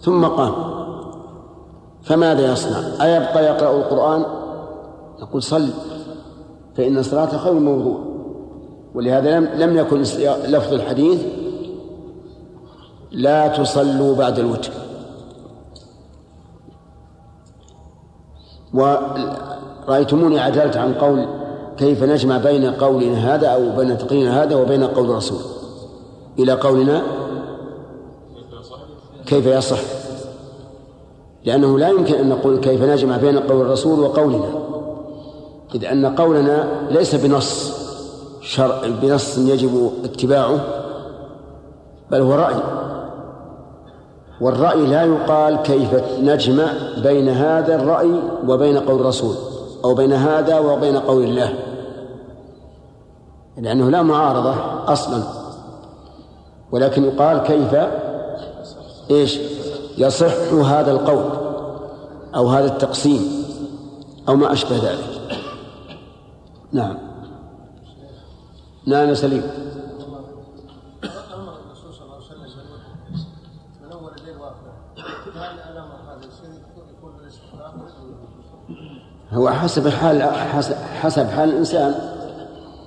ثم 0.00 0.24
قام. 0.24 0.81
فماذا 2.04 2.52
يصنع؟ 2.52 2.78
أيبقى 3.04 3.44
يقرأ 3.44 3.76
القرآن؟ 3.76 4.24
نقول 5.20 5.42
صل 5.42 5.68
فإن 6.76 6.98
الصلاة 6.98 7.36
خير 7.36 7.52
موضوع 7.52 7.98
ولهذا 8.94 9.40
لم 9.40 9.44
لم 9.44 9.76
يكن 9.76 10.00
لفظ 10.46 10.72
الحديث 10.72 11.22
لا 13.10 13.48
تصلوا 13.48 14.16
بعد 14.16 14.38
الوتر. 14.38 14.72
ورأيتموني 18.74 20.40
عدلت 20.40 20.76
عن 20.76 20.94
قول 20.94 21.26
كيف 21.76 22.02
نجمع 22.02 22.38
بين 22.38 22.70
قولنا 22.70 23.34
هذا 23.34 23.48
أو 23.48 23.76
بين 23.76 23.98
تقريرنا 23.98 24.42
هذا 24.42 24.56
وبين 24.56 24.84
قول 24.84 25.10
الرسول. 25.10 25.40
إلى 26.38 26.52
قولنا؟ 26.52 27.02
كيف 29.26 29.46
يصح؟ 29.46 30.01
لأنه 31.44 31.78
لا 31.78 31.88
يمكن 31.88 32.14
أن 32.14 32.28
نقول 32.28 32.58
كيف 32.60 32.82
نجمع 32.82 33.16
بين 33.16 33.38
قول 33.38 33.60
الرسول 33.60 34.00
وقولنا 34.00 34.48
إذ 35.74 35.84
أن 35.84 36.06
قولنا 36.06 36.68
ليس 36.90 37.14
بنص 37.14 37.82
شرع 38.40 38.80
بنص 39.02 39.38
يجب 39.38 39.92
اتباعه 40.04 40.60
بل 42.10 42.20
هو 42.20 42.34
رأي. 42.34 42.62
والرأي 44.40 44.86
لا 44.86 45.02
يقال 45.02 45.56
كيف 45.56 45.94
نجمع 46.20 46.72
بين 47.02 47.28
هذا 47.28 47.74
الرأي 47.74 48.12
وبين 48.48 48.78
قول 48.78 49.00
الرسول 49.00 49.34
أو 49.84 49.94
بين 49.94 50.12
هذا 50.12 50.58
وبين 50.58 50.96
قول 50.96 51.24
الله. 51.24 51.54
لأنه 53.56 53.90
لا 53.90 54.02
معارضة 54.02 54.54
أصلا. 54.92 55.22
ولكن 56.72 57.04
يقال 57.04 57.38
كيف؟ 57.38 57.76
إيش؟ 59.10 59.38
يصح 59.98 60.52
هذا 60.52 60.90
القول 60.90 61.24
أو 62.34 62.48
هذا 62.48 62.66
التقسيم 62.66 63.44
أو 64.28 64.36
ما 64.36 64.52
أشبه 64.52 64.76
ذلك. 64.76 65.38
نعم. 66.72 66.98
نعم 68.86 69.14
سليم. 69.14 69.42
يكون 76.98 77.12
الاستحباب 77.20 77.72
هو 79.32 79.50
حسب 79.50 79.88
حال 79.88 80.22
حسب 81.02 81.26
حال 81.26 81.48
الإنسان. 81.48 81.94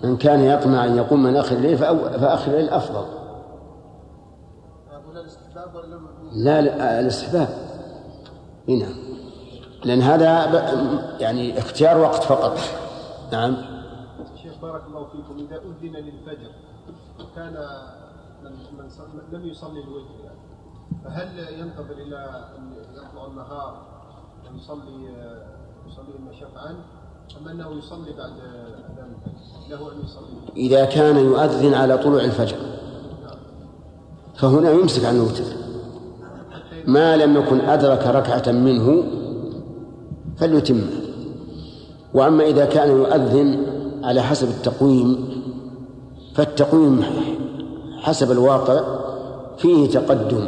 من 0.03 0.17
كان 0.17 0.43
يطمع 0.43 0.85
أن 0.85 0.97
يقوم 0.97 1.23
من 1.23 1.37
آخر 1.37 1.55
الليل 1.55 1.77
فآخر 1.77 2.51
الليل 2.51 2.69
أفضل. 2.69 3.24
لا 6.35 6.61
لا 6.61 6.99
الاستحباب. 6.99 7.49
نعم. 8.67 8.95
لأن 9.85 10.01
هذا 10.01 10.29
يعني 11.19 11.59
اختيار 11.59 11.97
وقت 11.97 12.23
فقط. 12.23 12.57
نعم. 13.31 13.55
شيخ 14.43 14.53
بارك 14.61 14.83
الله 14.87 15.07
فيكم 15.07 15.37
إذا 15.37 15.55
أذن 15.55 15.95
للفجر 15.95 16.51
وكان 17.19 17.53
من 18.43 18.51
من 18.51 18.89
لم 19.31 19.45
يصلي 19.45 19.83
الوتر 19.83 20.23
يعني 20.23 20.39
فهل 21.03 21.59
ينتظر 21.59 21.93
إلى 21.93 22.47
أن 22.57 22.73
يطلع 22.93 23.27
النهار 23.27 23.85
ويصلي 24.53 25.15
يصلي 25.87 26.17
ما 26.25 26.33
شفعا 26.33 26.75
أم 27.41 27.47
أنه 27.47 27.77
يصلي 27.77 28.13
بعد 28.13 28.33
أذان 28.89 29.15
الفجر؟ 29.15 29.75
له 29.75 29.91
أن 29.91 30.01
يصلي. 30.03 30.53
إذا 30.57 30.85
كان 30.85 31.17
يؤذن 31.17 31.73
على 31.73 31.97
طلوع 31.97 32.23
الفجر. 32.23 32.57
فهنا 34.35 34.71
يمسك 34.71 35.05
عن 35.05 35.15
الوتر. 35.15 35.64
ما 36.87 37.17
لم 37.17 37.37
يكن 37.37 37.59
أدرك 37.59 38.07
ركعة 38.07 38.51
منه 38.51 39.03
فليتم. 40.37 40.81
وأما 42.13 42.43
إذا 42.43 42.65
كان 42.65 42.89
يؤذن 42.89 43.65
على 44.03 44.21
حسب 44.21 44.47
التقويم 44.47 45.27
فالتقويم 46.35 47.03
حسب 48.01 48.31
الواقع 48.31 48.83
فيه 49.57 49.89
تقدم 49.89 50.47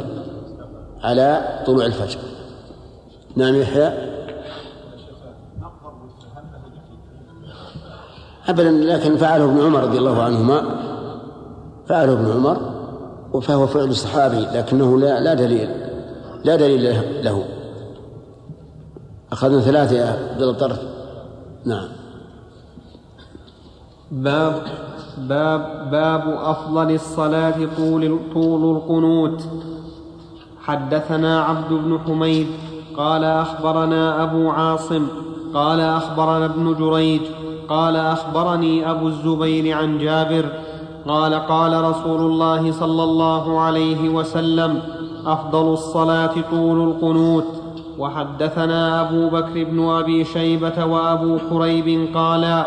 على 1.02 1.58
طلوع 1.66 1.86
الفجر. 1.86 2.18
نعم 3.36 3.54
يحيى. 3.54 3.92
أبدا 8.48 8.70
لكن 8.70 9.16
فعله 9.16 9.44
ابن 9.44 9.60
عمر 9.60 9.82
رضي 9.82 9.98
الله 9.98 10.22
عنهما 10.22 10.62
فعله 11.86 12.12
ابن 12.12 12.30
عمر 12.30 12.60
فهو 13.40 13.66
فعل 13.66 13.84
الصحابي 13.84 14.40
لكنه 14.40 14.98
لا 14.98 15.20
لا 15.20 15.34
دليل. 15.34 15.87
لا 16.48 16.56
دليل 16.56 16.84
له- 17.24 17.44
أخذنا 19.32 19.60
ثلاثة 19.60 19.96
يا 19.96 20.06
عبد 20.32 20.42
الطرف 20.42 20.80
نعم. 21.64 21.88
باب 24.12 24.62
باب 25.18 25.90
باب 25.90 26.22
أفضل 26.44 26.94
الصلاة 26.94 27.54
طول 27.76 28.18
طول 28.34 28.76
القنوت. 28.76 29.42
حدثنا 30.62 31.42
عبد 31.42 31.72
بن 31.72 31.98
حميد 32.06 32.46
قال 32.96 33.24
أخبرنا 33.24 34.22
أبو 34.22 34.50
عاصم 34.50 35.06
قال 35.54 35.80
أخبرنا 35.80 36.44
ابن 36.44 36.74
جريج 36.74 37.20
قال 37.68 37.96
أخبرني 37.96 38.90
أبو 38.90 39.08
الزبير 39.08 39.76
عن 39.76 39.98
جابر 39.98 40.44
قال 41.08 41.34
قال 41.34 41.84
رسول 41.84 42.20
الله 42.20 42.72
صلى 42.72 43.02
الله 43.04 43.60
عليه 43.60 44.08
وسلم 44.08 44.82
أفضل 45.32 45.72
الصلاة 45.72 46.34
طول 46.50 46.88
القنوت. 46.90 47.44
وحدثنا 47.98 49.00
أبو 49.00 49.28
بكر 49.28 49.64
بن 49.64 49.88
أبي 49.88 50.24
شيبة 50.24 50.84
وأبو 50.84 51.38
كريب 51.50 52.16
قالا 52.16 52.66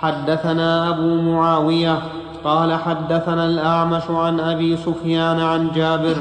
حدثنا 0.00 0.88
أبو 0.88 1.22
معاوية 1.22 1.98
قال 2.44 2.72
حدثنا 2.74 3.46
الأعمش 3.46 4.02
عن 4.10 4.40
أبي 4.40 4.76
سفيان 4.76 5.40
عن 5.40 5.70
جابر 5.74 6.16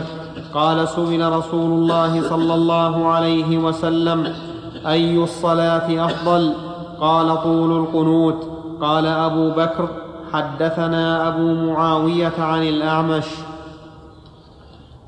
قال 0.53 0.87
سئل 0.87 1.33
رسول 1.33 1.71
الله 1.71 2.29
صلى 2.29 2.53
الله 2.53 3.07
عليه 3.07 3.57
وسلم 3.57 4.33
أي 4.87 5.23
الصلاة 5.23 6.05
أفضل؟ 6.05 6.53
قال 7.01 7.43
طول 7.43 7.71
القنوت. 7.77 8.47
قال 8.81 9.07
أبو 9.07 9.49
بكر 9.51 9.87
حدثنا 10.33 11.27
أبو 11.27 11.53
معاوية 11.71 12.33
عن 12.39 12.63
الأعمش. 12.63 13.25
ه- 13.25 13.50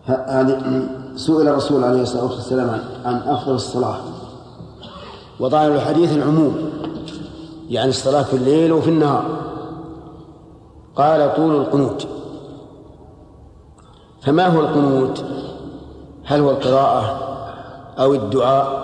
هذه 0.06 0.88
سئل 1.16 1.48
الرسول 1.48 1.84
عليه 1.84 2.02
الصلاة 2.02 2.24
والسلام 2.24 2.80
عن, 3.06 3.16
أفضل 3.16 3.56
الصلاة. 3.56 3.98
وظاهر 5.40 5.76
الحديث 5.76 6.14
العموم 6.14 6.70
يعني 7.70 7.90
الصلاة 7.90 8.24
في 8.24 8.34
الليل 8.34 8.74
وفي 8.74 8.90
النهار. 8.90 9.26
قال 10.96 11.36
طول 11.36 11.56
القنوت. 11.56 12.08
فما 14.22 14.48
هو 14.48 14.60
القنوت؟ 14.60 15.26
هل 16.26 16.40
هو 16.40 16.52
القراءة 16.52 17.20
أو 18.00 18.14
الدعاء؟ 18.14 18.84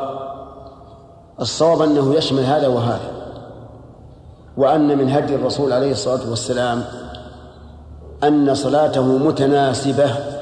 الصواب 1.42 1.82
أنه 1.82 2.16
يشمل 2.16 2.44
هذا 2.44 2.68
وهذا. 2.68 3.12
وأن 4.58 4.98
من 4.98 5.10
هدي 5.10 5.36
الرسول 5.36 5.74
عليه 5.74 5.92
الصلاة 5.92 6.30
والسلام 6.30 6.84
أن 8.24 8.56
صلاته 8.56 9.18
متناسبة 9.18 10.39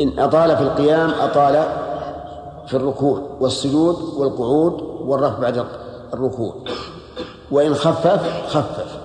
إن 0.00 0.18
أطال 0.18 0.56
في 0.56 0.62
القيام 0.62 1.10
أطال 1.10 1.64
في 2.66 2.74
الركوع 2.74 3.22
والسجود 3.40 3.96
والقعود 4.16 4.82
والرفع 4.82 5.38
بعد 5.38 5.64
الركوع. 6.14 6.54
وإن 7.50 7.74
خفف 7.74 8.46
خفف. 8.48 8.98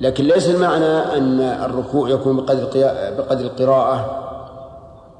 لكن 0.00 0.24
ليس 0.24 0.48
المعنى 0.48 0.98
أن 0.98 1.40
الركوع 1.40 2.08
يكون 2.08 2.36
بقدر 2.36 2.68
بقدر 3.18 3.44
القراءة 3.44 4.20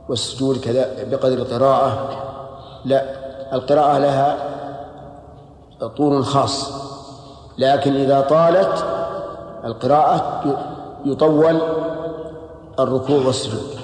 والسجود 0.08 0.56
كذا 0.56 1.04
بقدر 1.04 1.34
القراءة. 1.34 2.08
لا 2.84 3.04
القراءة 3.52 3.98
لها 3.98 4.36
طول 5.96 6.24
خاص. 6.24 6.72
لكن 7.58 7.94
إذا 7.96 8.20
طالت 8.20 8.84
القراءة 9.64 10.42
يطول 11.04 11.60
الركوع 12.78 13.26
والسجود. 13.26 13.83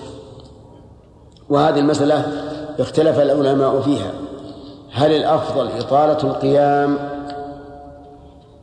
وهذه 1.50 1.78
المسألة 1.78 2.24
اختلف 2.78 3.18
العلماء 3.18 3.80
فيها. 3.80 4.12
هل 4.92 5.12
الأفضل 5.12 5.68
إطالة 5.78 6.30
القيام 6.30 6.98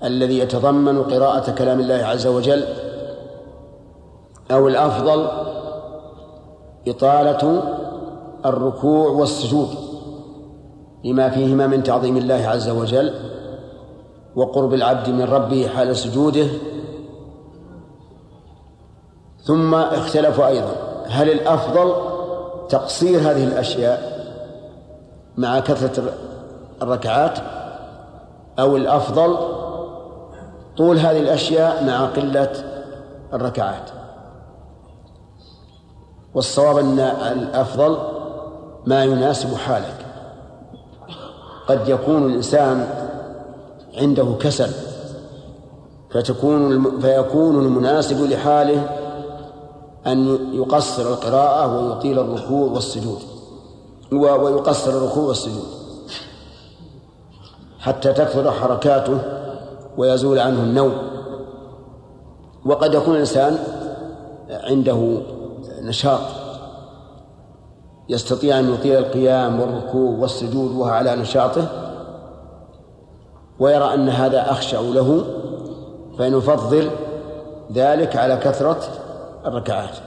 الذي 0.03 0.39
يتضمن 0.39 1.03
قراءة 1.03 1.51
كلام 1.51 1.79
الله 1.79 2.05
عز 2.05 2.27
وجل 2.27 2.63
أو 4.51 4.67
الأفضل 4.67 5.27
إطالة 6.87 7.63
الركوع 8.45 9.09
والسجود 9.09 9.67
لما 11.03 11.29
فيهما 11.29 11.67
من 11.67 11.83
تعظيم 11.83 12.17
الله 12.17 12.47
عز 12.47 12.69
وجل 12.69 13.13
وقرب 14.35 14.73
العبد 14.73 15.09
من 15.09 15.23
ربه 15.23 15.67
حال 15.67 15.95
سجوده؟ 15.95 16.47
ثم 19.43 19.75
اختلفوا 19.75 20.47
أيضا. 20.47 20.75
هل 21.07 21.29
الأفضل 21.29 22.06
تقصير 22.69 23.19
هذه 23.19 23.43
الأشياء 23.43 24.17
مع 25.37 25.59
كثرة 25.59 26.11
الركعات 26.81 27.39
أو 28.59 28.75
الأفضل 28.77 29.37
طول 30.77 30.97
هذه 30.97 31.19
الأشياء 31.19 31.83
مع 31.83 32.05
قلة 32.05 32.51
الركعات. 33.33 33.89
والصواب 36.33 36.77
أن 36.77 36.99
الأفضل 37.39 37.97
ما 38.85 39.03
يناسب 39.03 39.55
حالك. 39.55 40.05
قد 41.67 41.89
يكون 41.89 42.25
الإنسان 42.25 42.87
عنده 43.97 44.35
كسل 44.39 44.71
فتكون 46.09 46.99
فيكون 47.01 47.65
المناسب 47.65 48.21
لحاله 48.21 49.06
أن 50.07 50.37
يقصر 50.53 51.01
القراءة 51.01 51.77
ويطيل 51.77 52.19
الركوع 52.19 52.71
والسجود. 52.71 53.19
ويقصر 54.11 54.91
الركوع 54.91 55.23
والسجود. 55.23 55.67
حتى 57.79 58.13
تكثر 58.13 58.51
حركاته 58.51 59.19
ويزول 59.97 60.39
عنه 60.39 60.63
النوم. 60.63 60.93
وقد 62.65 62.93
يكون 62.93 63.13
الإنسان 63.13 63.57
عنده 64.49 65.17
نشاط. 65.81 66.21
يستطيع 68.09 68.59
أن 68.59 68.73
يطيل 68.73 68.97
القيام 68.97 69.59
والركوع 69.59 70.17
والسجود 70.19 70.71
وهو 70.71 70.89
على 70.89 71.15
نشاطه. 71.15 71.67
ويرى 73.59 73.93
أن 73.93 74.09
هذا 74.09 74.51
أخشع 74.51 74.79
له 74.79 75.23
فنفضل 76.17 76.91
ذلك 77.73 78.15
على 78.15 78.37
كثرة 78.37 78.79
الركعات. 79.47 79.97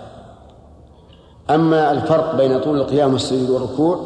أما 1.51 1.93
الفرق 1.93 2.37
بين 2.37 2.61
طول 2.61 2.77
القيام 2.77 3.13
والسجود 3.13 3.51
والركوع 3.51 4.01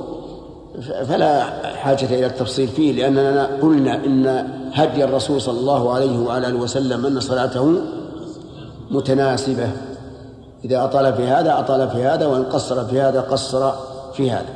فلا 1.09 1.43
حاجة 1.75 2.05
إلى 2.05 2.27
التفصيل 2.27 2.69
فيه 2.69 2.93
لأننا 2.93 3.47
قلنا 3.63 3.95
إن 3.95 4.49
هدي 4.73 5.05
الرسول 5.05 5.41
صلى 5.41 5.61
الله 5.61 5.93
عليه 5.95 6.19
وعلى 6.19 6.47
آله 6.47 6.59
وسلم 6.59 7.07
أن 7.07 7.21
صلاته 7.21 7.75
متناسبة. 8.91 9.71
إذا 10.65 10.85
أطال 10.85 11.15
في 11.15 11.27
هذا 11.27 11.59
أطال 11.59 11.91
في 11.91 12.05
هذا 12.05 12.27
وإن 12.27 12.43
قصر 12.43 12.85
في 12.85 13.01
هذا 13.01 13.21
قصر 13.21 13.73
في 14.13 14.31
هذا. 14.31 14.55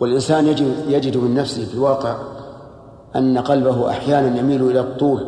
والإنسان 0.00 0.46
يجد, 0.46 0.74
يجد 0.88 1.16
من 1.16 1.34
نفسه 1.34 1.64
في 1.64 1.74
الواقع 1.74 2.16
أن 3.16 3.38
قلبه 3.38 3.90
أحيانا 3.90 4.38
يميل 4.38 4.70
إلى 4.70 4.80
الطول 4.80 5.26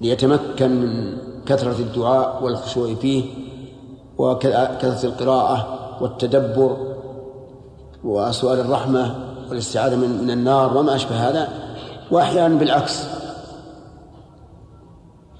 ليتمكن 0.00 0.70
من 0.70 1.18
كثرة 1.48 1.78
الدعاء 1.78 2.44
والخشوع 2.44 2.94
فيه 2.94 3.24
وكثرة 4.18 5.06
القراءة 5.06 5.78
والتدبر 6.00 6.76
وسؤال 8.04 8.60
الرحمة 8.60 9.14
والاستعاذة 9.48 9.96
من, 9.96 10.22
من 10.22 10.30
النار 10.30 10.76
وما 10.76 10.94
أشبه 10.94 11.28
هذا 11.28 11.48
وأحيانا 12.10 12.58
بالعكس. 12.58 13.04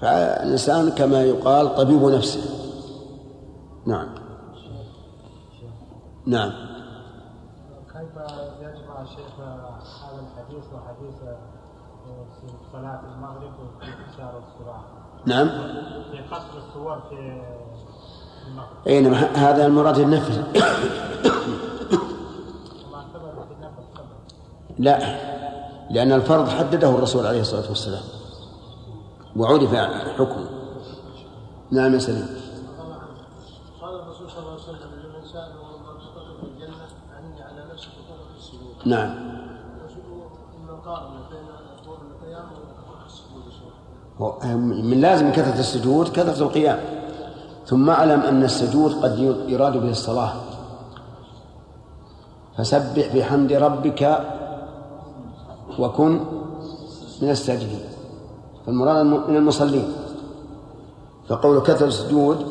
فالإنسان 0.01 0.89
كما 0.89 1.23
يقال 1.23 1.75
طبيب 1.75 2.03
نفسه. 2.03 2.41
نعم. 3.85 4.07
نعم. 6.25 6.51
كيف 7.93 8.15
يجمع 8.61 9.01
الشيخ 9.01 9.39
هذا 9.39 9.79
الحديث 10.19 10.63
وحديث 10.73 11.15
صلاة 12.71 13.01
المغرب 13.15 13.53
وفي 13.59 13.85
انتشار 13.85 14.37
الصراع 14.37 14.81
نعم. 15.29 15.47
في 16.11 16.17
قصر 16.31 16.57
الصور 16.67 17.01
في 17.09 17.41
أي 18.87 19.01
نعم 19.01 19.13
هذا 19.13 19.65
المراد 19.65 19.99
النفل. 19.99 20.43
لا 24.79 24.99
لأن 25.91 26.11
الفرض 26.11 26.49
حدده 26.49 26.89
الرسول 26.89 27.25
عليه 27.25 27.41
الصلاة 27.41 27.67
والسلام. 27.69 28.03
وعرف 29.37 29.75
حكمه. 30.17 30.49
نعم 31.71 31.93
يا 31.93 31.99
سليم. 31.99 32.27
قال 33.81 33.95
الرسول 33.99 34.29
صلى 34.31 34.39
الله 34.39 34.51
عليه 34.51 34.61
وسلم 34.63 34.91
لمن 35.03 35.25
سأله 35.25 35.59
الجنة 36.43 36.87
عني 37.17 37.41
على 37.43 37.73
نفسك 37.73 37.89
نعم 38.85 39.09
وشنو 39.85 40.21
المقارنة 40.69 41.19
بين 41.31 41.45
طول 41.85 41.97
القيام 42.11 42.45
وطول 42.51 43.05
السجود 43.05 43.43
يا 43.45 43.51
شيخ؟ 43.51 43.63
هو- 43.63 44.08
من 44.55 45.01
لازم 45.01 45.31
كثرة 45.31 45.59
السجود 45.59 46.07
كثرة 46.07 46.43
القيام. 46.43 46.79
ثم 47.65 47.89
أعلم 47.89 48.21
أن 48.21 48.43
السجود 48.43 48.93
قد 49.03 49.19
يراد 49.47 49.77
به 49.77 49.89
الصلاة. 49.89 50.33
فسبح 52.57 53.15
بحمد 53.15 53.53
ربك 53.53 54.19
وكن 55.79 56.19
من 57.21 57.29
الساجدين. 57.29 57.79
فالمراد 58.65 59.05
من 59.05 59.35
المصلين. 59.35 59.93
فقول 61.27 61.59
كثرة 61.59 61.87
السجود 61.87 62.45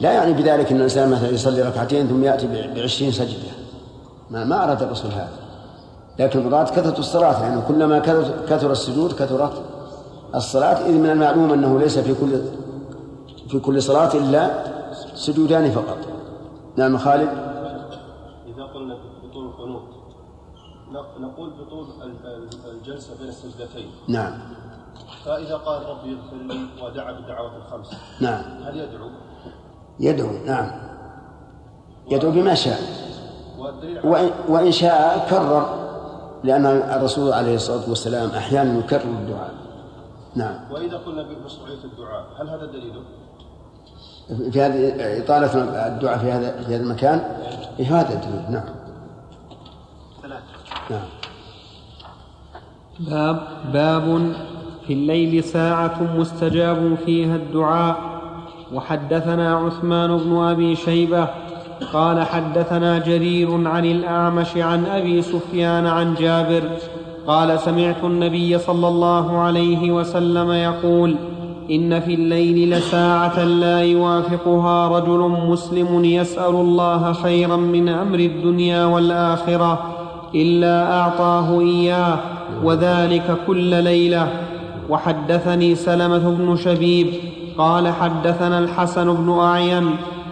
لا 0.00 0.12
يعني 0.12 0.32
بذلك 0.32 0.70
أن 0.70 0.76
الإنسان 0.76 1.10
مثلا 1.10 1.30
يصلي 1.30 1.62
ركعتين 1.62 2.08
ثم 2.08 2.24
يأتي 2.24 2.72
بعشرين 2.74 3.12
سجدة. 3.12 3.52
ما 4.30 4.44
ما 4.44 4.64
أراد 4.64 4.82
الرسول 4.82 5.10
هذا. 5.10 5.28
لكن 6.18 6.38
المراد 6.38 6.68
كثرة 6.68 6.98
الصلاة 6.98 7.42
لأنه 7.42 7.64
كلما 7.68 7.98
كثر 7.98 8.24
كثر 8.48 8.72
السجود 8.72 9.12
كثرت 9.12 9.62
الصلاة 10.34 10.86
إذ 10.86 10.92
من 10.98 11.10
المعلوم 11.10 11.52
أنه 11.52 11.78
ليس 11.78 11.98
في 11.98 12.14
كل 12.14 12.40
في 13.48 13.58
كل 13.60 13.82
صلاة 13.82 14.14
إلا 14.14 14.64
سجودان 15.14 15.70
فقط. 15.70 15.98
نعم 16.76 16.98
خالد. 16.98 17.28
إذا 18.46 18.64
قلنا 18.64 18.96
بطول 19.24 19.44
القنوت 19.46 19.82
نق- 20.92 21.20
نقول 21.20 21.50
بطول 21.50 21.86
ال- 22.02 22.26
ال- 22.26 22.70
الجلسة 22.70 23.18
بين 23.20 23.28
السجدتين. 23.28 23.90
نعم. 24.08 24.32
فإذا 25.24 25.56
قال 25.56 25.82
ربي 25.88 26.16
اغفر 26.16 26.36
لي 26.36 26.84
ودعا 26.84 27.12
بالدعوات 27.12 27.52
الخمس 27.56 27.90
نعم. 28.20 28.42
هل 28.64 28.76
يدعو؟ 28.76 29.08
يدعو 30.00 30.30
نعم. 30.46 30.70
يدعو 32.10 32.30
بما 32.30 32.54
شاء. 32.54 32.78
وإن, 34.04 34.30
وإن 34.48 34.72
شاء 34.72 35.26
كرر 35.30 35.84
لأن 36.44 36.66
الرسول 36.66 37.32
عليه 37.32 37.54
الصلاة 37.54 37.88
والسلام 37.88 38.30
أحيانا 38.30 38.78
يكرر 38.78 39.02
الدعاء. 39.02 39.54
نعم. 40.36 40.54
وإذا 40.70 40.96
قلنا 40.96 41.22
بمشروعية 41.22 41.84
الدعاء 41.84 42.26
هل 42.40 42.48
هذا 42.48 42.66
دليله؟ 42.66 43.02
في 44.50 44.60
هذه 44.60 45.24
إطالة 45.24 45.86
الدعاء 45.86 46.18
في 46.18 46.32
هذا 46.32 46.62
في 46.62 46.74
هذا 46.74 46.82
المكان؟ 46.82 47.20
إيه 47.78 48.00
هذا 48.00 48.14
الدليل 48.14 48.50
نعم. 48.50 48.64
نعم. 50.90 51.02
باب 53.00 53.48
باب 53.72 54.32
في 54.86 54.92
الليل 54.92 55.44
ساعة 55.44 56.16
مستجاب 56.16 56.94
فيها 57.06 57.36
الدعاء. 57.36 58.14
وحدثنا 58.72 59.56
عثمان 59.56 60.16
بن 60.18 60.36
أبي 60.36 60.76
شيبة 60.76 61.28
قال 61.92 62.22
حدثنا 62.22 62.98
جرير 62.98 63.68
عن 63.68 63.84
الأعمش 63.84 64.56
عن 64.56 64.86
أبي 64.86 65.22
سفيان 65.22 65.86
عن 65.86 66.14
جابر 66.14 66.70
قال 67.26 67.60
سمعت 67.60 68.04
النبي 68.04 68.58
صلى 68.58 68.88
الله 68.88 69.38
عليه 69.38 69.92
وسلم 69.92 70.52
يقول 70.52 71.16
إن 71.70 72.00
في 72.00 72.14
الليل 72.14 72.70
لساعة 72.70 73.44
لا 73.44 73.80
يوافقها 73.80 74.88
رجل 74.88 75.18
مسلم 75.48 76.04
يسأل 76.04 76.54
الله 76.54 77.12
خيرا 77.12 77.56
من 77.56 77.88
أمر 77.88 78.18
الدنيا 78.18 78.84
والآخرة 78.84 79.82
إلا 80.34 81.00
أعطاه 81.00 81.60
إياه 81.60 82.18
وذلك 82.64 83.36
كل 83.46 83.84
ليلة. 83.84 84.28
وحدثني 84.90 85.74
سلمة 85.74 86.18
بن 86.18 86.56
شبيب 86.56 87.06
قال 87.58 87.88
حدثنا 87.88 88.58
الحسن 88.58 89.14
بن 89.14 89.38
أعين 89.40 89.90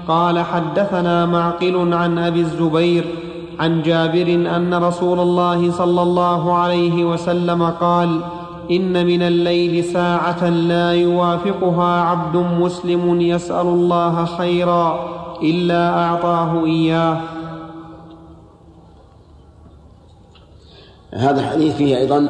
قال 0.08 0.38
حدثنا 0.38 1.26
معقل 1.26 1.94
عن 1.94 2.18
أبي 2.18 2.40
الزبير 2.40 3.04
عن 3.62 3.82
جابر 3.82 4.26
أن 4.56 4.74
رسول 4.74 5.20
الله 5.20 5.70
صلى 5.70 6.02
الله 6.02 6.54
عليه 6.54 7.04
وسلم 7.04 7.62
قال 7.62 8.20
إن 8.70 9.06
من 9.06 9.22
الليل 9.22 9.84
ساعة 9.84 10.48
لا 10.48 10.92
يوافقها 10.92 12.00
عبد 12.02 12.36
مسلم 12.36 13.20
يسأل 13.20 13.66
الله 13.66 14.24
خيرا 14.24 15.08
إلا 15.42 16.04
أعطاه 16.04 16.64
إياه. 16.64 17.20
هذا 21.14 21.40
الحديث 21.40 21.76
فيه 21.76 21.96
أيضا 21.96 22.28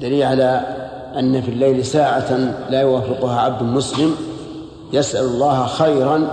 دليل 0.00 0.22
على 0.22 0.60
أن 1.18 1.40
في 1.40 1.48
الليل 1.48 1.84
ساعة 1.84 2.54
لا 2.70 2.80
يوافقها 2.80 3.40
عبد 3.40 3.62
مسلم 3.62 4.14
يسأل 4.92 5.24
الله 5.24 5.66
خيرا 5.66 6.28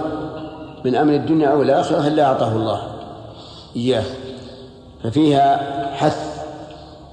من 0.85 0.95
أمر 0.95 1.13
الدنيا 1.13 1.47
أو 1.47 1.61
الاخره 1.61 2.07
إلا 2.07 2.25
أعطاه 2.25 2.55
الله. 2.55 2.92
إياه 3.75 4.03
ففيها 5.03 5.59
حث 5.95 6.43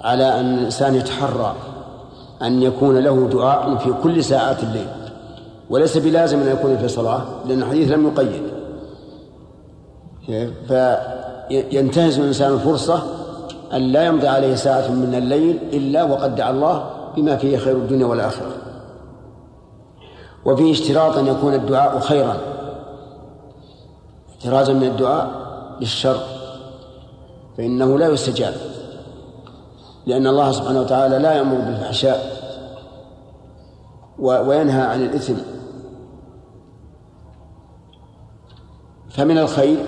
على 0.01 0.41
أن 0.41 0.55
الإنسان 0.59 0.95
يتحرى 0.95 1.55
أن 2.43 2.63
يكون 2.63 2.99
له 2.99 3.29
دعاء 3.33 3.77
في 3.77 3.93
كل 4.03 4.25
ساعات 4.25 4.63
الليل. 4.63 4.89
وليس 5.71 5.99
بلازم 5.99 6.41
أن 6.41 6.49
يكون 6.53 6.79
في 6.79 6.89
صلاة 6.89 7.23
لأن 7.47 7.63
الحديث 7.63 7.93
لم 7.93 8.07
يقيد. 8.07 8.43
فينتهز 10.69 12.19
الإنسان 12.19 12.53
الفرصة 12.53 13.03
أن 13.73 13.81
لا 13.81 14.05
يمضي 14.07 14.29
عليه 14.29 14.55
ساعة 14.55 14.91
من 14.91 15.15
الليل 15.15 15.59
إلا 15.73 16.03
وقد 16.03 16.35
دعا 16.35 16.51
الله 16.51 16.91
بما 17.17 17.37
فيه 17.37 17.57
خير 17.57 17.77
الدنيا 17.77 18.07
والآخرة. 18.07 18.53
وفيه 20.45 20.73
اشتراط 20.73 21.19
أن 21.19 21.27
يكون 21.27 21.55
الدعاء 21.55 22.01
خيرا. 22.01 22.37
احترازا 24.31 24.73
من 24.73 24.87
الدعاء 24.87 25.31
للشر. 25.81 26.17
فإنه 27.61 27.99
لا 27.99 28.09
يستجاب. 28.09 28.55
لأن 30.07 30.27
الله 30.27 30.53
سبحانه 30.53 30.81
وتعالى 30.81 31.19
لا 31.19 31.33
يأمر 31.33 31.57
بالفحشاء 31.57 32.21
وينهى 34.19 34.83
عن 34.83 35.03
الإثم. 35.03 35.35
فمن 39.11 39.39
الخير 39.39 39.85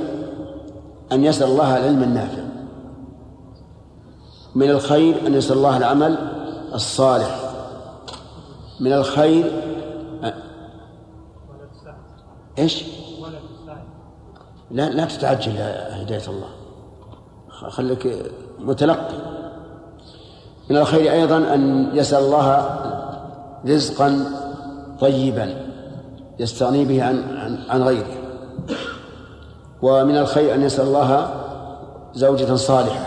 أن 1.12 1.24
يسأل 1.24 1.46
الله 1.46 1.76
العلم 1.76 2.02
النافع. 2.02 2.42
من 4.54 4.70
الخير 4.70 5.26
أن 5.26 5.34
يسأل 5.34 5.56
الله 5.56 5.76
العمل 5.76 6.18
الصالح. 6.74 7.52
من 8.80 8.92
الخير 8.92 9.52
إيش؟ 12.58 12.84
لا 14.70 14.90
لا 14.90 15.04
تتعجل 15.04 15.52
هداية 15.90 16.28
الله. 16.28 16.61
خليك 17.52 18.32
متلقي. 18.58 19.14
من 20.70 20.76
الخير 20.76 21.12
أيضا 21.12 21.36
أن 21.36 21.90
يسأل 21.94 22.24
الله 22.24 22.78
رزقا 23.66 24.24
طيبا 25.00 25.54
يستغني 26.38 26.84
به 26.84 27.04
عن 27.04 27.36
عن, 27.36 27.58
عن 27.68 27.82
غيره. 27.82 28.14
ومن 29.82 30.16
الخير 30.16 30.54
أن 30.54 30.62
يسأل 30.62 30.86
الله 30.86 31.34
زوجة 32.14 32.54
صالحة 32.54 33.06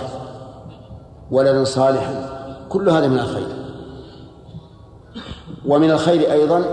ولدا 1.32 1.64
صالحا. 1.64 2.30
كل 2.70 2.90
هذا 2.90 3.08
من 3.08 3.20
الخير. 3.20 3.48
ومن 5.66 5.92
الخير 5.92 6.32
أيضا 6.32 6.66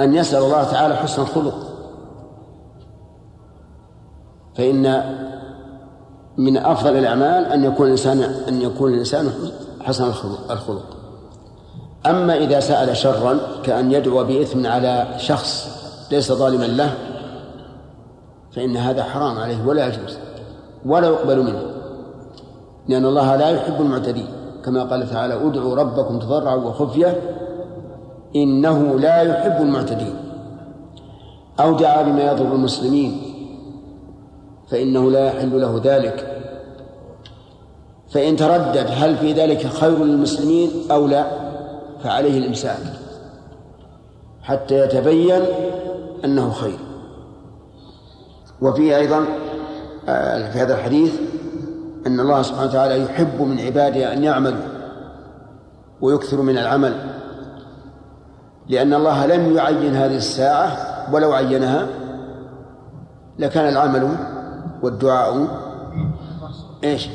أن 0.00 0.14
يسأل 0.14 0.42
الله 0.42 0.64
تعالى 0.64 0.96
حسن 0.96 1.22
الخلق. 1.22 1.54
فإن 4.54 4.86
من 6.38 6.56
أفضل 6.56 6.96
الأعمال 6.96 7.44
أن 7.44 7.64
يكون 7.64 7.86
الإنسان 7.86 8.20
أن 8.20 8.62
يكون 8.62 8.94
الإنسان 8.94 9.30
حسن 9.80 10.04
الخلق 10.50 10.96
أما 12.06 12.36
إذا 12.36 12.60
سأل 12.60 12.96
شرا 12.96 13.38
كأن 13.62 13.92
يدعو 13.92 14.24
بإثم 14.24 14.66
على 14.66 15.06
شخص 15.16 15.68
ليس 16.10 16.32
ظالما 16.32 16.64
له 16.64 16.94
فإن 18.52 18.76
هذا 18.76 19.02
حرام 19.02 19.38
عليه 19.38 19.66
ولا 19.66 19.86
يجوز 19.86 20.18
ولا 20.86 21.08
يقبل 21.08 21.42
منه 21.42 21.62
لأن 22.88 23.06
الله 23.06 23.36
لا 23.36 23.48
يحب 23.48 23.80
المعتدين 23.80 24.26
كما 24.64 24.82
قال 24.84 25.10
تعالى 25.10 25.34
أدعوا 25.34 25.74
ربكم 25.74 26.18
تضرعا 26.18 26.54
وخفية 26.54 27.20
إنه 28.36 28.98
لا 28.98 29.22
يحب 29.22 29.62
المعتدين. 29.62 30.14
أو 31.60 31.76
دعا 31.76 32.02
بما 32.02 32.22
يضر 32.22 32.52
المسلمين 32.54 33.27
فإنه 34.70 35.10
لا 35.10 35.26
يحل 35.26 35.60
له 35.60 35.80
ذلك. 35.84 36.34
فإن 38.10 38.36
تردد 38.36 38.86
هل 38.90 39.16
في 39.16 39.32
ذلك 39.32 39.66
خير 39.66 40.04
للمسلمين 40.04 40.70
أو 40.90 41.06
لا 41.06 41.26
فعليه 42.04 42.38
الإمساك 42.38 42.78
حتى 44.42 44.78
يتبين 44.78 45.42
أنه 46.24 46.50
خير. 46.50 46.78
وفيه 48.60 48.96
أيضا 48.96 49.24
آه، 50.08 50.50
في 50.50 50.58
هذا 50.58 50.74
الحديث 50.74 51.20
أن 52.06 52.20
الله 52.20 52.42
سبحانه 52.42 52.70
وتعالى 52.70 53.02
يحب 53.02 53.42
من 53.42 53.60
عباده 53.60 54.12
أن 54.12 54.24
يعملوا 54.24 54.62
ويكثروا 56.00 56.44
من 56.44 56.58
العمل 56.58 56.94
لأن 58.68 58.94
الله 58.94 59.26
لم 59.26 59.56
يعين 59.56 59.94
هذه 59.94 60.16
الساعة 60.16 60.76
ولو 61.12 61.32
عينها 61.32 61.86
لكان 63.38 63.68
العمل 63.68 64.16
والدعاء 64.82 65.48
إيش؟ 66.84 67.08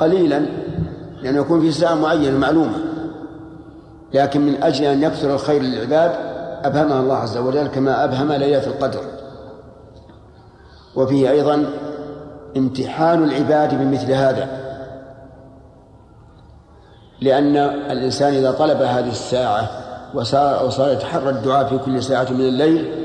قليلا 0.00 0.46
لأنه 1.22 1.40
يكون 1.40 1.60
في 1.60 1.72
ساعة 1.72 1.94
معينة 1.94 2.38
معلومة. 2.38 2.78
لكن 4.14 4.40
من 4.40 4.62
أجل 4.62 4.84
أن 4.84 5.02
يكثر 5.02 5.34
الخير 5.34 5.62
للعباد 5.62 6.12
أبهمها 6.64 7.00
الله 7.00 7.16
عز 7.16 7.36
وجل 7.36 7.66
كما 7.66 8.04
أبهم 8.04 8.32
ليلة 8.32 8.66
القدر. 8.66 9.00
وفيه 10.96 11.30
أيضا 11.30 11.66
امتحان 12.56 13.24
العباد 13.24 13.74
بمثل 13.74 14.12
هذا. 14.12 14.48
لأن 17.20 17.56
الإنسان 17.90 18.34
إذا 18.34 18.52
طلب 18.52 18.82
هذه 18.82 19.10
الساعة 19.10 19.70
وصار 20.14 20.92
يتحرى 20.92 21.30
الدعاء 21.30 21.66
في 21.66 21.78
كل 21.78 22.02
ساعة 22.02 22.26
من 22.30 22.40
الليل 22.40 23.04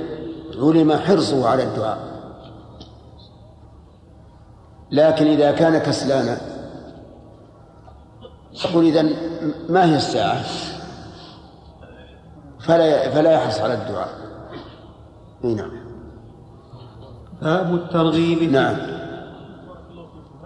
علم 0.61 0.93
حرصه 0.93 1.49
على 1.49 1.63
الدعاء. 1.63 1.97
لكن 4.91 5.27
إذا 5.27 5.51
كان 5.51 5.77
كسلانا 5.77 6.37
يقول 8.65 8.85
إذا 8.85 9.01
ما 9.69 9.85
هي 9.85 9.95
الساعة؟ 9.95 10.43
فلا 12.59 13.09
فلا 13.09 13.31
يحرص 13.31 13.59
على 13.59 13.73
الدعاء. 13.73 14.09
إي 15.43 15.53
نعم. 15.53 15.71
باب 17.41 17.75
الترغيب 17.75 18.43
نعم. 18.43 18.75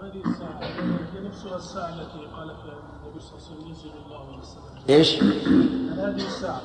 هذه 0.00 0.22
الساعة 0.26 0.60
هي 0.62 1.28
نفسها 1.28 1.56
الساعة 1.56 1.88
التي 1.88 2.18
قال 2.36 2.56
فيها 2.62 2.78
النبي 3.04 3.20
صلى 3.20 3.38
الله 3.38 3.46
عليه 3.46 3.56
وسلم 3.56 3.68
ينزل 3.68 3.90
الله 4.06 4.14
إيش؟ 4.88 5.22
هذه 5.98 6.26
الساعة 6.26 6.60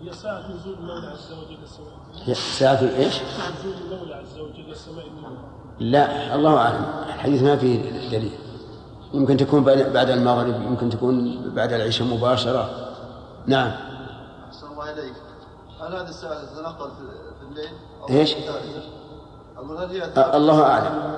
هي 0.00 0.12
ساعة 0.12 0.52
نزول 0.52 0.74
المولى 0.74 1.06
عز 1.06 1.32
وجل 1.32 1.62
السماء. 1.62 1.92
هي 2.24 2.34
ساعة 2.34 2.80
إيش؟ 2.82 3.14
نزول 3.60 3.74
المولى 3.82 4.14
عز 4.14 4.38
وجل 4.38 4.70
السماء. 4.70 5.06
الدنيا 5.06 5.53
لا 5.78 6.34
الله 6.34 6.56
أعلم. 6.56 6.84
الحديث 7.06 7.42
ما 7.42 7.56
فيه 7.56 7.90
دليل. 8.10 8.38
يمكن 9.14 9.36
تكون 9.36 9.64
بعد 9.64 10.10
المغرب 10.10 10.62
يمكن 10.62 10.90
تكون 10.90 11.42
بعد 11.54 11.72
العشاء 11.72 12.08
مباشرة. 12.08 12.70
نعم. 13.46 13.70
أحسن 14.48 14.66
الله 14.66 14.92
إليك. 14.92 15.14
هل 15.80 15.94
هذه 15.94 16.08
الساعة 16.08 16.44
تتنقل 16.44 16.90
في 16.90 17.50
الليل؟ 17.50 17.70
أو 18.02 18.08
إيش؟ 18.08 18.34
الله 20.18 20.62
أعلم. 20.62 21.14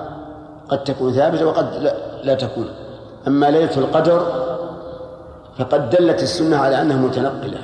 قد 0.69 0.83
تكون 0.83 1.13
ثابتة 1.13 1.45
وقد 1.45 1.73
لا, 1.73 2.23
لا 2.23 2.33
تكون. 2.35 2.69
أما 3.27 3.51
ليلة 3.51 3.77
القدر 3.77 4.19
فقد 5.57 5.89
دلت 5.89 6.23
السنة 6.23 6.57
على 6.57 6.81
أنها 6.81 6.97
متنقلة. 6.97 7.59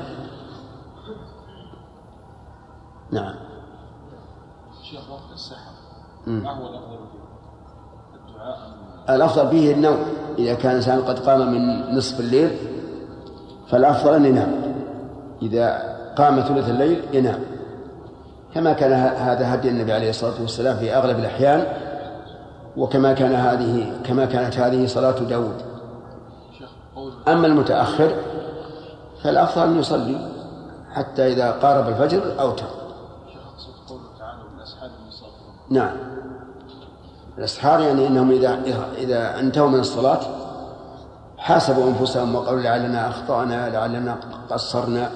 نعم. 3.12 3.36
ما 6.28 6.52
هو 6.52 6.68
الأفضل 6.68 6.98
فيه؟ 7.12 7.18
الدعاء 8.16 9.16
الأفضل 9.16 9.50
فيه 9.50 9.74
النوم. 9.74 9.98
إذا 10.38 10.54
كان 10.54 10.72
الإنسان 10.72 11.02
قد 11.02 11.20
قام 11.20 11.52
من 11.52 11.96
نصف 11.98 12.20
الليل 12.20 12.58
فالأفضل 13.68 14.14
أن 14.14 14.26
ينام. 14.26 14.76
إذا 15.42 15.96
قام 16.18 16.42
ثلث 16.42 16.70
الليل 16.70 17.02
ينام. 17.14 17.40
كما 18.54 18.74
كان 18.74 18.94
هذا 19.18 19.56
هدي 19.56 19.70
النبي 19.70 19.94
عليه 19.94 20.10
الصلاة 20.10 20.42
والسلام 20.42 20.78
في 20.78 20.96
أغلب 20.96 21.20
الأحيان 21.20 21.64
وكما 22.78 23.14
كان 23.14 23.36
هذه 23.36 23.92
كما 24.04 24.26
كانت 24.26 24.58
هذه 24.58 24.88
صلاة 24.88 25.20
داود. 25.20 25.62
أما 27.28 27.48
المتأخر 27.48 28.16
فالأفضل 29.24 29.64
أن 29.64 29.80
يصلي 29.80 30.34
حتى 30.94 31.28
إذا 31.28 31.52
قارب 31.52 31.90
الفجر 31.90 32.42
أوتر 32.42 32.66
نعم. 35.70 36.13
الأسحار 37.38 37.80
يعني 37.80 38.08
أنهم 38.08 38.32
إذا 38.32 38.60
إذا 38.98 39.40
انتهوا 39.40 39.70
من 39.70 39.80
الصلاة 39.80 40.20
حاسبوا 41.38 41.88
أنفسهم 41.88 42.36
وقالوا 42.36 42.62
لعلنا 42.62 43.10
أخطأنا 43.10 43.70
لعلنا 43.70 44.18
قصرنا 44.50 45.12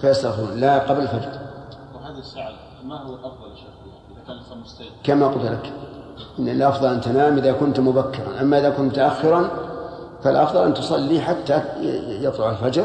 فيستغفرون. 0.00 0.60
لا 0.60 0.78
قبل 0.78 1.00
الفجر. 1.00 1.32
وهذه 1.94 2.18
الساعة 2.18 2.52
ما 2.84 2.96
هو 3.02 3.14
الافضل 3.14 3.50
يا 3.50 3.56
شيخ؟ 3.56 3.68
إذا 4.10 4.20
كان 4.26 4.60
مستيقظ. 4.60 4.92
كما 5.04 5.26
قلت 5.26 5.44
لك. 5.44 5.72
إن 6.38 6.48
الأفضل 6.48 6.88
أن 6.88 7.00
تنام 7.00 7.38
إذا 7.38 7.52
كنت 7.52 7.80
مبكرا. 7.80 8.40
أما 8.40 8.58
إذا 8.58 8.70
كنت 8.70 8.92
متأخرا 8.92 9.50
فالأفضل 10.24 10.64
أن 10.64 10.74
تصلي 10.74 11.20
حتى 11.20 11.62
يطلع 12.22 12.50
الفجر. 12.50 12.84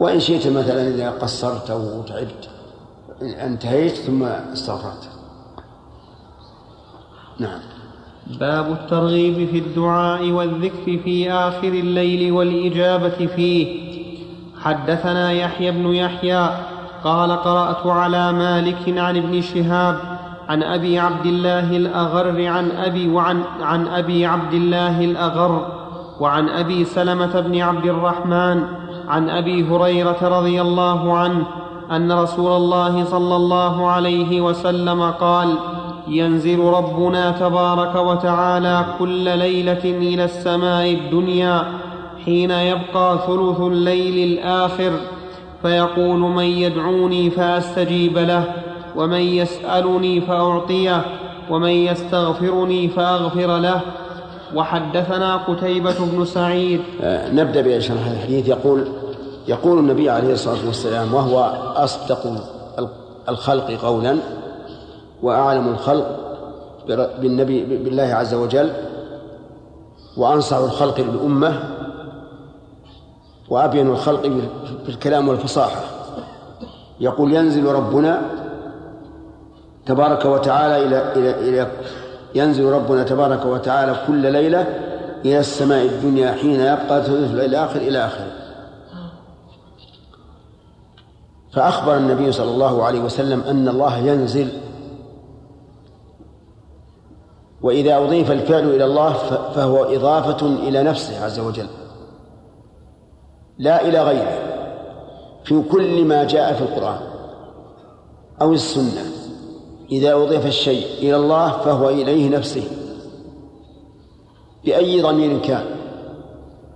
وإن 0.00 0.20
شئت 0.20 0.46
مثلا 0.46 0.88
إذا 0.88 1.10
قصرت 1.10 1.70
أو 1.70 2.02
تعبت 2.02 2.48
أنتهيت 3.22 3.96
ثم 3.96 4.22
استغفرت. 4.24 5.08
نعم. 7.40 7.60
باب 8.40 8.72
الترغيب 8.72 9.48
في 9.48 9.58
الدعاء 9.58 10.30
والذكر 10.30 10.98
في 11.04 11.32
آخر 11.32 11.68
الليل 11.68 12.32
والإجابة 12.32 13.26
فيه. 13.36 13.90
حدثنا 14.62 15.32
يحيى 15.32 15.70
بن 15.70 15.86
يحيى 15.86 16.50
قال 17.04 17.32
قرأت 17.32 17.86
على 17.86 18.32
مالك 18.32 18.98
عن 18.98 19.16
ابن 19.16 19.40
شهاب 19.42 19.96
عن 20.48 20.62
أبي 20.62 20.98
عبد 20.98 21.26
الله 21.26 21.76
الأغر 21.76 22.46
عن 22.46 22.70
أبي 22.70 23.08
وعن 23.08 23.42
عن 23.60 23.86
أبي 23.86 24.26
عبد 24.26 24.54
الله 24.54 25.04
الأغر 25.04 25.66
وعن 26.20 26.48
أبي 26.48 26.84
سلمة 26.84 27.40
بن 27.40 27.60
عبد 27.60 27.86
الرحمن 27.86 28.64
عن 29.08 29.30
أبي 29.30 29.68
هريرة 29.68 30.18
رضي 30.22 30.60
الله 30.60 31.18
عنه 31.18 31.46
أن 31.90 32.12
رسول 32.12 32.52
الله 32.52 33.04
صلى 33.04 33.36
الله 33.36 33.90
عليه 33.90 34.40
وسلم 34.40 35.02
قال 35.02 35.54
ينزل 36.10 36.58
ربنا 36.58 37.30
تبارك 37.30 37.94
وتعالى 37.94 38.84
كل 38.98 39.38
ليلة 39.38 39.84
إلى 39.84 40.24
السماء 40.24 40.90
الدنيا 40.90 41.64
حين 42.24 42.50
يبقى 42.50 43.18
ثلث 43.26 43.60
الليل 43.60 44.32
الآخر 44.32 44.92
فيقول 45.62 46.18
من 46.18 46.44
يدعوني 46.44 47.30
فأستجيب 47.30 48.18
له 48.18 48.44
ومن 48.96 49.20
يسألني 49.20 50.20
فأعطيه 50.20 51.04
ومن 51.50 51.70
يستغفرني 51.70 52.88
فأغفر 52.88 53.58
له. 53.58 53.80
وحدثنا 54.54 55.36
قتيبة 55.36 55.94
بن 56.12 56.24
سعيد. 56.24 56.80
آه، 57.02 57.32
نبدأ 57.32 57.60
بشرح 57.60 58.06
الحديث. 58.06 58.48
يقول 58.48 58.84
يقول 59.48 59.78
النبي 59.78 60.10
عليه 60.10 60.32
الصلاة 60.32 60.66
والسلام 60.66 61.14
وهو 61.14 61.38
أصدق 61.76 62.46
الخلق 63.28 63.70
قولا 63.70 64.16
وأعلم 65.22 65.68
الخلق 65.68 66.20
بالنبي 67.20 67.76
بالله 67.76 68.02
عز 68.02 68.34
وجل 68.34 68.72
وأنصح 70.16 70.56
الخلق 70.56 71.00
للأمة 71.00 71.62
وأبين 73.48 73.88
الخلق 73.90 74.22
في 74.84 74.88
الكلام 74.88 75.28
والفصاحة. 75.28 75.80
يقول 77.00 77.32
ينزل 77.32 77.64
ربنا 77.64 78.22
تبارك 79.86 80.24
وتعالى 80.24 80.86
إلى 80.86 81.12
إلى 81.12 81.48
إلى 81.48 81.70
ينزل 82.34 82.64
ربنا 82.64 83.02
تبارك 83.02 83.46
وتعالى 83.46 83.96
كل 84.06 84.32
ليلة 84.32 84.66
إلى 85.24 85.38
السماء 85.38 85.84
الدنيا 85.84 86.32
حين 86.32 86.60
يبقى 86.60 87.02
ثلث 87.02 87.30
الليل 87.30 87.50
الآخر 87.50 87.80
إلى 87.80 88.06
آخره 88.06 88.32
فأخبر 91.52 91.96
النبي 91.96 92.32
صلى 92.32 92.50
الله 92.50 92.84
عليه 92.84 93.00
وسلم 93.00 93.40
أن 93.40 93.68
الله 93.68 93.98
ينزل 93.98 94.48
وإذا 97.62 97.98
أضيف 97.98 98.30
الفعل 98.30 98.70
إلى 98.70 98.84
الله 98.84 99.12
فهو 99.54 99.84
إضافة 99.84 100.46
إلى 100.46 100.82
نفسه 100.82 101.24
عز 101.24 101.38
وجل. 101.40 101.66
لا 103.58 103.88
إلى 103.88 104.02
غيره. 104.02 104.38
في 105.44 105.62
كل 105.72 106.04
ما 106.04 106.24
جاء 106.24 106.52
في 106.52 106.62
القرآن 106.62 107.00
أو 108.42 108.52
السنة. 108.52 109.04
إذا 109.92 110.14
أضيف 110.14 110.46
الشيء 110.46 110.86
إلى 110.98 111.16
الله 111.16 111.48
فهو 111.50 111.88
إليه 111.88 112.28
نفسه. 112.28 112.62
بأي 114.64 115.02
ضمير 115.02 115.38
كان؟ 115.38 115.64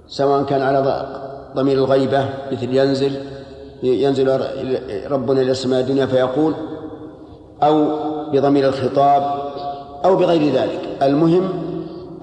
سواء 0.07 0.43
كان 0.43 0.63
على 0.63 1.09
ضمير 1.57 1.79
الغيبة 1.79 2.29
مثل 2.53 2.77
ينزل 2.77 3.21
ينزل 3.83 4.41
ربنا 5.11 5.41
إلى 5.41 5.51
السماء 5.51 5.81
الدنيا 5.81 6.07
فيقول 6.07 6.55
أو 7.63 7.87
بضمير 8.33 8.69
الخطاب 8.69 9.44
أو 10.05 10.17
بغير 10.17 10.55
ذلك. 10.55 10.99
المهم 11.03 11.49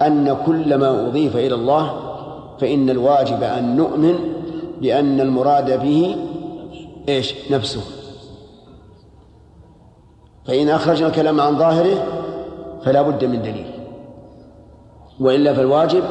أن 0.01 0.37
كل 0.45 0.75
ما 0.75 1.07
أضيف 1.07 1.35
إلى 1.35 1.55
الله 1.55 1.93
فإن 2.59 2.89
الواجب 2.89 3.43
أن 3.43 3.75
نؤمن 3.75 4.15
بأن 4.81 5.21
المراد 5.21 5.81
به 5.81 6.15
إيش؟ 7.09 7.51
نفسه. 7.51 7.81
فإن 10.47 10.69
أخرجنا 10.69 11.07
الكلام 11.07 11.41
عن 11.41 11.57
ظاهره 11.57 12.03
فلا 12.85 13.01
بد 13.01 13.25
من 13.25 13.41
دليل. 13.41 13.71
وإلا 15.19 15.53
فالواجب 15.53 16.03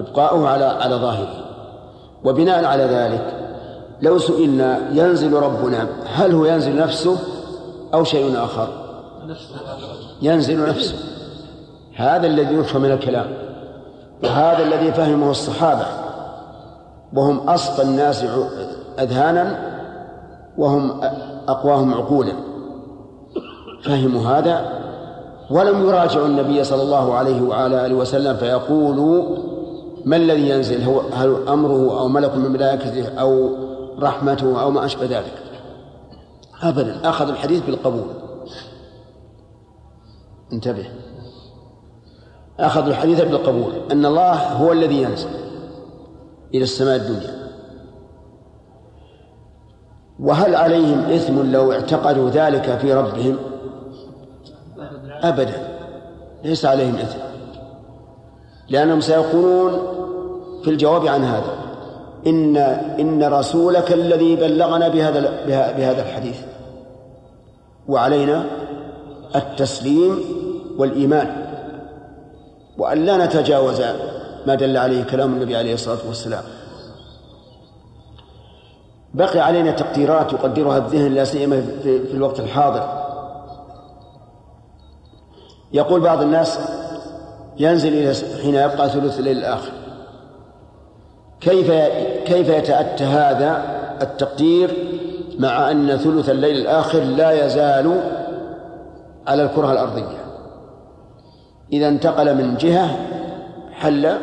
إبقاؤه 0.00 0.48
على 0.48 0.64
على 0.64 0.94
ظاهره. 0.94 1.44
وبناء 2.24 2.64
على 2.64 2.82
ذلك 2.82 3.44
لو 4.02 4.18
سئلنا 4.18 4.90
ينزل 4.92 5.32
ربنا 5.32 5.88
هل 6.06 6.34
هو 6.34 6.44
ينزل 6.44 6.76
نفسه 6.76 7.18
أو 7.94 8.04
شيء 8.04 8.44
آخر؟ 8.44 8.68
ينزل 10.22 10.68
نفسه. 10.68 10.94
هذا 11.96 12.26
الذي 12.26 12.54
يفهم 12.54 12.82
من 12.82 12.90
الكلام 12.90 13.26
وهذا 14.24 14.62
الذي 14.62 14.92
فهمه 14.92 15.30
الصحابة. 15.30 15.86
وهم 17.12 17.38
أصفى 17.48 17.82
الناس 17.82 18.24
أذهانا 18.98 19.74
وهم 20.58 21.00
أقواهم 21.48 21.94
عقولا. 21.94 22.32
فهموا 23.84 24.26
هذا 24.26 24.84
ولم 25.50 25.88
يراجعوا 25.88 26.26
النبي 26.26 26.64
صلى 26.64 26.82
الله 26.82 27.14
عليه 27.14 27.42
وعلى 27.42 27.86
آله 27.86 27.94
وسلم 27.94 28.36
فيقولوا 28.36 29.36
ما 30.04 30.16
الذي 30.16 30.48
ينزل؟ 30.48 30.82
هو 30.82 31.00
هل 31.00 31.36
أمره 31.48 32.00
أو 32.00 32.08
ملك 32.08 32.36
من 32.36 32.50
ملائكته 32.50 33.08
أو 33.20 33.50
رحمته 34.00 34.62
أو 34.62 34.70
ما 34.70 34.84
أشبه 34.84 35.04
ذلك؟ 35.04 35.32
أبدا 36.62 37.08
أخذ 37.08 37.28
الحديث 37.28 37.62
بالقبول. 37.66 38.23
انتبه. 40.52 40.86
أخذوا 42.60 42.88
الحديث 42.88 43.20
بالقبول 43.20 43.72
أن 43.92 44.06
الله 44.06 44.52
هو 44.52 44.72
الذي 44.72 45.02
ينزل 45.02 45.28
إلى 46.54 46.62
السماء 46.62 46.96
الدنيا. 46.96 47.44
وهل 50.20 50.54
عليهم 50.54 51.00
إثم 51.00 51.52
لو 51.52 51.72
اعتقدوا 51.72 52.30
ذلك 52.30 52.78
في 52.78 52.94
ربهم؟ 52.94 53.36
أبدا 55.22 55.68
ليس 56.44 56.64
عليهم 56.64 56.96
إثم. 56.96 57.18
لأنهم 58.68 59.00
سيقولون 59.00 59.72
في 60.62 60.70
الجواب 60.70 61.06
عن 61.06 61.24
هذا 61.24 61.52
إن 62.26 62.56
إن 63.00 63.24
رسولك 63.24 63.92
الذي 63.92 64.36
بلغنا 64.36 64.88
بهذا 64.88 65.20
بهذا 65.46 66.02
الحديث. 66.02 66.40
وعلينا 67.88 68.44
التسليم 69.36 70.18
والإيمان 70.78 71.46
وأن 72.78 73.04
لا 73.04 73.26
نتجاوز 73.26 73.82
ما 74.46 74.54
دل 74.54 74.76
عليه 74.76 75.04
كلام 75.04 75.32
النبي 75.32 75.56
عليه 75.56 75.74
الصلاة 75.74 75.98
والسلام. 76.08 76.42
بقي 79.14 79.40
علينا 79.40 79.70
تقديرات 79.70 80.32
يقدرها 80.32 80.78
الذهن 80.78 81.14
لا 81.14 81.24
سيما 81.24 81.62
في 81.82 82.14
الوقت 82.14 82.40
الحاضر. 82.40 83.04
يقول 85.72 86.00
بعض 86.00 86.22
الناس 86.22 86.58
ينزل 87.58 87.92
إلى 87.92 88.14
حين 88.42 88.54
يبقى 88.54 88.90
ثلث 88.90 89.18
الليل 89.18 89.38
الآخر. 89.38 89.72
كيف 91.40 91.70
كيف 92.26 92.48
يتأتى 92.48 93.04
هذا 93.04 93.62
التقدير 94.02 94.70
مع 95.38 95.70
أن 95.70 95.96
ثلث 95.96 96.30
الليل 96.30 96.56
الآخر 96.56 97.00
لا 97.00 97.46
يزال 97.46 98.00
على 99.26 99.42
الكرة 99.42 99.72
الأرضية. 99.72 100.24
إذا 101.72 101.88
انتقل 101.88 102.34
من 102.34 102.56
جهة 102.56 102.98
حل 103.72 104.18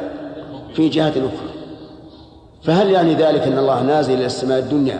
في 0.73 0.89
جهة 0.89 1.09
أخرى. 1.09 1.51
فهل 2.63 2.91
يعني 2.91 3.13
ذلك 3.13 3.41
أن 3.41 3.57
الله 3.57 3.81
نازل 3.81 4.13
إلى 4.13 4.25
السماء 4.25 4.59
الدنيا 4.59 4.99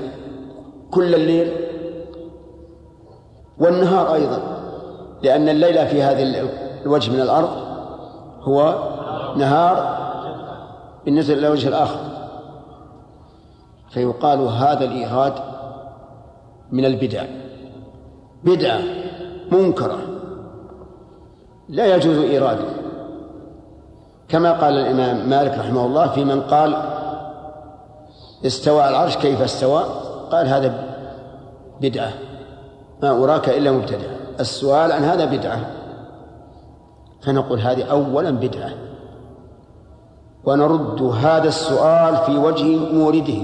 كل 0.91 1.16
الليل؟ 1.16 1.52
والنهار 3.60 4.14
أيضا 4.14 4.41
لأن 5.24 5.49
الليل 5.49 5.88
في 5.88 6.04
هذا 6.04 6.47
الوجه 6.86 7.12
من 7.12 7.22
الأرض 7.22 7.49
هو 8.41 8.76
نهار 9.38 10.02
بالنسبة 11.06 11.34
إلى 11.34 11.47
الوجه 11.47 11.68
الآخر. 11.68 11.99
فيقال 13.89 14.39
هذا 14.39 14.86
الإيراد 14.86 15.34
من 16.72 16.86
البدع. 16.86 17.24
بدعة 18.43 18.80
منكرة. 19.52 19.97
لا 21.70 21.95
يجوز 21.95 22.18
إيراده 22.18 22.66
كما 24.30 24.52
قال 24.52 24.74
الإمام 24.74 25.30
مالك 25.30 25.58
رحمه 25.58 25.86
الله 25.86 26.08
في 26.08 26.24
من 26.24 26.41
قال 26.41 26.76
استوى 28.45 28.89
العرش 28.89 29.18
كيف 29.18 29.41
استوى؟ 29.41 29.84
قال 30.32 30.47
هذا 30.47 30.74
بدعة. 31.82 32.14
ما 33.04 33.24
أراك 33.24 33.49
إلا 33.49 33.72
مبتدع. 33.72 34.08
السؤال 34.39 34.91
عن 34.91 35.04
هذا 35.04 35.26
بدعة. 35.26 35.60
فنقول 37.22 37.60
هذه 37.60 37.84
أولا 37.84 38.32
بدعة. 38.32 38.70
ونرد 40.45 41.02
هذا 41.02 41.47
السؤال 41.47 42.18
في 42.18 42.38
وجه 42.38 42.93
مورده. 42.93 43.41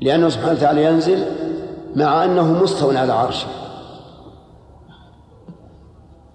لأنه 0.00 0.28
سبحانه 0.28 0.52
وتعالى 0.52 0.84
ينزل 0.84 1.24
مع 1.96 2.24
أنه 2.24 2.62
مستو 2.62 2.90
على 2.90 3.12
عرشه. 3.12 3.48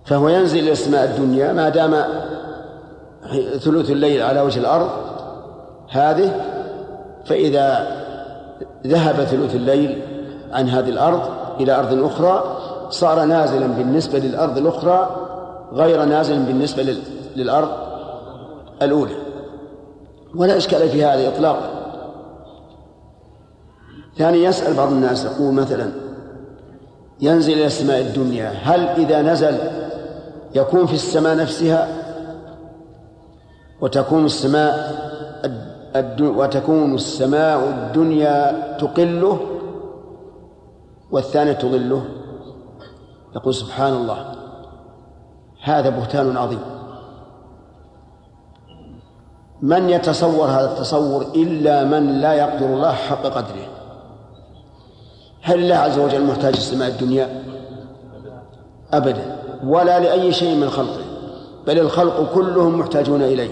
فهو 0.06 0.30
ينزل 0.30 0.60
إلى 0.60 0.72
السماء 0.72 1.04
الدنيا 1.04 1.54
ما 1.54 1.70
دام 1.70 2.04
ثلث 3.60 3.90
الليل 3.90 4.22
على 4.22 4.42
وجه 4.42 4.60
الأرض. 4.60 4.90
هذه 5.90 6.42
فإذا 7.26 7.88
ذهب 8.88 9.16
ثلث 9.16 9.56
الليل 9.56 10.02
عن 10.52 10.70
هذه 10.70 10.90
الأرض 10.90 11.22
إلى 11.60 11.80
أرض 11.80 12.04
أخرى 12.04 12.58
صار 12.90 13.26
نازلا 13.26 13.68
بالنسبة 13.68 14.20
للأرض 14.20 14.58
الأخرى 14.58 15.10
غير 15.74 16.06
نازل 16.06 16.40
بالنسبة 16.40 16.98
للأرض 17.36 17.70
الأولى. 18.82 19.16
ولا 20.36 20.58
إشكال 20.58 20.90
في 20.90 21.06
هذا 21.06 21.28
إطلاقا. 21.28 21.70
ثاني 24.18 24.44
يسأل 24.44 24.74
بعض 24.74 24.92
الناس 24.92 25.26
يقول 25.26 25.54
مثلا 25.54 25.92
ينزل 27.22 27.54
إلى 27.54 27.66
السماء 27.66 28.02
الدنيا 28.02 28.50
هل 28.50 28.80
إذا 28.80 29.22
نزل 29.22 29.58
يكون 30.56 30.86
في 30.86 30.94
السماء 30.94 31.38
نفسها؟ 31.38 31.88
وتكون 33.82 34.26
السماء 34.26 35.04
وتكون 36.20 36.96
السماء 36.96 37.70
الدنيا 37.70 38.78
تقله 38.78 39.40
والثانية 41.12 41.54
تظله 41.54 42.06
يقول 43.36 43.54
سبحان 43.54 43.94
الله 43.94 44.36
هذا 45.64 45.90
بهتان 45.90 46.38
عظيم. 46.38 46.60
من 49.62 49.90
يتصور 49.90 50.46
هذا 50.46 50.72
التصور 50.72 51.22
إلا 51.36 51.84
من 51.84 52.22
لا 52.22 52.34
يقدر 52.34 52.66
الله 52.66 52.92
حق 52.92 53.24
قدره. 53.24 53.73
هل 55.46 55.60
الله 55.60 55.76
عز 55.76 56.00
وجل 56.00 56.24
محتاج 56.26 56.56
السماء 56.56 56.88
الدنيا؟ 56.88 57.44
أبدا. 58.94 59.40
ولا 59.66 60.00
لأي 60.00 60.34
شيء 60.34 60.56
من 60.56 60.70
خلقه. 60.70 61.04
بل 61.68 61.80
الخلق 61.80 62.34
كلهم 62.34 62.80
محتاجون 62.80 63.22
إليه. 63.22 63.50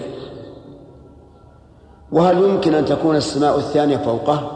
وهل 2.12 2.38
يمكن 2.38 2.74
أن 2.74 2.84
تكون 2.84 3.16
السماء 3.16 3.58
الثانية 3.58 3.96
فوقه؟ 3.96 4.50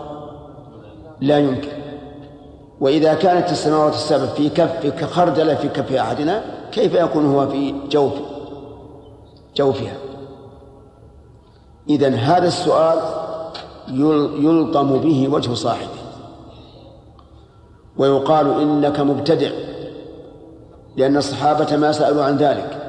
لا 1.20 1.38
يمكن. 1.38 1.68
وإذا 2.80 3.14
كانت 3.14 3.50
السماوات 3.50 3.94
السبع 3.94 4.26
في 4.26 4.48
كف 4.48 4.86
كخردلة 4.86 5.54
في 5.54 5.68
كف 5.68 5.92
أحدنا 5.92 6.44
كيف 6.72 6.94
يكون 6.94 7.34
هو 7.34 7.46
في 7.46 7.74
جوف 7.90 8.12
جوفها؟ 9.56 9.92
إذن 11.90 12.14
هذا 12.14 12.48
السؤال 12.48 12.98
يلطم 14.38 14.98
به 14.98 15.28
وجه 15.28 15.54
صاحبه. 15.54 15.95
ويقال 17.98 18.60
إنك 18.60 19.00
مبتدع 19.00 19.50
لأن 20.96 21.16
الصحابة 21.16 21.76
ما 21.76 21.92
سألوا 21.92 22.24
عن 22.24 22.36
ذلك. 22.36 22.82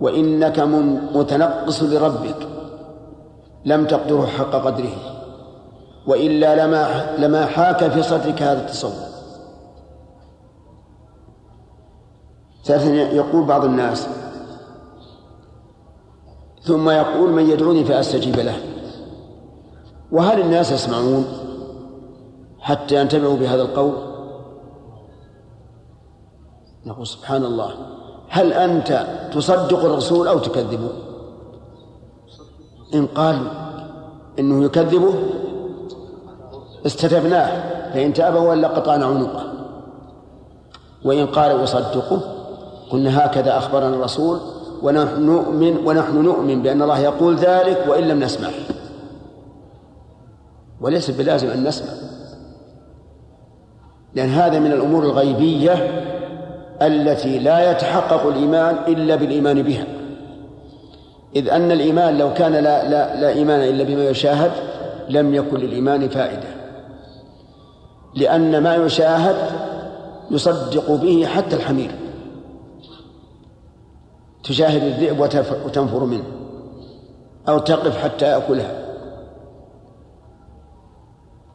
وإنك 0.00 0.60
متنقص 1.14 1.82
لربك 1.82 2.48
لم 3.64 3.86
تقدره 3.86 4.26
حق 4.26 4.50
قدره. 4.50 4.92
وإلا 6.06 6.66
لما 6.66 7.16
لما 7.18 7.46
حاك 7.46 7.90
في 7.90 8.02
صدرك 8.02 8.42
هذا 8.42 8.60
التصور 8.60 9.08
ثالثا 12.64 12.90
يقول 12.94 13.44
بعض 13.44 13.64
الناس 13.64 14.08
ثم 16.62 16.90
يقول 16.90 17.30
من 17.30 17.50
يدعوني 17.50 17.84
فأستجيب 17.84 18.36
له. 18.36 18.56
وهل 20.12 20.40
الناس 20.40 20.72
يسمعون؟ 20.72 21.24
حتى 22.68 23.00
ينتبهوا 23.00 23.36
بهذا 23.36 23.62
القول. 23.62 23.92
نقول 26.86 27.06
سبحان 27.06 27.44
الله. 27.44 27.74
هل 28.28 28.52
أنت 28.52 29.06
تصدق 29.32 29.84
الرسول 29.84 30.28
أو 30.28 30.38
تكذبه؟ 30.38 30.90
إن 32.94 33.06
قال 33.06 33.38
إنه 34.38 34.64
يكذبه 34.64 35.14
استتبناه. 36.86 37.50
فإن 37.92 38.12
تاب 38.12 38.34
ولا 38.34 38.68
قطعنا 38.68 39.06
عنقه. 39.06 39.52
وإن 41.04 41.26
قال 41.26 41.60
يصدقه 41.60 42.20
قلنا 42.90 43.26
هكذا 43.26 43.58
أخبرنا 43.58 43.96
الرسول 43.96 44.40
ونحن 44.82 45.22
نؤمن 45.26 45.86
ونحن 45.86 46.22
نؤمن 46.22 46.62
بأن 46.62 46.82
الله 46.82 46.98
يقول 46.98 47.36
ذلك 47.36 47.84
وإن 47.88 48.04
لم 48.08 48.20
نسمع. 48.20 48.48
وليس 50.80 51.10
بلازم 51.10 51.48
أن 51.50 51.64
نسمع. 51.64 52.17
لأن 54.14 54.28
هذا 54.28 54.58
من 54.58 54.72
الأمور 54.72 55.02
الغيبية 55.02 55.72
التي 56.82 57.38
لا 57.38 57.70
يتحقق 57.70 58.26
الإيمان 58.26 58.76
إلا 58.88 59.16
بالإيمان 59.16 59.62
بها. 59.62 59.84
إذ 61.36 61.48
أن 61.48 61.72
الإيمان 61.72 62.18
لو 62.18 62.34
كان 62.34 62.52
لا, 62.52 62.88
لا, 62.88 63.20
لا 63.20 63.28
إيمان 63.28 63.60
إلا 63.60 63.84
بما 63.84 64.04
يشاهد 64.04 64.50
لم 65.08 65.34
يكن 65.34 65.56
للإيمان 65.56 66.08
فائدة. 66.08 66.48
لأن 68.14 68.62
ما 68.62 68.74
يشاهد 68.74 69.36
يصدق 70.30 70.90
به 70.90 71.26
حتى 71.26 71.56
الحمير. 71.56 71.90
تشاهد 74.44 74.82
الذئب 74.82 75.20
وتنفر 75.64 76.04
منه. 76.04 76.24
أو 77.48 77.58
تقف 77.58 77.98
حتى 77.98 78.26
يأكلها. 78.26 78.72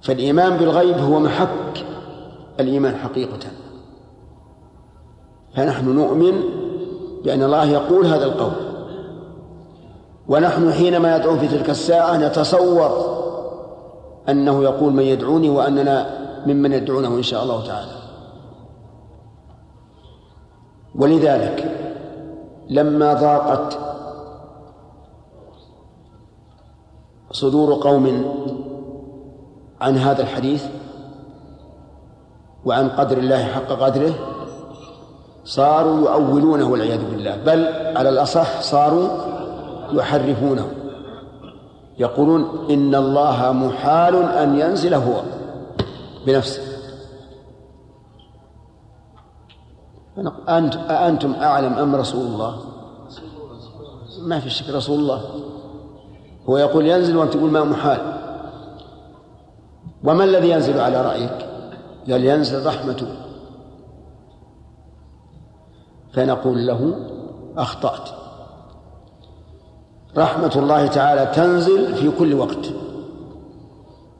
فالإيمان 0.02 0.58
بالغيب 0.58 0.98
هو 0.98 1.20
محك. 1.20 1.86
الإيمان 2.60 2.96
حقيقة. 2.96 3.40
فنحن 5.56 5.90
نؤمن 5.90 6.44
بأن 7.24 7.44
الله 7.44 7.66
يقول 7.66 8.06
هذا 8.06 8.26
القول. 8.26 8.54
ونحن 10.28 10.72
حينما 10.72 11.16
يدعو 11.16 11.38
في 11.38 11.48
تلك 11.48 11.70
الساعة 11.70 12.18
نتصور 12.18 13.14
أنه 14.30 14.64
يقول 14.64 14.94
من 14.94 15.04
يدعوني 15.04 15.50
وأننا 15.50 16.24
ممن 16.46 16.74
يدعونه 16.74 17.08
إن 17.08 17.24
شاء 17.24 17.44
الله 17.44 17.68
تعالى. 17.68 17.92
ولذلك 20.96 21.90
لما 22.70 23.14
ضاقت 23.14 23.80
صدور 27.32 27.74
قوم 27.74 28.26
عن 29.82 29.98
هذا 29.98 30.22
الحديث 30.22 30.66
وعن 32.66 32.90
قدر 32.90 33.18
الله 33.18 33.44
حق 33.44 33.68
قدره 33.68 34.14
صاروا 35.46 36.10
يؤولونه 36.10 36.70
والعياذ 36.70 37.10
بالله 37.12 37.36
بل 37.36 37.68
على 37.98 38.10
الأصح 38.10 38.62
صاروا 38.62 39.08
يحرفونه. 39.92 40.68
يقولون 42.00 42.70
إن 42.70 42.96
الله 42.96 43.52
محال 43.52 44.16
أن 44.16 44.60
ينزل 44.60 44.94
هو 44.94 45.22
بنفسه. 46.26 46.62
أنت 50.50 50.76
أأنتم 50.76 51.34
أعلم 51.34 51.74
أم 51.74 51.96
رسول 51.96 52.26
الله؟ 52.26 52.58
ما 54.22 54.40
في 54.40 54.50
شك 54.50 54.70
رسول 54.70 55.00
الله. 55.00 55.22
هو 56.50 56.58
يقول 56.58 56.88
ينزل 56.88 57.18
وأنت 57.18 57.34
تقول 57.34 57.52
ما 57.52 57.64
محال. 57.64 58.00
وما 60.04 60.24
الذي 60.24 60.50
ينزل 60.50 60.80
على 60.80 61.02
رأيك؟ 61.02 61.53
قال 62.12 62.26
ينزل 62.26 62.66
رحمته. 62.66 63.08
فنقول 66.14 66.68
له 66.68 66.96
أخطأت. 67.58 68.10
رحمة 70.18 70.52
الله 70.56 70.88
تعالى 70.88 71.26
تنزل 71.26 71.96
في 71.96 72.12
كل 72.12 72.34
وقت. 72.34 72.74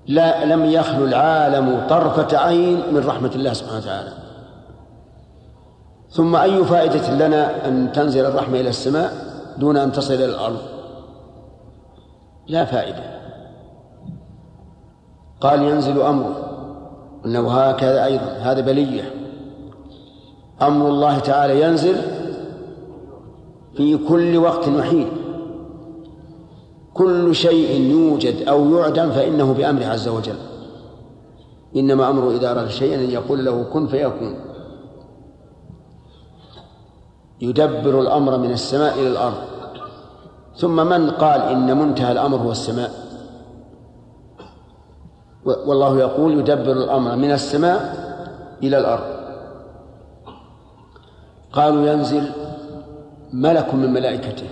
لا 0.08 0.46
لم 0.46 0.66
يخلو 0.66 1.06
العالم 1.06 1.88
طرفة 1.90 2.38
عين 2.38 2.94
من 2.94 3.08
رحمة 3.08 3.32
الله 3.36 3.54
سبحانه 3.54 3.78
وتعالى. 3.78 4.14
ثم 6.10 6.36
أي 6.36 6.66
فائدة 6.66 7.28
لنا 7.28 7.68
أن 7.68 7.92
تنزل 7.92 8.26
الرحمة 8.26 8.60
إلى 8.60 8.70
السماء 8.70 9.14
دون 9.58 9.78
أن 9.78 9.92
تصل 9.92 10.14
إلى 10.14 10.26
الأرض؟ 10.26 10.62
لا 12.48 12.66
فائدة. 12.66 13.04
قال 15.42 15.62
ينزل 15.62 16.02
أمره. 16.02 16.53
أنه 17.26 17.52
هكذا 17.52 18.06
أيضا 18.06 18.26
هذا 18.26 18.62
بلية. 18.62 19.14
أمر 20.62 20.88
الله 20.90 21.20
تعالى 21.20 21.62
ينزل 21.62 21.96
في 23.78 23.98
كل 23.98 24.38
وقت 24.38 24.68
وحين 24.68 25.08
كل 26.94 27.36
شيء 27.36 27.82
يوجد 27.82 28.48
أو 28.48 28.76
يعدم 28.76 29.12
فإنه 29.12 29.54
بأمره 29.54 29.86
عز 29.86 30.08
وجل. 30.08 30.36
إنما 31.76 32.10
أمره 32.10 32.32
إذا 32.32 32.52
أراد 32.52 32.70
شيئا 32.70 32.96
أن 32.96 33.12
يقول 33.12 33.46
له 33.46 33.64
كن 33.64 33.88
فيكون. 33.88 34.36
يدبر 37.42 38.02
الأمر 38.02 38.38
من 38.38 38.52
السماء 38.52 39.00
إلى 39.00 39.08
الأرض. 39.08 39.38
ثم 40.58 40.76
من 40.76 41.10
قال 41.10 41.42
إن 41.42 41.78
منتهى 41.78 42.12
الأمر 42.12 42.38
هو 42.38 42.52
السماء. 42.52 43.03
والله 45.46 46.00
يقول 46.00 46.40
يدبر 46.40 46.72
الأمر 46.72 47.16
من 47.16 47.32
السماء 47.32 47.80
إلى 48.64 48.78
الأرض. 48.78 49.14
قالوا 51.54 51.88
ينزل 51.88 52.32
ملك 53.34 53.74
من 53.74 53.94
ملائكته. 53.94 54.48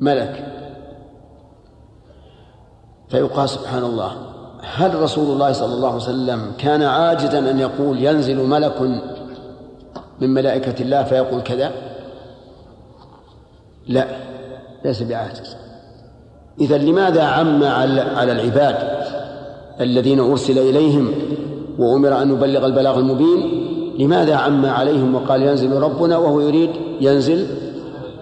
ملك. 0.00 0.54
فيقال 3.08 3.48
سبحان 3.48 3.84
الله 3.84 4.12
هل 4.62 4.94
رسول 4.94 5.30
الله 5.30 5.52
صلى 5.52 5.74
الله 5.74 5.88
عليه 5.88 5.96
وسلم 5.96 6.52
كان 6.58 6.82
عاجزا 6.82 7.38
أن 7.38 7.58
يقول 7.58 8.02
ينزل 8.02 8.46
ملك 8.46 8.80
من 10.20 10.34
ملائكة 10.34 10.82
الله 10.82 11.04
فيقول 11.04 11.42
كذا؟ 11.42 11.72
لا 13.86 14.06
ليس 14.84 15.02
بعاجز. 15.02 15.63
إذا 16.60 16.78
لماذا 16.78 17.22
عم 17.22 17.64
على 18.16 18.32
العباد 18.32 18.76
الذين 19.80 20.20
أرسل 20.20 20.58
إليهم 20.58 21.12
وأمر 21.78 22.22
أن 22.22 22.30
يبلغ 22.30 22.66
البلاغ 22.66 22.98
المبين؟ 22.98 23.64
لماذا 23.98 24.36
عم 24.36 24.66
عليهم 24.66 25.14
وقال 25.14 25.42
ينزل 25.42 25.72
ربنا 25.72 26.16
وهو 26.16 26.40
يريد 26.40 26.70
ينزل 27.00 27.46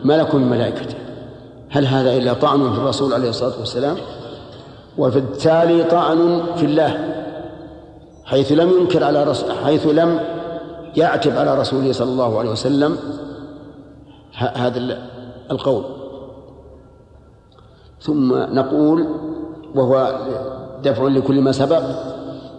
ملك 0.04 0.34
من 0.34 0.50
ملائكته؟ 0.50 0.94
هل 1.70 1.86
هذا 1.86 2.16
إلا 2.16 2.32
طعن 2.32 2.72
في 2.72 2.78
الرسول 2.78 3.14
عليه 3.14 3.28
الصلاة 3.28 3.58
والسلام؟ 3.58 3.96
وبالتالي 4.98 5.84
طعن 5.84 6.42
في 6.56 6.66
الله 6.66 7.14
حيث 8.24 8.52
لم 8.52 8.70
ينكر 8.80 9.04
على 9.04 9.24
رسول 9.24 9.52
حيث 9.64 9.86
لم 9.86 10.20
يعتب 10.96 11.36
على 11.36 11.60
رسوله 11.60 11.92
صلى 11.92 12.10
الله 12.10 12.38
عليه 12.38 12.50
وسلم 12.50 12.96
هذا 14.34 14.98
القول. 15.50 16.01
ثم 18.02 18.34
نقول 18.34 19.06
وهو 19.74 20.20
دفع 20.84 21.04
لكل 21.04 21.40
ما 21.40 21.52
سبق 21.52 21.82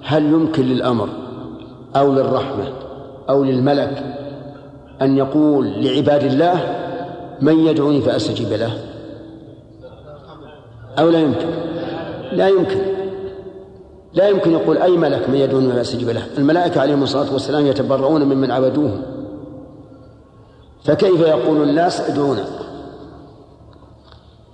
هل 0.03 0.25
يمكن 0.25 0.63
للأمر 0.63 1.09
أو 1.95 2.13
للرحمة 2.13 2.67
أو 3.29 3.43
للملك 3.43 4.03
أن 5.01 5.17
يقول 5.17 5.85
لعباد 5.85 6.23
الله 6.23 6.55
من 7.41 7.59
يدعوني 7.59 8.01
فأستجيب 8.01 8.53
له؟ 8.53 8.73
أو 10.99 11.09
لا 11.09 11.19
يمكن؟ 11.19 11.47
لا 12.31 12.47
يمكن. 12.47 12.79
لا 14.13 14.27
يمكن 14.27 14.51
يقول 14.51 14.77
أي 14.77 14.97
ملك 14.97 15.29
من 15.29 15.35
يدعوني 15.35 15.71
فأستجيب 15.71 16.09
له؟ 16.09 16.21
الملائكة 16.37 16.81
عليهم 16.81 17.03
الصلاة 17.03 17.33
والسلام 17.33 17.65
يتبرؤون 17.65 18.23
ممن 18.23 18.51
عبدوهم. 18.51 19.01
فكيف 20.83 21.19
يقول 21.19 21.69
الناس 21.69 22.09
ادعونا؟ 22.09 22.45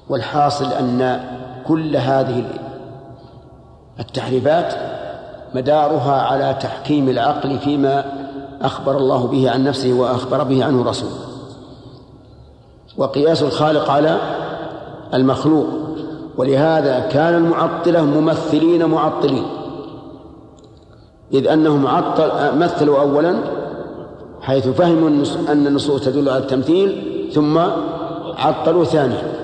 والحاصل 0.10 0.66
أن 0.66 1.24
كل 1.68 1.98
هذه 1.98 2.44
التحريفات 4.00 4.74
مدارها 5.56 6.22
على 6.22 6.58
تحكيم 6.62 7.10
العقل 7.10 7.60
فيما 7.60 8.06
أخبر 8.62 8.98
الله 8.98 9.28
به 9.28 9.52
عن 9.52 9.64
نفسه 9.64 9.94
وأخبر 9.94 10.44
به 10.44 10.66
عنه 10.66 10.90
رسوله. 10.90 11.16
وقياس 12.98 13.44
الخالق 13.44 13.92
على 13.92 14.18
المخلوق 15.14 15.68
ولهذا 16.38 17.00
كان 17.00 17.36
المعطلة 17.36 18.02
ممثلين 18.02 18.86
معطلين. 18.86 19.46
إذ 21.34 21.48
أنهم 21.48 21.88
عطل 21.88 22.58
مثلوا 22.58 23.02
أولا 23.02 23.36
حيث 24.42 24.68
فهموا 24.68 25.10
أن 25.50 25.68
النصوص 25.68 26.06
تدل 26.06 26.30
على 26.30 26.38
التمثيل 26.38 27.04
ثم 27.34 27.60
عطلوا 28.38 28.84
ثانيا. 28.84 29.39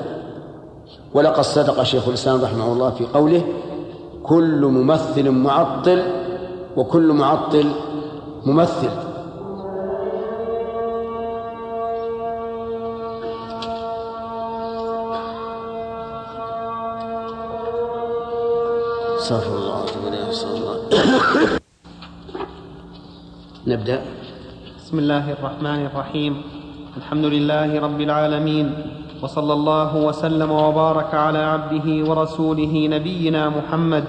ولقد 1.16 1.42
صدق 1.42 1.84
شيخ 1.84 2.08
الإسلام 2.08 2.44
رحمه 2.44 2.74
الله 2.74 2.90
في 2.90 3.06
قوله 3.08 3.44
كل 4.24 4.62
ممثل 4.66 5.32
معطل 5.32 6.04
وكل 6.76 7.08
معطل 7.14 7.68
ممثل. 8.46 8.92
استغفر 19.20 19.56
الله 19.56 19.76
واتوب 19.82 20.04
اليه 20.08 20.28
الله 20.58 20.76
نبدأ. 23.68 24.00
بسم 24.78 25.00
الله 25.00 25.26
الرحمن 25.32 25.82
الرحيم. 25.86 26.34
الحمد 26.98 27.26
لله 27.26 27.80
رب 27.80 28.00
العالمين. 28.02 28.68
وصلى 29.26 29.54
الله 29.54 29.96
وسلم 29.96 30.52
وبارك 30.52 31.14
على 31.14 31.38
عبده 31.38 32.10
ورسوله 32.10 32.88
نبينا 32.92 33.50
محمد 33.50 34.04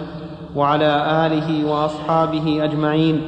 وعلى 0.57 1.27
آله 1.27 1.64
وأصحابه 1.71 2.64
أجمعين. 2.64 3.21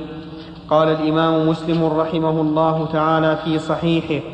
قال 0.71 0.89
الإمام 0.89 1.49
مسلم 1.49 1.85
رحمه 1.85 2.41
الله 2.41 2.89
تعالى 2.93 3.37
في 3.45 3.59
صحيحه 3.59 4.25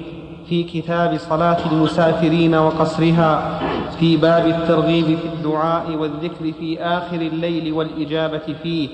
في 0.49 0.63
كتاب 0.63 1.19
صلاة 1.19 1.73
المسافرين 1.73 2.55
وقصرها 2.55 3.61
في 3.99 4.17
باب 4.17 4.47
الترغيب 4.47 5.05
في 5.05 5.27
الدعاء 5.35 5.97
والذكر 5.97 6.53
في 6.59 6.81
آخر 6.81 7.17
الليل 7.17 7.73
والإجابة 7.73 8.55
فيه. 8.63 8.89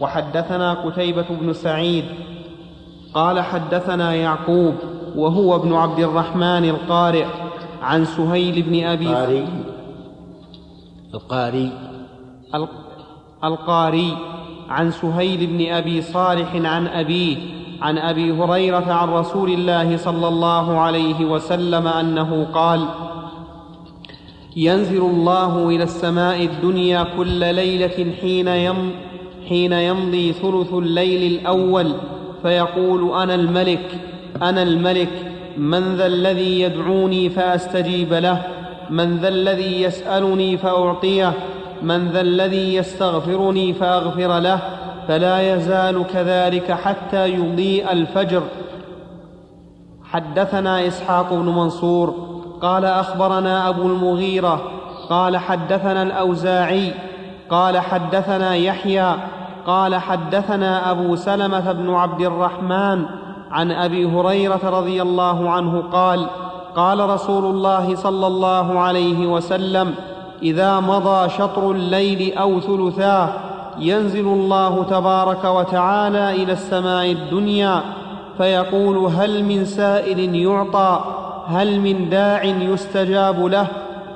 وحدثنا 0.00 0.74
قتيبة 0.74 1.26
بن 1.30 1.52
سعيد. 1.52 2.04
قال 3.14 3.40
حدثنا 3.40 4.14
يعقوب 4.14 4.74
وهو 5.16 5.56
ابن 5.56 5.74
عبد 5.74 5.98
الرحمن 5.98 6.64
القارئ. 6.64 7.26
عن 7.82 8.04
سهيل 8.04 8.62
بن 8.62 8.84
أبي 8.84 9.06
القاري. 9.08 9.46
القاري. 11.14 11.72
القاري. 13.44 14.16
عن 14.68 14.90
سهيل 14.90 15.46
بن 15.46 15.66
أبي 15.72 16.02
صالح 16.02 16.54
عن 16.54 16.86
أبيه 16.86 17.36
عن 17.82 17.98
أبي 17.98 18.32
هريرة 18.32 18.92
عن 18.92 19.08
رسول 19.08 19.50
الله 19.50 19.96
صلى 19.96 20.28
الله 20.28 20.78
عليه 20.78 21.24
وسلم 21.24 21.88
أنه 21.88 22.46
قال 22.54 22.86
ينزل 24.56 25.00
الله 25.02 25.68
إلى 25.68 25.82
السماء 25.82 26.44
الدنيا 26.44 27.06
كل 27.16 27.54
ليلة 27.54 28.14
حين 28.20 28.48
يم 28.48 28.90
حين 29.48 29.72
يمضي 29.72 30.32
ثلث 30.32 30.72
الليل 30.72 31.32
الأول 31.32 31.92
فيقول 32.42 33.22
أنا 33.22 33.34
الملك 33.34 34.00
أنا 34.42 34.62
الملك. 34.62 35.32
من 35.60 35.96
ذا 35.96 36.06
الذي 36.06 36.60
يدعوني 36.60 37.28
فأستجيب 37.28 38.12
له. 38.12 38.42
من 38.90 39.16
ذا 39.16 39.28
الذي 39.28 39.82
يسألني 39.82 40.56
فأعطيه. 40.56 41.32
من 41.82 42.08
ذا 42.08 42.20
الذي 42.20 42.74
يستغفرني 42.74 43.72
فأغفر 43.72 44.38
له. 44.38 44.58
فلا 45.08 45.54
يزال 45.54 46.04
كذلك 46.14 46.72
حتى 46.72 47.28
يضيء 47.28 47.92
الفجر. 47.92 48.42
حدثنا 50.04 50.86
إسحاق 50.86 51.32
بن 51.34 51.46
منصور. 51.46 52.14
قال 52.62 52.84
أخبرنا 52.84 53.68
أبو 53.68 53.82
المغيرة. 53.82 54.62
قال 55.08 55.36
حدثنا 55.36 56.02
الأوزاعي. 56.02 56.92
قال 57.50 57.78
حدثنا 57.78 58.54
يحيى. 58.54 59.14
قال 59.66 59.94
حدثنا 59.94 60.90
أبو 60.90 61.16
سلمة 61.16 61.72
بن 61.72 61.90
عبد 61.90 62.20
الرحمن. 62.20 63.04
عن 63.50 63.70
أبي 63.70 64.04
هريرة 64.04 64.60
رضي 64.64 65.02
الله 65.02 65.50
عنه 65.50 65.82
قال 65.92 66.26
قال 66.76 67.10
رسول 67.10 67.44
الله 67.44 67.94
صلى 67.94 68.26
الله 68.26 68.78
عليه 68.78 69.26
وسلم 69.26 69.94
إذا 70.42 70.80
مضى 70.80 71.28
شطر 71.28 71.70
الليل 71.70 72.38
أو 72.38 72.60
ثلثاه 72.60 73.28
ينزل 73.78 74.26
الله 74.26 74.84
تبارك 74.84 75.44
وتعالى 75.44 76.42
إلى 76.42 76.52
السماء 76.52 77.12
الدنيا 77.12 77.82
فيقول 78.38 78.96
هل 78.96 79.44
من 79.44 79.64
سائل 79.64 80.34
يعطى 80.34 81.00
هل 81.46 81.80
من 81.80 82.08
داع 82.08 82.44
يستجاب 82.44 83.44
له 83.44 83.66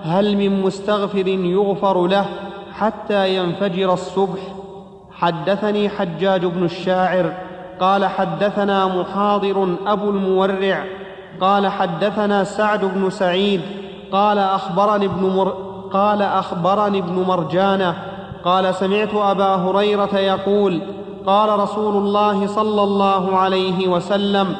هل 0.02 0.36
من 0.36 0.62
مستغفر 0.62 1.28
يغفر 1.28 2.06
له 2.06 2.26
حتى 2.72 3.36
ينفجر 3.36 3.92
الصبح. 3.92 4.40
حدثني 5.12 5.88
حجاج 5.88 6.44
بن 6.44 6.64
الشاعر 6.64 7.32
قال 7.80 8.04
حدثنا 8.04 8.86
محاضر 8.86 9.76
أبو 9.86 10.10
المورع 10.10 10.84
قال 11.40 11.68
حدثنا 11.68 12.44
سعد 12.44 12.84
بن 12.84 13.10
سعيد 13.10 13.60
قال 14.12 14.38
أخبرني 14.38 15.06
ابن 15.06 15.36
مر 15.36 15.54
قال 15.92 16.22
أخبرني 16.22 16.98
ابن 16.98 17.24
مرجانة 17.28 17.96
قال 18.44 18.74
سمعت 18.74 19.14
أبا 19.14 19.54
هريرة 19.54 20.16
يقول 20.18 20.80
قال 21.26 21.58
رسول 21.58 21.96
الله 21.96 22.46
صلى 22.46 22.82
الله 22.82 23.36
عليه 23.36 23.88
وسلم 23.88 24.56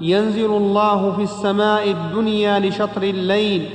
ينزل 0.00 0.50
الله 0.56 1.12
في 1.16 1.22
السماء 1.22 1.90
الدنيا 1.90 2.58
لشطر 2.58 3.02
الليل 3.02 3.68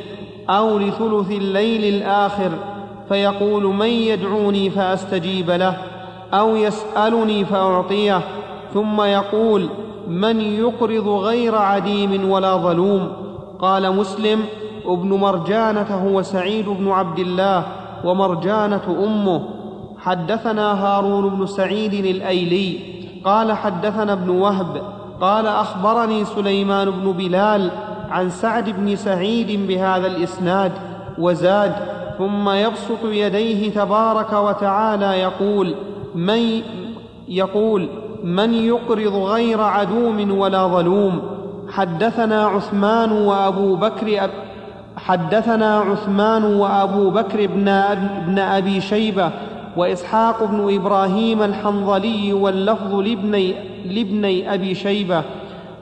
أو 0.49 0.77
لثلث 0.77 1.31
الليل 1.31 1.95
الآخر 1.95 2.51
فيقول 3.09 3.63
من 3.63 3.87
يدعوني 3.87 4.69
فأستجيب 4.69 5.51
له 5.51 5.77
أو 6.33 6.55
يسألني 6.55 7.45
فأعطيه 7.45 8.21
ثم 8.73 9.01
يقول 9.01 9.69
من 10.07 10.41
يقرض 10.41 11.07
غير 11.07 11.55
عديم 11.55 12.29
ولا 12.29 12.55
ظلوم؟ 12.55 13.11
قال 13.59 13.95
مسلم 13.95 14.39
ابن 14.85 15.09
مرجانة 15.09 16.09
هو 16.09 16.21
سعيد 16.21 16.69
بن 16.69 16.91
عبد 16.91 17.19
الله 17.19 17.63
ومرجانة 18.03 19.03
أمه. 19.03 19.41
حدثنا 19.97 20.85
هارون 20.85 21.29
بن 21.29 21.45
سعيد 21.45 21.93
الأيلي. 21.93 22.79
قال 23.25 23.51
حدثنا 23.51 24.13
ابن 24.13 24.29
وهب. 24.29 24.81
قال 25.21 25.47
أخبرني 25.47 26.25
سليمان 26.25 26.89
بن 26.89 27.11
بلال 27.11 27.71
عن 28.09 28.29
سعد 28.29 28.69
بن 28.69 28.95
سعيد 28.95 29.67
بهذا 29.67 30.07
الإسناد 30.07 30.71
وزاد. 31.19 31.75
ثم 32.17 32.49
يبسط 32.49 33.05
يديه 33.05 33.71
تبارك 33.71 34.33
وتعالى 34.33 35.19
يقول 35.19 35.75
من 36.15 36.61
يقول 37.27 37.89
من 38.23 38.53
يقرض 38.53 39.13
غير 39.15 39.61
عدوم 39.61 40.37
ولا 40.37 40.67
ظلوم. 40.67 41.21
حدثنا 41.69 42.45
عثمان 42.45 43.11
وأبو 43.11 43.75
بكر 43.75 44.23
أب 44.23 44.29
حدثنا 44.97 45.79
عثمان 45.79 46.43
وأبو 46.43 47.09
بكر 47.09 47.47
بن, 47.47 47.67
ابن 47.67 48.39
أبي 48.39 48.81
شيبة 48.81 49.29
وإسحاق 49.77 50.43
بن 50.43 50.75
إبراهيم 50.75 51.43
الحنظلي 51.43 52.33
واللفظ 52.33 52.95
لابني, 52.95 53.55
لابني 53.85 54.53
أبي 54.53 54.75
شيبة. 54.75 55.23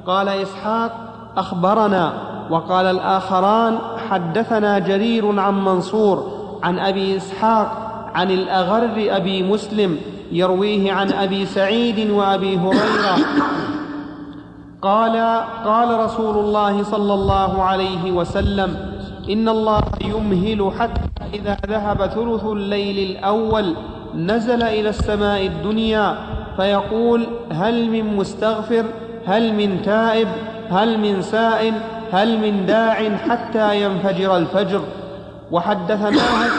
قال 0.06 0.30
إسحاق 0.30 0.92
أخبرنا. 1.38 2.14
وقال 2.50 2.86
الآخران 2.86 3.78
حدثنا 4.10 4.80
جرير 4.80 5.40
عن 5.40 5.66
منصور 5.66 6.32
عن 6.64 6.80
أبي 6.80 7.18
إسحاق 7.18 7.87
عن 8.18 8.32
الأغر 8.32 8.90
أبي 8.98 9.44
مسلم 9.44 9.98
يرويه 10.32 10.94
عن 10.94 11.12
أبي 11.14 11.46
سعيد 11.46 12.10
وأبي 12.10 12.58
هريرة. 12.58 13.18
قال 14.82 15.16
قال 15.66 16.00
رسول 16.00 16.38
الله 16.38 16.84
صلى 16.84 17.14
الله 17.14 17.64
عليه 17.64 18.12
وسلم 18.12 18.76
إن 19.30 19.50
الله 19.50 19.82
يمهل 20.02 20.72
حتى 20.80 21.02
إذا 21.34 21.58
ذهب 21.68 22.08
ثلث 22.08 22.44
الليل 22.46 23.12
الأول 23.12 23.76
نزل 24.16 24.64
إلى 24.64 24.90
السماء 24.90 25.46
الدنيا 25.46 26.18
فيقول 26.58 27.28
هل 27.52 27.90
من 27.90 28.18
مستغفر 28.18 28.86
هل 29.26 29.54
من 29.54 29.82
تائب 29.82 30.28
هل 30.70 31.00
من 31.00 31.22
سائل 31.22 31.74
هل 32.12 32.38
من 32.38 32.66
داع 32.66 33.18
حتى 33.18 33.84
ينفجر 33.84 34.38
الفجر. 34.38 34.82
وحدثناه 35.52 36.50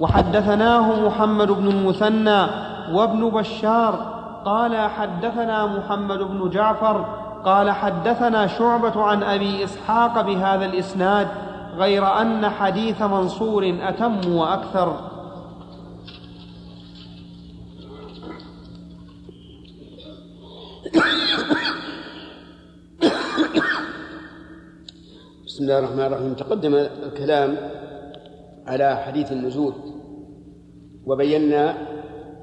وحدثناه 0.00 1.06
محمد 1.06 1.48
بن 1.48 1.68
المثنى 1.68 2.46
وابن 2.92 3.30
بشار 3.30 4.14
قال 4.44 4.76
حدثنا 4.76 5.66
محمد 5.66 6.18
بن 6.18 6.50
جعفر 6.50 7.04
قال 7.44 7.70
حدثنا 7.70 8.46
شعبة 8.46 9.02
عن 9.02 9.22
أبي 9.22 9.64
إسحاق 9.64 10.20
بهذا 10.20 10.64
الإسناد 10.64 11.28
غير 11.76 12.20
أن 12.20 12.48
حديث 12.48 13.02
منصور 13.02 13.78
أتم 13.82 14.32
وأكثر. 14.32 14.96
بسم 25.46 25.62
الله 25.62 25.78
الرحمن 25.78 26.00
الرحيم. 26.00 26.34
تقدم 26.34 26.74
الكلام 26.74 27.56
على 28.66 28.96
حديث 28.96 29.32
النزول 29.32 29.74
وبينا 31.06 31.76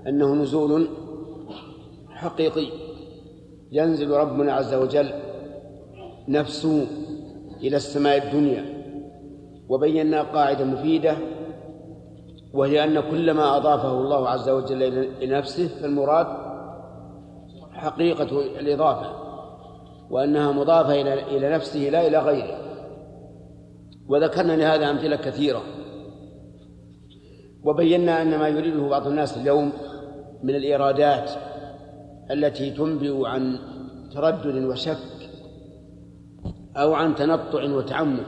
أنه 0.08 0.34
نزول 0.34 0.88
حقيقي 2.10 2.68
ينزل 3.72 4.12
ربنا 4.12 4.54
عز 4.54 4.74
وجل 4.74 5.12
نفسه 6.28 6.88
إلى 7.62 7.78
السماء 7.78 8.28
الدنيا 8.28 8.66
وبينا 9.70 10.22
قاعدة 10.22 10.66
مفيدة 10.66 11.16
وهي 12.54 12.84
أن 12.84 13.00
كل 13.12 13.32
ما 13.32 13.58
أضافه 13.58 13.92
الله 13.92 14.30
عز 14.30 14.50
وجل 14.50 14.84
إلى 14.84 15.38
نفسه 15.38 15.68
فالمراد 15.68 16.28
حقيقة 17.72 18.42
الإضافة 18.60 19.22
وأنها 20.10 20.52
مضافة 20.52 21.02
إلى 21.02 21.50
نفسه 21.50 21.80
لا 21.80 22.08
إلى 22.08 22.18
غيره 22.18 22.58
وذكرنا 24.08 24.54
لهذا 24.54 24.90
أمثلة 24.90 25.16
كثيرة. 25.16 25.62
وبينا 27.64 28.22
أن 28.22 28.40
ما 28.40 28.48
يريده 28.48 28.88
بعض 28.88 29.08
الناس 29.08 29.38
اليوم 29.38 29.72
من 30.44 30.56
الإيرادات 30.56 31.32
التي 32.32 32.72
تنبئ 32.72 33.28
عن 33.28 33.60
تردد 34.14 34.64
وشك 34.64 34.98
أو 36.78 36.94
عن 36.94 37.16
تنطع 37.16 37.64
وتعمق 37.64 38.26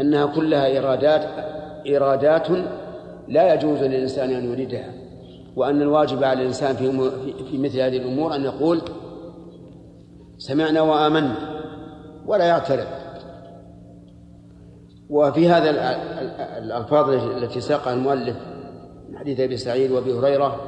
أنها 0.00 0.26
كلها 0.26 0.66
إيرادات 0.66 1.24
إيرادات 1.86 2.48
لا 3.28 3.54
يجوز 3.54 3.82
للإنسان 3.82 4.30
أن 4.30 4.52
يريدها 4.52 4.92
وأن 5.56 5.82
الواجب 5.82 6.24
على 6.24 6.40
الإنسان 6.40 6.76
في 6.76 7.10
في 7.50 7.58
مثل 7.58 7.80
هذه 7.80 7.96
الأمور 7.96 8.34
أن 8.34 8.44
يقول 8.44 8.80
سمعنا 10.38 10.80
وآمنا 10.80 11.34
ولا 12.26 12.44
يعترض 12.44 12.86
وفي 15.10 15.48
هذا 15.48 15.70
الألفاظ 16.58 17.10
التي 17.10 17.60
ساقها 17.60 17.94
المؤلف 17.94 18.36
من 19.08 19.18
حديث 19.18 19.40
أبي 19.40 19.56
سعيد 19.56 19.90
وأبي 19.90 20.12
هريرة 20.18 20.60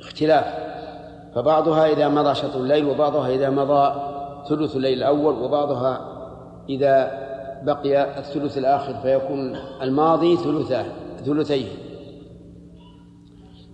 اختلاف 0.00 0.44
فبعضها 1.34 1.86
إذا 1.86 2.08
مضى 2.08 2.34
شطر 2.34 2.58
الليل 2.58 2.88
وبعضها 2.88 3.28
إذا 3.28 3.50
مضى 3.50 3.94
ثلث 4.48 4.76
الليل 4.76 4.98
الأول 4.98 5.34
وبعضها 5.34 6.00
إذا 6.68 7.20
بقي 7.62 8.18
الثلث 8.18 8.58
الآخر 8.58 8.94
فيكون 8.94 9.56
الماضي 9.82 10.36
ثلثاه 10.36 10.84
ثلثيه. 11.24 11.68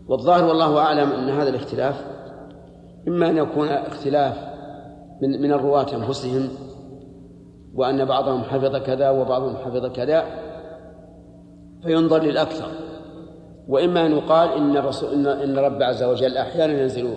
والظاهر 0.08 0.44
والله 0.44 0.78
أعلم 0.78 1.12
أن 1.12 1.28
هذا 1.28 1.48
الاختلاف 1.48 2.04
إما 3.08 3.30
أن 3.30 3.36
يكون 3.36 3.68
اختلاف 3.68 4.34
من 5.22 5.42
من 5.42 5.52
الرواة 5.52 5.94
أنفسهم 5.94 6.48
وأن 7.76 8.04
بعضهم 8.04 8.42
حفظ 8.42 8.76
كذا 8.76 9.10
وبعضهم 9.10 9.56
حفظ 9.56 9.86
كذا 9.86 10.24
فينظر 11.82 12.22
للأكثر. 12.22 12.68
وإما 13.68 14.06
أن 14.06 14.12
يقال 14.12 14.52
إن 14.52 14.76
الرسول 14.76 15.12
إن, 15.12 15.26
إن 15.26 15.58
رب 15.58 15.82
عز 15.82 16.02
وجل 16.02 16.36
أحيانا 16.36 16.82
ينزل 16.82 17.14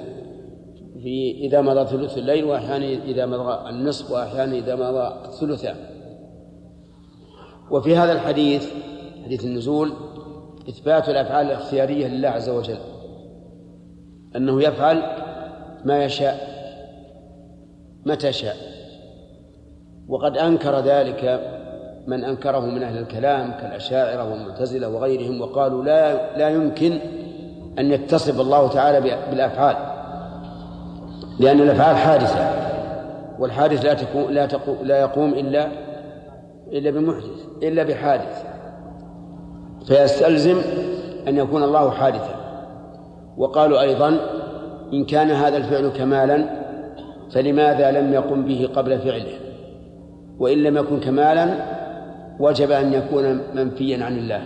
في 1.03 1.31
إذا 1.31 1.61
مضى 1.61 1.85
ثلث 1.85 2.17
الليل 2.17 2.45
وأحيانا 2.45 3.03
إذا 3.03 3.25
مضى 3.25 3.69
النصف 3.69 4.11
وأحيانا 4.11 4.55
إذا 4.55 4.75
مضى 4.75 5.13
الثلثان 5.25 5.75
وفي 7.71 7.95
هذا 7.95 8.11
الحديث 8.11 8.69
حديث 9.25 9.45
النزول 9.45 9.93
إثبات 10.69 11.09
الأفعال 11.09 11.45
الاختيارية 11.45 12.07
لله 12.07 12.29
عز 12.29 12.49
وجل. 12.49 12.77
أنه 14.35 14.63
يفعل 14.63 15.03
ما 15.85 16.03
يشاء 16.03 16.49
متى 18.05 18.31
شاء. 18.31 18.78
وقد 20.09 20.37
أنكر 20.37 20.79
ذلك 20.79 21.41
من 22.07 22.23
أنكره 22.23 22.59
من 22.59 22.83
أهل 22.83 22.97
الكلام 22.97 23.51
كالأشاعرة 23.51 24.31
والمعتزلة 24.31 24.89
وغيرهم 24.89 25.41
وقالوا 25.41 25.83
لا 25.83 26.37
لا 26.37 26.49
يمكن 26.49 26.99
أن 27.79 27.91
يتصف 27.91 28.39
الله 28.39 28.67
تعالى 28.67 29.17
بالأفعال 29.31 29.75
لأن 31.39 31.61
الأفعال 31.61 31.95
حادثة 31.95 32.49
والحادث 33.39 33.85
لا 33.85 33.93
تكون 33.93 34.33
لا 34.33 34.45
تقوم 34.45 34.77
لا 34.83 34.99
يقوم 34.99 35.33
إلا 35.33 35.67
إلا 36.67 36.91
بمحدث 36.91 37.45
إلا 37.63 37.83
بحادث. 37.83 38.43
فيستلزم 39.87 40.61
أن 41.27 41.37
يكون 41.37 41.63
الله 41.63 41.89
حادثا. 41.89 42.35
وقالوا 43.37 43.81
أيضا 43.81 44.17
إن 44.93 45.05
كان 45.05 45.31
هذا 45.31 45.57
الفعل 45.57 45.89
كمالا 45.89 46.45
فلماذا 47.31 47.91
لم 47.91 48.13
يقم 48.13 48.43
به 48.43 48.69
قبل 48.75 48.99
فعله؟ 48.99 49.48
وإن 50.39 50.57
لم 50.57 50.77
يكن 50.77 50.99
كمالا 50.99 51.55
وجب 52.39 52.71
أن 52.71 52.93
يكون 52.93 53.41
منفيا 53.55 54.05
عن 54.05 54.17
الله. 54.17 54.41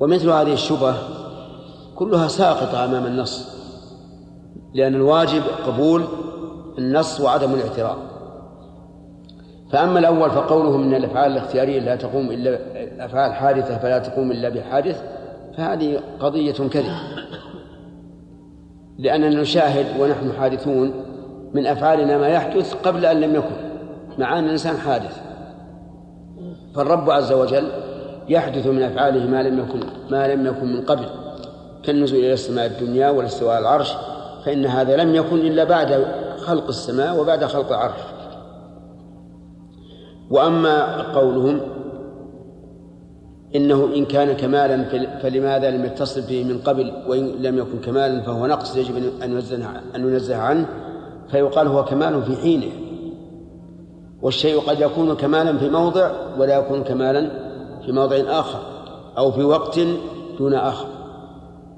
ومثل 0.00 0.30
هذه 0.30 0.52
الشبهة 0.52 0.94
كلها 1.96 2.28
ساقطة 2.28 2.84
أمام 2.84 3.06
النص 3.06 3.58
لأن 4.74 4.94
الواجب 4.94 5.42
قبول 5.66 6.04
النص 6.78 7.20
وعدم 7.20 7.54
الاعتراض. 7.54 7.98
فأما 9.72 9.98
الأول 9.98 10.30
فقوله 10.30 10.76
من 10.76 10.94
الأفعال 10.94 11.32
الاختيارية 11.32 11.80
لا 11.80 11.96
تقوم 11.96 12.30
إلا 12.30 12.58
الأفعال 12.94 13.32
حادثة 13.32 13.78
فلا 13.78 13.98
تقوم 13.98 14.30
إلا 14.30 14.48
بحادث 14.48 15.02
فهذه 15.56 16.00
قضية 16.20 16.52
كذب. 16.52 16.92
لأننا 18.98 19.40
نشاهد 19.40 20.00
ونحن 20.00 20.32
حادثون 20.32 20.92
من 21.54 21.66
أفعالنا 21.66 22.18
ما 22.18 22.28
يحدث 22.28 22.74
قبل 22.74 23.06
أن 23.06 23.20
لم 23.20 23.34
يكن. 23.34 23.67
مع 24.18 24.38
أن 24.38 24.44
الإنسان 24.44 24.76
حادث. 24.76 25.20
فالرب 26.74 27.10
عز 27.10 27.32
وجل 27.32 27.68
يحدث 28.28 28.66
من 28.66 28.82
أفعاله 28.82 29.26
ما 29.26 29.42
لم 29.42 29.58
يكن 29.58 29.80
ما 30.10 30.34
لم 30.34 30.46
يكن 30.46 30.66
من 30.66 30.80
قبل. 30.80 31.04
كالنزول 31.82 32.18
إلى 32.18 32.32
السماء 32.32 32.66
الدنيا 32.66 33.10
والاستواء 33.10 33.50
على 33.50 33.62
العرش. 33.62 33.92
فإن 34.44 34.66
هذا 34.66 34.96
لم 34.96 35.14
يكن 35.14 35.38
إلا 35.38 35.64
بعد 35.64 36.04
خلق 36.38 36.68
السماء 36.68 37.20
وبعد 37.20 37.44
خلق 37.44 37.68
العرش. 37.68 38.00
وأما 40.30 41.02
قولهم 41.02 41.60
إنه 43.56 43.88
إن 43.96 44.04
كان 44.04 44.32
كمالا 44.32 44.84
فلماذا 45.22 45.70
لم 45.70 45.84
يتصل 45.84 46.20
به 46.20 46.44
من 46.44 46.58
قبل 46.58 46.92
وإن 47.08 47.26
لم 47.26 47.58
يكن 47.58 47.78
كمالا 47.78 48.20
فهو 48.22 48.46
نقص 48.46 48.76
يجب 48.76 48.96
أن 49.22 49.42
ننزه 49.96 50.36
عنه. 50.36 50.66
فيقال 51.30 51.66
هو 51.66 51.84
كمال 51.84 52.22
في 52.22 52.36
حينه. 52.36 52.72
والشيء 54.22 54.60
قد 54.60 54.80
يكون 54.80 55.16
كمالا 55.16 55.58
في 55.58 55.68
موضع 55.68 56.10
ولا 56.38 56.58
يكون 56.58 56.84
كمالا 56.84 57.30
في 57.86 57.92
موضع 57.92 58.16
آخر 58.16 58.60
أو 59.18 59.32
في 59.32 59.42
وقت 59.42 59.80
دون 60.38 60.54
آخر. 60.54 60.86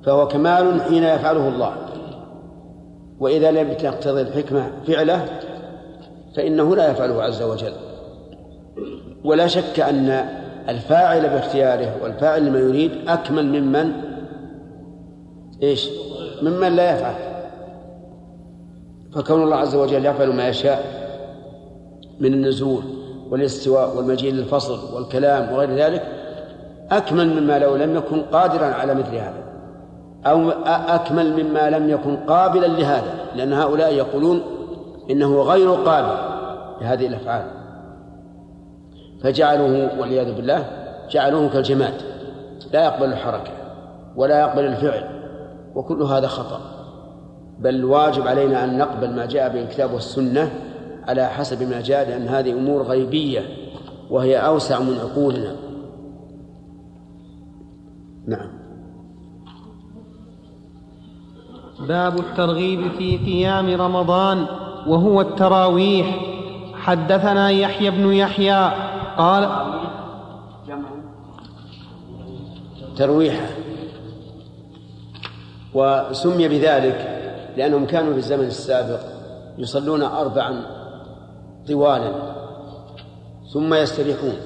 فهو 0.02 0.28
كمال 0.28 0.82
حين 0.82 1.04
يفعله 1.04 1.48
الله. 1.48 1.72
وإذا 3.20 3.50
لم 3.50 3.72
تقتضي 3.72 4.20
الحكمة 4.20 4.70
فعله 4.86 5.24
فإنه 6.36 6.76
لا 6.76 6.90
يفعله 6.90 7.22
عز 7.22 7.42
وجل. 7.42 7.72
ولا 9.24 9.46
شك 9.46 9.80
أن 9.80 10.28
الفاعل 10.68 11.28
باختياره 11.28 12.02
والفاعل 12.02 12.46
لما 12.46 12.58
يريد 12.58 12.92
أكمل 13.08 13.60
ممن؟ 13.60 13.92
إيش؟ 15.62 15.88
ممن 16.42 16.76
لا 16.76 16.96
يفعل. 16.96 17.14
فكون 19.14 19.42
الله 19.42 19.56
عز 19.56 19.74
وجل 19.74 20.06
يفعل 20.06 20.32
ما 20.32 20.48
يشاء 20.48 21.09
من 22.20 22.34
النزول 22.34 22.82
والاستواء 23.30 23.96
والمجيء 23.96 24.32
للفصل 24.32 24.94
والكلام 24.94 25.52
وغير 25.52 25.74
ذلك 25.74 26.02
أكمل 26.90 27.40
مما 27.40 27.58
لو 27.58 27.76
لم 27.76 27.96
يكن 27.96 28.22
قادرا 28.22 28.66
على 28.66 28.94
مثل 28.94 29.14
هذا. 29.14 29.42
أو 30.26 30.50
أكمل 30.66 31.44
مما 31.44 31.70
لم 31.70 31.90
يكن 31.90 32.16
قابلا 32.16 32.66
لهذا 32.66 33.14
لأن 33.36 33.52
هؤلاء 33.52 33.94
يقولون 33.94 34.42
إنه 35.10 35.42
غير 35.42 35.70
قابل 35.70 36.18
لهذه 36.80 37.06
الأفعال. 37.06 37.44
فجعلوه 39.22 40.00
والعياذ 40.00 40.32
بالله 40.32 40.64
جعلوه 41.10 41.48
كالجماد 41.48 41.94
لا 42.72 42.84
يقبل 42.84 43.06
الحركة 43.12 43.50
ولا 44.16 44.40
يقبل 44.40 44.64
الفعل 44.64 45.04
وكل 45.74 46.02
هذا 46.02 46.26
خطأ. 46.26 46.60
بل 47.58 47.74
الواجب 47.74 48.28
علينا 48.28 48.64
أن 48.64 48.78
نقبل 48.78 49.10
ما 49.10 49.26
جاء 49.26 49.48
به 49.48 49.62
الكتاب 49.62 49.92
والسنة 49.92 50.50
على 51.10 51.26
حسب 51.26 51.62
ما 51.62 51.80
جاء 51.80 52.08
لأن 52.08 52.28
هذه 52.28 52.52
أمور 52.52 52.82
غيبية 52.82 53.40
وهي 54.10 54.36
أوسع 54.36 54.80
من 54.80 54.98
عقولنا. 54.98 55.56
نعم. 58.26 58.50
باب 61.88 62.18
الترغيب 62.18 62.92
في 62.98 63.16
قيام 63.16 63.80
رمضان 63.80 64.46
وهو 64.86 65.20
التراويح. 65.20 66.20
حدثنا 66.74 67.50
يحيى 67.50 67.90
بن 67.90 68.12
يحيى 68.12 68.72
قال 69.16 69.48
ترويحة. 72.96 73.46
وسمي 75.74 76.48
بذلك 76.48 77.20
لأنهم 77.56 77.86
كانوا 77.86 78.12
في 78.12 78.18
الزمن 78.18 78.46
السابق 78.46 79.00
يصلون 79.58 80.02
أربعا 80.02 80.79
طوالا 81.68 82.12
ثم 83.52 83.74
يستريحون. 83.74 84.36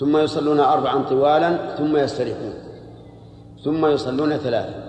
ثم 0.00 0.16
يصلون 0.16 0.60
أربعا 0.60 1.02
طوالا 1.02 1.76
ثم 1.76 1.96
يستريحون. 1.96 2.52
ثم 3.64 3.86
يصلون 3.86 4.36
ثلاثا. 4.36 4.84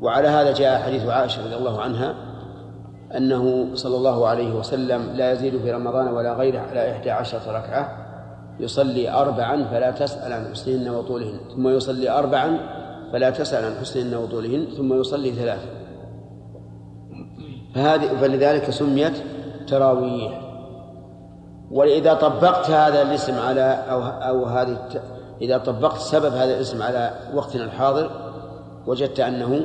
وعلى 0.00 0.28
هذا 0.28 0.52
جاء 0.52 0.82
حديث 0.82 1.06
عائشة 1.06 1.46
رضي 1.46 1.56
الله 1.56 1.80
عنها 1.80 2.14
أنه 3.16 3.68
صلى 3.74 3.96
الله 3.96 4.26
عليه 4.26 4.54
وسلم 4.54 5.10
لا 5.14 5.32
يزيد 5.32 5.58
في 5.58 5.72
رمضان 5.72 6.08
ولا 6.08 6.34
غيره 6.34 6.58
على 6.58 6.92
إحدى 6.92 7.10
عشرة 7.10 7.52
ركعة 7.52 7.96
يصلي 8.60 9.10
أربعا 9.10 9.64
فلا 9.64 9.90
تسأل 9.90 10.32
عن 10.32 10.46
حسنهن 10.52 10.88
وطولهن. 10.88 11.38
ثم 11.56 11.68
يصلي 11.68 12.10
أربعا 12.10 12.58
فلا 13.12 13.30
تسأل 13.30 13.64
عن 13.64 13.74
حسنهن 13.80 14.14
وطولهن. 14.14 14.66
ثم 14.76 15.00
يصلي 15.00 15.30
ثلاثا. 15.30 15.68
فهذه 17.74 18.06
فلذلك 18.20 18.70
سميت 18.70 19.22
تراويح 19.70 20.40
وإذا 21.70 22.14
طبقت 22.14 22.70
هذا 22.70 23.02
الاسم 23.02 23.38
على 23.38 23.84
أو 23.90 24.02
أو 24.02 24.44
هذه 24.44 24.78
إذا 25.40 25.58
طبقت 25.58 25.98
سبب 25.98 26.34
هذا 26.34 26.54
الاسم 26.54 26.82
على 26.82 27.10
وقتنا 27.34 27.64
الحاضر 27.64 28.10
وجدت 28.86 29.20
أنه 29.20 29.60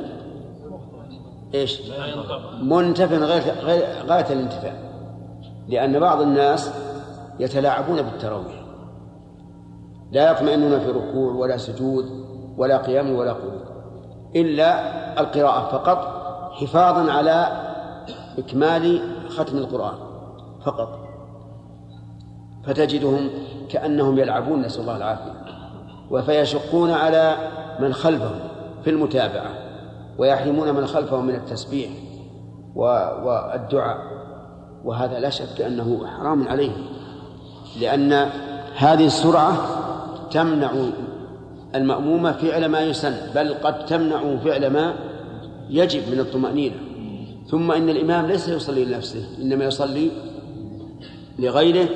إيش؟ 1.54 1.82
منتف 2.62 3.12
غير 3.12 3.42
غاية 4.06 4.32
الانتفاع. 4.32 4.72
لأن 5.68 6.00
بعض 6.00 6.20
الناس 6.20 6.70
يتلاعبون 7.40 8.02
بالتراويح. 8.02 8.64
لا 10.12 10.30
يطمئنون 10.30 10.80
في 10.80 10.90
ركوع 10.90 11.32
ولا 11.32 11.56
سجود 11.56 12.04
ولا 12.56 12.76
قيام 12.76 13.14
ولا 13.14 13.32
قعود. 13.32 13.64
إلا 14.36 15.20
القراءة 15.20 15.68
فقط 15.72 15.98
حفاظا 16.52 17.12
على 17.12 17.46
إكمال 18.38 19.15
ختم 19.36 19.58
القرآن 19.58 19.94
فقط. 20.64 21.08
فتجدهم 22.64 23.30
كأنهم 23.68 24.18
يلعبون 24.18 24.62
نسأل 24.62 24.80
الله 24.80 24.96
العافية 24.96 25.32
وفيشقون 26.10 26.90
على 26.90 27.36
من 27.80 27.92
خلفهم 27.92 28.38
في 28.84 28.90
المتابعة 28.90 29.50
ويحرمون 30.18 30.74
من 30.74 30.86
خلفهم 30.86 31.26
من 31.26 31.34
التسبيح 31.34 31.90
والدعاء. 32.74 33.98
وهذا 34.84 35.18
لا 35.18 35.30
شك 35.30 35.60
أنه 35.60 36.06
حرام 36.06 36.48
عليهم 36.48 36.86
لأن 37.80 38.12
هذه 38.76 39.06
السرعة 39.06 39.52
تمنع 40.30 40.70
المأمومة 41.74 42.32
فعل 42.32 42.66
ما 42.66 42.80
يسن 42.80 43.14
بل 43.34 43.54
قد 43.54 43.86
تمنع 43.86 44.36
فعل 44.36 44.66
ما 44.66 44.94
يجب 45.70 46.12
من 46.12 46.20
الطمأنينة. 46.20 46.76
ثم 47.50 47.72
إن 47.72 47.88
الإمام 47.88 48.26
ليس 48.26 48.48
يصلي 48.48 48.84
لنفسه 48.84 49.28
إنما 49.42 49.64
يصلي 49.64 50.10
لغيره 51.38 51.88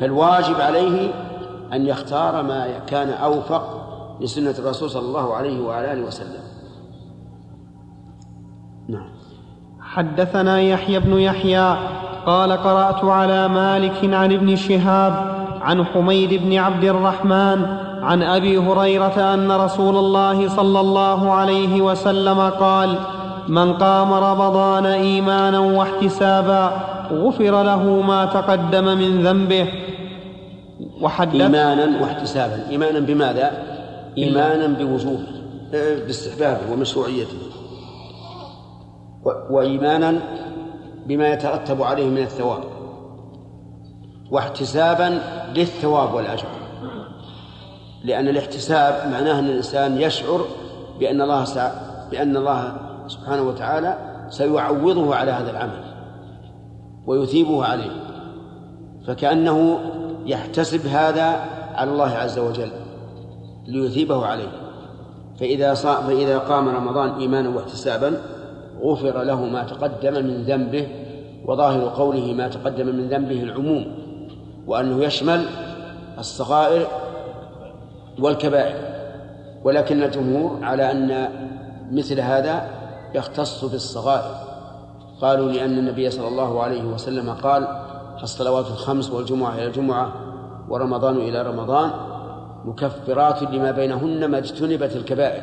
فالواجب 0.00 0.60
عليه 0.60 1.10
أن 1.72 1.86
يختار 1.86 2.42
ما 2.42 2.78
كان 2.86 3.08
أوفق 3.08 3.78
لسنة 4.20 4.54
الرسول 4.58 4.90
صلى 4.90 5.06
الله 5.06 5.34
عليه 5.34 5.60
وعلى 5.60 5.92
آله 5.92 6.02
وسلم. 6.02 6.42
نعم. 8.88 9.10
حدثنا 9.80 10.60
يحيى 10.60 11.00
بن 11.00 11.18
يحيى 11.18 11.76
قال 12.26 12.52
قرأت 12.52 13.04
على 13.04 13.48
مالك 13.48 14.14
عن 14.14 14.32
ابن 14.32 14.56
شهاب 14.56 15.38
عن 15.62 15.84
حميد 15.84 16.34
بن 16.34 16.58
عبد 16.58 16.84
الرحمن 16.84 17.64
عن 18.02 18.22
أبي 18.22 18.58
هريرة 18.58 19.34
أن 19.34 19.52
رسول 19.52 19.96
الله 19.96 20.48
صلى 20.48 20.80
الله 20.80 21.32
عليه 21.32 21.82
وسلم 21.82 22.40
قال 22.40 22.98
من 23.48 23.72
قام 23.72 24.12
رمضان 24.12 24.86
إيمانا 24.86 25.58
واحتسابا 25.58 26.70
غفر 27.12 27.62
له 27.62 27.82
ما 27.82 28.24
تقدم 28.24 28.84
من 28.84 29.22
ذنبه. 29.26 29.72
وحدث 31.00 31.40
إيمانا 31.40 32.02
واحتسابا. 32.02 32.70
إيمانا 32.70 32.98
بماذا؟ 32.98 33.62
إيمانا 34.18 34.66
بوجوبه 34.66 35.26
باستحبابه 35.72 36.72
ومشروعيته. 36.72 37.38
وإيمانا 39.50 40.14
بما 41.06 41.28
يترتب 41.28 41.82
عليه 41.82 42.06
من 42.06 42.22
الثواب. 42.22 42.64
واحتسابا 44.30 45.20
للثواب 45.54 46.14
والأجر. 46.14 46.46
لأن 48.04 48.28
الاحتساب 48.28 49.10
معناه 49.12 49.38
أن 49.38 49.46
الإنسان 49.46 50.00
يشعر 50.00 50.44
بأن 51.00 51.20
الله 51.20 51.44
سع... 51.44 51.70
بأن 52.10 52.36
الله 52.36 52.87
سبحانه 53.08 53.42
وتعالى 53.42 53.98
سيعوضه 54.30 55.14
على 55.14 55.30
هذا 55.30 55.50
العمل 55.50 55.84
ويثيبه 57.06 57.64
عليه 57.64 57.90
فكأنه 59.06 59.78
يحتسب 60.26 60.86
هذا 60.86 61.40
على 61.74 61.90
الله 61.90 62.10
عز 62.10 62.38
وجل 62.38 62.70
ليثيبه 63.66 64.26
عليه 64.26 64.48
فإذا. 65.40 65.74
فإذا 65.74 66.38
قام 66.38 66.68
رمضان 66.68 67.10
إيمانا 67.20 67.48
واحتسابا 67.48 68.20
غفر 68.82 69.22
له 69.22 69.44
ما 69.44 69.62
تقدم 69.62 70.12
من 70.12 70.42
ذنبه 70.42 70.88
وظاهر 71.44 71.88
قوله 71.88 72.32
ما 72.32 72.48
تقدم 72.48 72.86
من 72.86 73.08
ذنبه 73.08 73.42
العموم 73.42 73.86
وأنه 74.66 75.04
يشمل 75.04 75.44
الصغائر 76.18 76.86
والكبائر 78.18 78.74
ولكن 79.64 80.02
الجمهور 80.02 80.64
على 80.64 80.90
أن 80.90 81.28
مثل 81.92 82.20
هذا 82.20 82.77
يختص 83.14 83.64
بالصغائر 83.64 84.34
قالوا 85.20 85.52
لأن 85.52 85.78
النبي 85.78 86.10
صلى 86.10 86.28
الله 86.28 86.62
عليه 86.62 86.84
وسلم 86.84 87.30
قال 87.30 87.68
الصلوات 88.22 88.66
الخمس 88.66 89.10
والجمعة 89.10 89.54
إلى 89.54 89.66
الجمعة 89.66 90.12
ورمضان 90.68 91.16
إلى 91.16 91.42
رمضان 91.42 91.90
مكفرات 92.64 93.42
لما 93.42 93.70
بينهن 93.70 94.24
ما 94.24 94.38
اجتنبت 94.38 94.96
الكبائر 94.96 95.42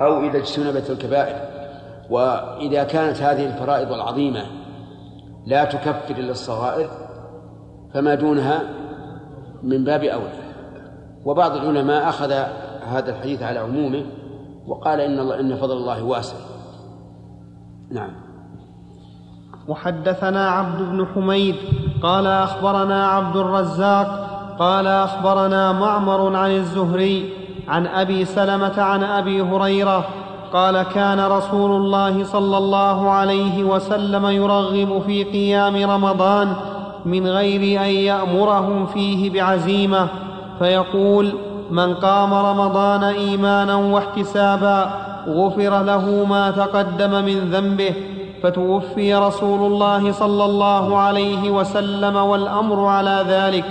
أو 0.00 0.20
إذا 0.20 0.38
اجتنبت 0.38 0.90
الكبائر. 0.90 1.36
وإذا 2.10 2.84
كانت 2.84 3.22
هذه 3.22 3.46
الفرائض 3.46 3.92
العظيمة 3.92 4.46
لا 5.46 5.64
تكفر 5.64 6.14
إلا 6.14 6.30
الصغائر 6.30 6.90
فما 7.94 8.14
دونها 8.14 8.62
من 9.62 9.84
باب 9.84 10.04
أولى. 10.04 10.48
وبعض 11.24 11.56
العلماء 11.56 12.08
أخذ 12.08 12.32
هذا 12.82 13.10
الحديث 13.10 13.42
على 13.42 13.58
عمومه 13.58 14.04
وقال 14.66 15.00
إن 15.00 15.18
الله 15.18 15.40
إن 15.40 15.56
فضل 15.56 15.76
الله 15.76 16.02
واسع. 16.02 16.36
نعم. 17.90 18.10
وحدثنا 19.68 20.50
عبد 20.50 20.82
بن 20.82 21.06
حميد 21.14 21.56
قال 22.02 22.26
أخبرنا 22.26 23.06
عبد 23.08 23.36
الرزاق 23.36 24.28
قال 24.58 24.86
أخبرنا 24.86 25.72
معمر 25.72 26.36
عن 26.36 26.50
الزهري 26.50 27.32
عن 27.68 27.86
أبي 27.86 28.24
سلمة 28.24 28.82
عن 28.82 29.02
أبي 29.02 29.42
هريرة 29.42 30.04
قال 30.52 30.82
كان 30.82 31.20
رسول 31.20 31.70
الله 31.70 32.24
صلى 32.24 32.58
الله 32.58 33.10
عليه 33.10 33.64
وسلم 33.64 34.26
يرغب 34.26 35.02
في 35.06 35.24
قيام 35.24 35.90
رمضان 35.90 36.54
من 37.04 37.26
غير 37.26 37.82
أن 37.82 37.90
يأمرهم 37.90 38.86
فيه 38.86 39.30
بعزيمة 39.30 40.08
فيقول 40.58 41.32
من 41.70 41.94
قام 41.94 42.34
رمضان 42.34 43.04
إيمانا 43.04 43.74
واحتسابا 43.74 45.07
غفر 45.28 45.82
له 45.82 46.24
ما 46.24 46.50
تقدم 46.50 47.24
من 47.24 47.50
ذنبه 47.50 47.94
فتوفي 48.42 49.14
رسول 49.14 49.72
الله 49.72 50.12
صلى 50.12 50.44
الله 50.44 50.96
عليه 50.96 51.50
وسلم 51.50 52.16
والأمر 52.16 52.86
على 52.86 53.24
ذلك 53.28 53.64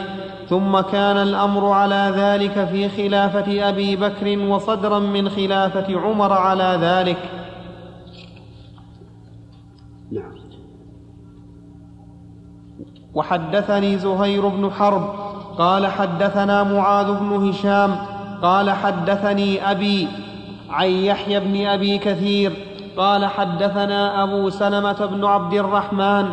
ثم 0.50 0.80
كان 0.80 1.18
الأمر 1.18 1.72
على 1.72 2.14
ذلك 2.16 2.66
في 2.66 2.90
خلافة 2.90 3.70
أبي 3.70 3.96
بكر 3.96 4.40
وصدرا 4.40 5.00
من 5.00 5.30
خلافة 5.30 6.00
عمر 6.00 6.34
على 6.34 6.78
ذلك. 6.82 7.18
نعم. 10.12 10.38
وحدثني 13.14 13.98
زهير 13.98 14.48
بن 14.48 14.72
حرب 14.72 15.14
قال 15.58 15.88
حدثنا 15.88 16.64
معاذ 16.64 17.14
بن 17.20 17.50
هشام 17.50 17.96
قال 18.42 18.70
حدثني 18.70 19.72
أبي 19.72 20.08
عن 20.70 20.90
يحيى 20.90 21.40
بن 21.40 21.66
أبي 21.66 21.98
كثير 21.98 22.54
قال 22.98 23.26
حدثنا 23.26 24.24
أبو 24.24 24.50
سلمة 24.50 25.06
بن 25.06 25.26
عبد 25.26 25.54
الرحمن 25.54 26.26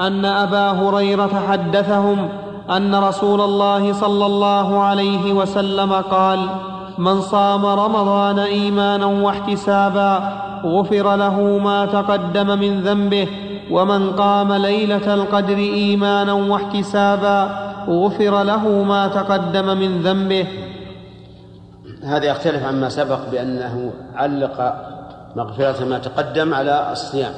أن 0.00 0.24
أبا 0.24 0.70
هريرة 0.70 1.42
حدثهم 1.48 2.28
أن 2.70 2.94
رسول 2.94 3.40
الله 3.40 3.92
صلى 3.92 4.26
الله 4.26 4.82
عليه 4.82 5.32
وسلم 5.32 5.92
قال 5.92 6.46
من 6.98 7.20
صام 7.20 7.66
رمضان 7.66 8.38
إيمانا 8.38 9.06
واحتسابا 9.06 10.32
غفر 10.64 11.16
له 11.16 11.58
ما 11.64 11.86
تقدم 11.86 12.58
من 12.58 12.80
ذنبه 12.80 13.28
ومن 13.70 14.10
قام 14.10 14.52
ليلة 14.52 15.14
القدر 15.14 15.56
إيمانا 15.56 16.32
واحتسابا 16.32 17.50
غفر 17.88 18.42
له 18.42 18.68
ما 18.68 19.08
تقدم 19.08 19.78
من 19.78 20.02
ذنبه. 20.02 20.46
هذا 22.04 22.26
يختلف 22.26 22.64
عما 22.64 22.88
سبق 22.88 23.18
بأنه 23.30 23.92
علق 24.14 24.74
مغفرة 25.36 25.84
ما 25.84 25.98
تقدم 25.98 26.54
على 26.54 26.92
الصيام 26.92 27.32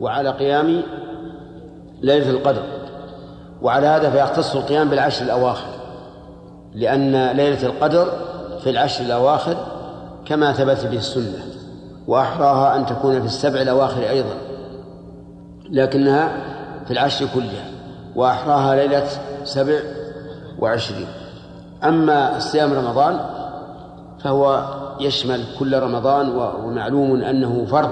وعلى 0.00 0.30
قيام 0.30 0.82
ليلة 2.02 2.30
القدر. 2.30 2.62
وعلى 3.62 3.86
هذا 3.86 4.10
فيختص 4.10 4.56
القيام 4.56 4.88
بالعشر 4.88 5.24
الأواخر 5.24 5.68
لأن 6.74 7.30
ليلة 7.36 7.66
القدر 7.66 8.12
في 8.60 8.70
العشر 8.70 9.04
الأواخر 9.04 9.56
كما 10.26 10.52
ثبت 10.52 10.86
به 10.86 10.96
السنة 10.96 11.44
وأحراها 12.06 12.76
أن 12.76 12.86
تكون 12.86 13.20
في 13.20 13.26
السبع 13.26 13.60
الأواخر 13.60 14.10
أيضا 14.10 14.34
لكنها 15.70 16.32
في 16.86 16.90
العشر 16.90 17.26
كلها 17.34 17.64
وأحراها 18.16 18.76
ليلة 18.76 19.06
سبع 19.44 19.78
وعشرين. 20.58 21.06
أما 21.84 22.38
صيام 22.38 22.72
رمضان 22.72 23.20
فهو 24.22 24.64
يشمل 25.00 25.44
كل 25.58 25.82
رمضان 25.82 26.28
ومعلوم 26.64 27.14
أنه 27.22 27.64
فرض 27.64 27.90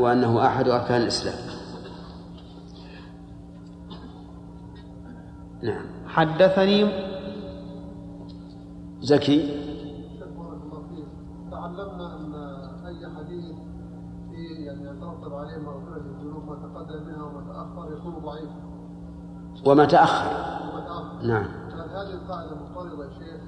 وأنه 0.00 0.46
أحد 0.46 0.68
أركان 0.68 1.00
الإسلام. 1.00 1.34
نعم. 5.62 5.86
حدثني 6.06 6.84
زكي. 9.00 9.38
بارك 10.36 10.62
الله 10.64 10.82
فيك 10.88 11.06
تعلمنا 11.50 12.16
أن 12.16 12.34
أي 12.86 13.16
حديث 13.16 13.56
فيه 14.30 14.66
يعني 14.66 14.82
يترتب 14.82 15.34
عليه 15.34 15.58
مغفرة 15.58 15.96
الذنوب 16.06 16.44
ما 16.48 16.54
تقدم 16.54 17.06
منها 17.06 17.22
وما 17.22 17.52
تأخر 17.52 17.92
يكون 17.92 18.14
ضعيفا 18.24 18.62
وما 19.66 19.84
تأخر. 19.84 20.26
وما 20.72 20.80
تأخر. 20.80 21.26
نعم. 21.26 21.44
هل 21.44 21.90
هذه 21.90 22.14
القاعدة 22.14 22.54
مضطربة 22.56 23.04
يا 23.04 23.10
شيخ؟ 23.10 23.41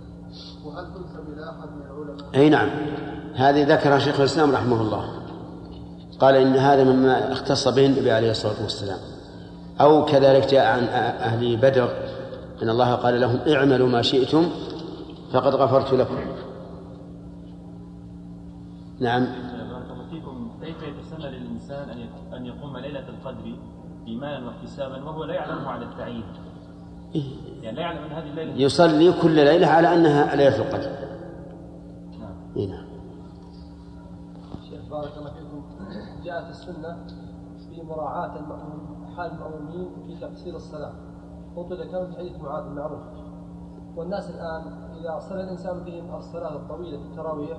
وهل 0.65 0.85
تنسب 0.95 1.33
إلى 1.33 1.51
أحد 1.51 1.69
من 1.69 1.83
العلماء؟ 1.83 2.35
أي 2.35 2.49
نعم. 2.49 2.69
هذه 3.35 3.75
ذكرها 3.75 3.99
شيخ 3.99 4.21
الإسلام 4.21 4.53
رحمه 4.53 4.81
الله. 4.81 5.05
قال 6.19 6.35
إن 6.35 6.57
هذا 6.57 6.85
مما 6.85 7.33
اختص 7.33 7.69
به 7.69 7.87
النبي 7.87 8.11
عليه 8.11 8.31
الصلاة 8.31 8.63
والسلام. 8.63 8.99
أو 9.81 10.05
كذلك 10.05 10.47
جاء 10.47 10.67
عن 10.67 10.85
أهل 11.29 11.57
بدر 11.57 11.89
أن 12.63 12.69
الله 12.71 12.95
قال 12.95 13.21
لهم 13.21 13.39
اعملوا 13.49 13.89
ما 13.89 14.03
شئتم 14.03 14.49
فقد 15.33 15.55
غفرت 15.55 15.95
لكم. 15.95 16.19
نعم. 19.01 19.25
بارك 19.25 19.91
الله 19.91 20.07
فيكم. 20.11 20.51
كيف 20.63 20.77
يتسنى 20.83 21.31
للإنسان 21.31 21.91
أن 21.91 22.09
أن 22.37 22.47
يقوم 22.47 22.77
ليلة 22.77 23.09
القدر 23.09 23.57
إيمانا 24.07 24.47
واحتسابا 24.47 25.05
وهو 25.05 25.25
لا 25.25 25.35
يعلمه 25.35 25.69
على 25.69 25.85
التعيين؟ 25.85 26.25
يعني 27.15 27.77
لا 27.77 27.83
يعلم 27.83 28.05
أن 28.05 28.13
هذه 28.13 28.31
الليلة 28.31 28.55
يصلي 28.55 29.13
كل 29.23 29.35
ليلة 29.35 29.67
على 29.67 29.95
أنها 29.95 30.37
ليلة 30.37 30.57
القدر. 30.57 30.91
نعم. 32.21 32.37
إي 32.57 32.67
نعم. 32.67 32.87
شيخ 34.71 34.91
بارك 34.91 35.13
الله 35.19 35.31
فيكم. 35.31 35.65
جاءت 36.25 36.51
السنة 36.51 37.07
في 37.59 37.83
مراعاة 37.83 38.39
المأموم 38.39 39.07
حال 39.17 39.31
المأمومين 39.31 39.89
في 40.07 40.21
تقصير 40.21 40.57
الصلاة. 40.57 40.93
كان 41.93 42.11
في 42.11 42.17
حديث 42.17 42.41
معاذ 42.41 42.65
المعروف 42.65 43.01
والناس 43.97 44.31
الآن 44.31 44.63
إذا 45.01 45.19
صلى 45.19 45.45
الإنسان 45.45 45.85
بهم 45.85 46.15
الصلاة 46.15 46.57
الطويلة 46.57 46.99
في 46.99 47.05
التراويح 47.05 47.59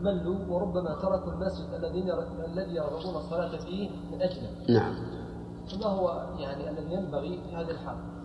ملوا 0.00 0.36
وربما 0.48 0.94
تركوا 0.94 1.32
المسجد 1.32 1.74
الذين 1.74 2.10
الذي 2.44 2.74
يرغبون 2.74 3.16
الصلاة 3.16 3.56
فيه 3.56 3.90
من 4.12 4.22
أجله. 4.22 4.48
نعم. 4.68 4.94
هو 5.82 6.22
يعني 6.38 6.70
الذي 6.70 6.94
ينبغي 6.94 7.40
في 7.50 7.56
هذه؟ 7.56 7.66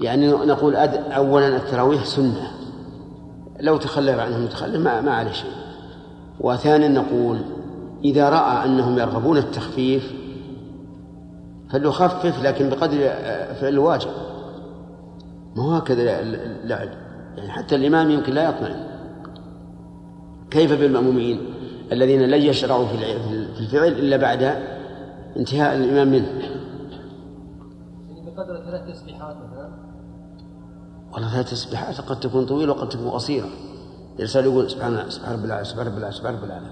يعني 0.02 0.28
نقول 0.32 0.76
أد... 0.76 0.96
أولا 0.96 1.58
التراويح 1.58 2.06
سنة. 2.06 2.52
لو 3.60 3.78
تخلف 3.78 4.20
عنها 4.20 4.38
المتخلف 4.38 4.76
ما, 4.76 5.02
ما 5.02 5.12
عليه 5.12 5.32
شيء. 5.32 5.52
وثانيا 6.40 6.88
نقول 6.88 7.38
إذا 8.06 8.30
رأى 8.30 8.66
أنهم 8.66 9.00
يرغبون 9.00 9.38
التخفيف 9.38 10.14
فليخفف 11.70 12.44
لكن 12.44 12.70
بقدر 12.70 12.98
فعل 13.62 13.74
الواجب؟ 13.74 14.10
ما 15.56 15.64
هو 15.64 15.72
هكذا 15.72 16.20
اللعب 16.20 16.90
يعني 17.38 17.52
حتى 17.52 17.76
الإمام 17.76 18.12
يمكن 18.12 18.34
لا 18.34 18.50
يطمئن 18.50 18.88
كيف 20.52 20.80
بالمأمومين 20.80 21.40
الذين 21.92 22.22
لن 22.22 22.42
يشرعوا 22.42 22.86
في 22.86 22.96
الفعل 23.60 23.88
إلا 23.88 24.18
بعد 24.18 24.56
انتهاء 25.38 25.76
الإمام 25.76 26.08
منه؟ 26.08 26.28
ثلاث 28.86 28.98
تسبيحات 28.98 29.36
مثلا 29.36 29.70
والله 31.14 31.32
ثلاث 31.34 31.52
تسبيحات 31.52 32.02
قد 32.02 32.20
تكون 32.20 32.46
طويلة 32.46 32.74
وقد 32.74 32.90
تكون 32.90 33.10
قصيرة. 33.10 33.50
الإنسان 34.16 34.44
يقول 34.44 34.70
سبحان 34.70 35.10
سبحان 35.10 35.34
رب 35.34 35.46
العالى 35.46 35.66
سبحان 35.66 35.88
رب 35.88 35.98
العالى 35.98 36.14
سبحان 36.14 36.36
رب 36.36 36.44
العالى 36.44 36.68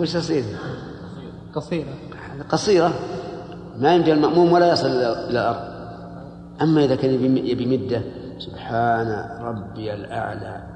وش 0.00 0.14
يصير؟ 0.14 0.44
قصيرة. 1.54 1.94
قصيرة. 2.48 2.92
ما 3.78 3.94
يمدي 3.94 4.12
المأموم 4.12 4.52
ولا 4.52 4.72
يصل 4.72 4.86
إلى 4.86 5.30
الأرض. 5.30 5.72
أما 6.62 6.84
إذا 6.84 6.96
كان 6.96 7.10
يبي 7.46 7.66
مدة 7.66 8.02
سبحان 8.38 9.38
ربي 9.40 9.94
الأعلى 9.94 10.66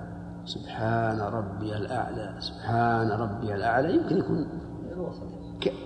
سبحان 0.45 1.21
ربي 1.21 1.77
الأعلى 1.77 2.35
سبحان 2.41 3.11
ربي 3.11 3.55
الأعلى 3.55 3.95
يمكن 3.95 4.19
يكون 4.19 4.47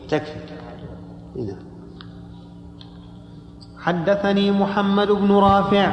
تكفي. 0.08 0.40
هنا 1.36 1.56
حدثني 3.84 4.50
محمد 4.50 5.08
بن 5.08 5.36
رافع 5.36 5.90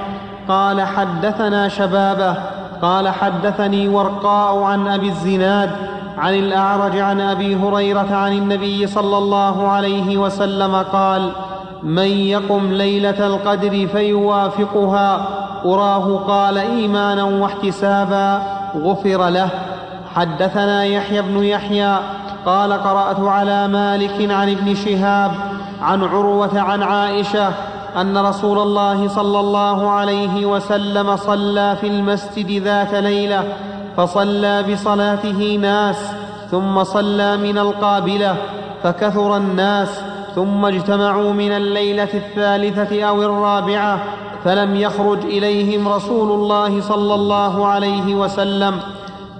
قال 0.47 0.81
حدثنا 0.81 1.67
شبابه 1.67 2.35
قال 2.81 3.09
حدثني 3.09 3.87
ورقاء 3.87 4.63
عن 4.63 4.87
أبي 4.87 5.09
الزناد 5.09 5.71
عن 6.17 6.33
الأعرج 6.33 6.97
عن 6.99 7.21
أبي 7.21 7.55
هريرة 7.55 8.15
عن 8.15 8.33
النبي 8.33 8.87
صلى 8.87 9.17
الله 9.17 9.67
عليه 9.67 10.17
وسلم 10.17 10.75
قال 10.75 11.31
من 11.83 12.07
يقم 12.07 12.71
ليلة 12.71 13.27
القدر 13.27 13.87
فيوافقها 13.87 15.27
أراه 15.65 16.17
قال 16.27 16.57
إيمانا 16.57 17.23
واحتسابا 17.23 18.41
غفر 18.75 19.29
له. 19.29 19.49
حدثنا 20.15 20.85
يحيى 20.85 21.21
بن 21.21 21.43
يحيى 21.43 21.97
قال 22.45 22.73
قرأت 22.73 23.19
على 23.19 23.67
مالك 23.67 24.31
عن 24.31 24.51
ابن 24.51 24.75
شهاب 24.75 25.31
عن 25.81 26.03
عروة 26.03 26.59
عن 26.59 26.83
عائشة 26.83 27.53
أن 27.95 28.17
رسول 28.17 28.59
الله 28.59 29.07
صلى 29.07 29.39
الله 29.39 29.89
عليه 29.89 30.45
وسلم 30.45 31.15
صلى 31.15 31.75
في 31.81 31.87
المسجد 31.87 32.63
ذات 32.63 32.93
ليلة 32.93 33.43
فصلى 33.97 34.63
بصلاته 34.63 35.57
ناس 35.61 35.97
ثم 36.51 36.83
صلى 36.83 37.37
من 37.37 37.57
القابلة 37.57 38.35
فكثر 38.83 39.37
الناس 39.37 40.01
ثم 40.35 40.65
اجتمعوا 40.65 41.33
من 41.33 41.51
الليلة 41.51 42.09
الثالثة 42.13 43.03
أو 43.03 43.23
الرابعة 43.23 44.03
فلم 44.43 44.75
يخرج 44.75 45.25
إليهم 45.25 45.87
رسول 45.87 46.31
الله 46.31 46.81
صلى 46.81 47.13
الله 47.13 47.67
عليه 47.67 48.15
وسلم. 48.15 48.79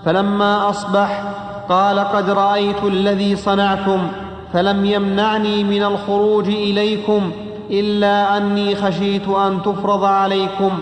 فلما 0.06 0.70
أصبح 0.70 1.24
قال 1.70 2.00
قد 2.00 2.30
رأيت 2.30 2.84
الذي 2.84 3.36
صنعتم 3.36 4.08
فلم 4.54 4.86
يمنعني 4.86 5.64
من 5.64 5.84
الخروج 5.84 6.48
إليكم 6.48 7.32
إلا 7.72 8.38
أني 8.38 8.76
خشيت 8.76 9.28
أن 9.28 9.62
تفرض 9.62 10.04
عليكم. 10.04 10.80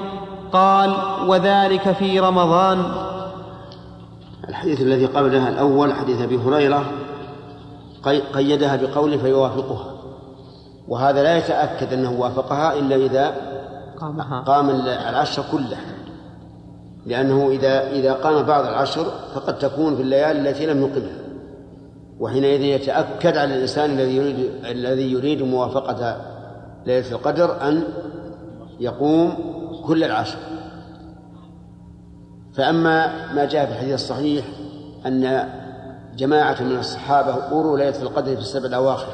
قال 0.53 0.93
وذلك 1.27 1.91
في 1.91 2.19
رمضان. 2.19 2.83
الحديث 4.49 4.81
الذي 4.81 5.05
قبلها 5.05 5.49
الأول 5.49 5.93
حديث 5.93 6.21
أبي 6.21 6.37
هريرة 6.37 6.85
قيدها 8.33 8.75
بقوله 8.75 9.17
فيوافقها. 9.17 9.91
وهذا 10.87 11.23
لا 11.23 11.37
يتأكد 11.37 11.93
أنه 11.93 12.11
وافقها 12.11 12.73
إلا 12.79 12.95
إذا 12.95 13.35
قامها. 14.01 14.41
قام 14.41 14.69
العشر 14.69 15.43
كله. 15.51 15.77
لأنه 17.05 17.49
إذا 17.49 17.91
إذا 17.91 18.13
قام 18.13 18.43
بعض 18.43 18.65
العشر 18.65 19.05
فقد 19.35 19.57
تكون 19.57 19.95
في 19.95 20.01
الليالي 20.01 20.49
التي 20.49 20.65
لم 20.65 20.81
يقمها. 20.81 21.25
وحينئذ 22.19 22.61
يتأكد 22.61 23.37
على 23.37 23.55
الإنسان 23.55 23.89
الذي 23.89 24.15
يريد 24.15 24.49
الذي 24.65 25.11
يريد 25.11 25.41
موافقة 25.43 26.17
ليلة 26.85 27.11
القدر 27.11 27.67
أن 27.67 27.83
يقوم 28.79 29.33
كل 29.87 30.03
العشر. 30.03 30.37
فأما 32.53 33.33
ما 33.33 33.45
جاء 33.45 33.65
في 33.65 33.71
الحديث 33.71 33.93
الصحيح 33.93 34.45
أن 35.05 35.49
جماعة 36.15 36.63
من 36.63 36.79
الصحابة 36.79 37.31
أوروا 37.33 37.77
ليلة 37.77 38.01
القدر 38.01 38.35
في 38.35 38.41
السبع 38.41 38.65
الأواخر 38.65 39.13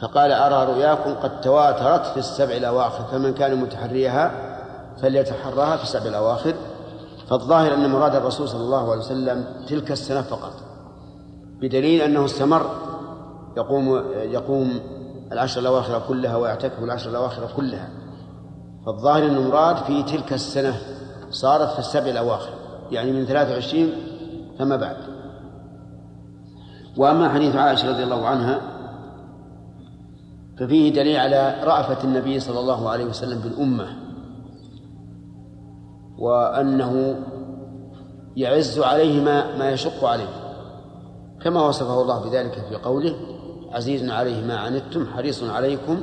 فقال 0.00 0.32
أرى 0.32 0.72
رؤياكم 0.72 1.14
قد 1.14 1.40
تواترت 1.40 2.06
في 2.06 2.16
السبع 2.16 2.56
الأواخر 2.56 3.04
فمن 3.04 3.34
كان 3.34 3.60
متحريها 3.60 4.32
فليتحراها 5.02 5.76
في 5.76 5.82
السبع 5.82 6.06
الأواخر. 6.06 6.54
فالظاهر 7.28 7.74
أن 7.74 7.90
مراد 7.90 8.14
الرسول 8.14 8.48
صلى 8.48 8.60
الله 8.60 8.90
عليه 8.90 9.00
وسلم 9.00 9.44
تلك 9.68 9.90
السنة 9.90 10.22
فقط 10.22 10.52
بدليل 11.60 12.02
أنه 12.02 12.24
استمر 12.24 12.70
يقوم 13.56 14.04
يقوم 14.14 14.80
العشر 15.32 15.60
الأواخر 15.60 16.02
كلها 16.08 16.36
ويعتكف 16.36 16.82
العشر 16.82 17.10
الأواخر 17.10 17.48
كلها. 17.56 17.88
فالظاهر 18.86 19.26
أن 19.26 19.36
المراد 19.36 19.76
في 19.76 20.02
تلك 20.02 20.32
السنة 20.32 20.74
صارت 21.30 21.68
في 21.68 21.78
السبع 21.78 22.10
الأواخر 22.10 22.50
يعني 22.90 23.12
من 23.12 23.24
23 23.24 23.92
فما 24.58 24.76
بعد. 24.76 24.96
وأما 26.96 27.28
حديث 27.28 27.56
عائشة 27.56 27.90
رضي 27.90 28.04
الله 28.04 28.26
عنها 28.26 28.60
ففيه 30.58 30.92
دليل 30.92 31.16
على 31.16 31.54
رأفة 31.64 32.04
النبي 32.04 32.40
صلى 32.40 32.60
الله 32.60 32.88
عليه 32.88 33.04
وسلم 33.04 33.38
بالأمة 33.38 33.86
وأنه 36.18 37.16
يعز 38.36 38.80
عليه 38.80 39.24
ما 39.24 39.56
ما 39.56 39.70
يشق 39.70 40.04
عليه 40.04 40.28
كما 41.42 41.62
وصفه 41.62 42.02
الله 42.02 42.24
بذلك 42.24 42.64
في 42.68 42.76
قوله 42.76 43.14
عزيز 43.72 44.10
عليه 44.10 44.46
ما 44.46 44.56
عنتم 44.56 45.06
حريص 45.06 45.44
عليكم 45.44 46.00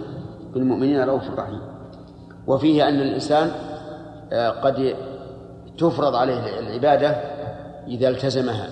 بالمؤمنين 0.53 1.03
رؤوف 1.03 1.29
رحيم. 1.37 1.61
وفيه 2.47 2.89
أن 2.89 3.01
الإنسان 3.01 3.51
آه، 4.33 4.49
قد 4.49 4.95
تفرض 5.77 6.15
عليه 6.15 6.59
العبادة 6.59 7.09
إذا 7.87 8.09
التزمها. 8.09 8.69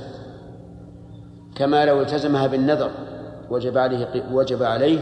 كما 1.56 1.86
لو 1.86 2.02
التزمها 2.02 2.48
بالنذر 2.48 2.92
وجب 3.50 3.78
عليه 3.78 4.08
وجب 4.32 4.64
عليه 4.64 5.00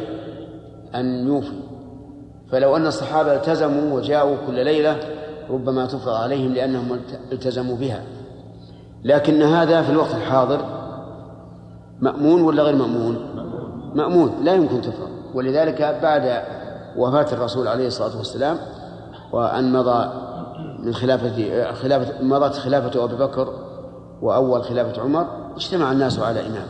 أن 0.96 1.28
يوفي. 1.28 1.60
فلو 2.52 2.76
أن 2.76 2.88
الصحابة 2.88 3.34
التزموا 3.34 3.96
وجاءوا 3.98 4.36
كل 4.48 4.66
ليلة 4.66 5.00
ربما 5.50 5.86
تفرض 5.86 6.14
عليهم 6.14 6.54
لأنهم 6.54 7.00
التزموا 7.32 7.78
بها. 7.78 8.04
لكن 9.04 9.42
هذا 9.42 9.82
في 9.82 9.90
الوقت 9.90 10.16
الحاضر 10.16 10.66
مأمون 12.02 12.42
ولا 12.42 12.64
غير 12.64 12.76
مأمون؟ 12.76 13.18
مأمون 13.94 14.36
لا 14.44 14.54
يمكن 14.54 14.82
تفرض 14.82 15.10
ولذلك 15.34 16.00
بعد 16.02 16.44
وفاة 16.98 17.34
الرسول 17.34 17.68
عليه 17.68 17.88
الصلاة 17.88 18.18
والسلام 18.18 18.58
وأن 19.32 19.74
مضى 19.74 20.10
من 20.80 20.94
خلافة 20.94 21.74
خلافة 21.74 22.24
مضت 22.24 22.56
خلافة 22.56 23.04
أبي 23.04 23.16
بكر 23.16 23.54
وأول 24.22 24.64
خلافة 24.64 25.02
عمر 25.02 25.28
اجتمع 25.56 25.92
الناس 25.92 26.20
على 26.20 26.48
إمام. 26.48 26.68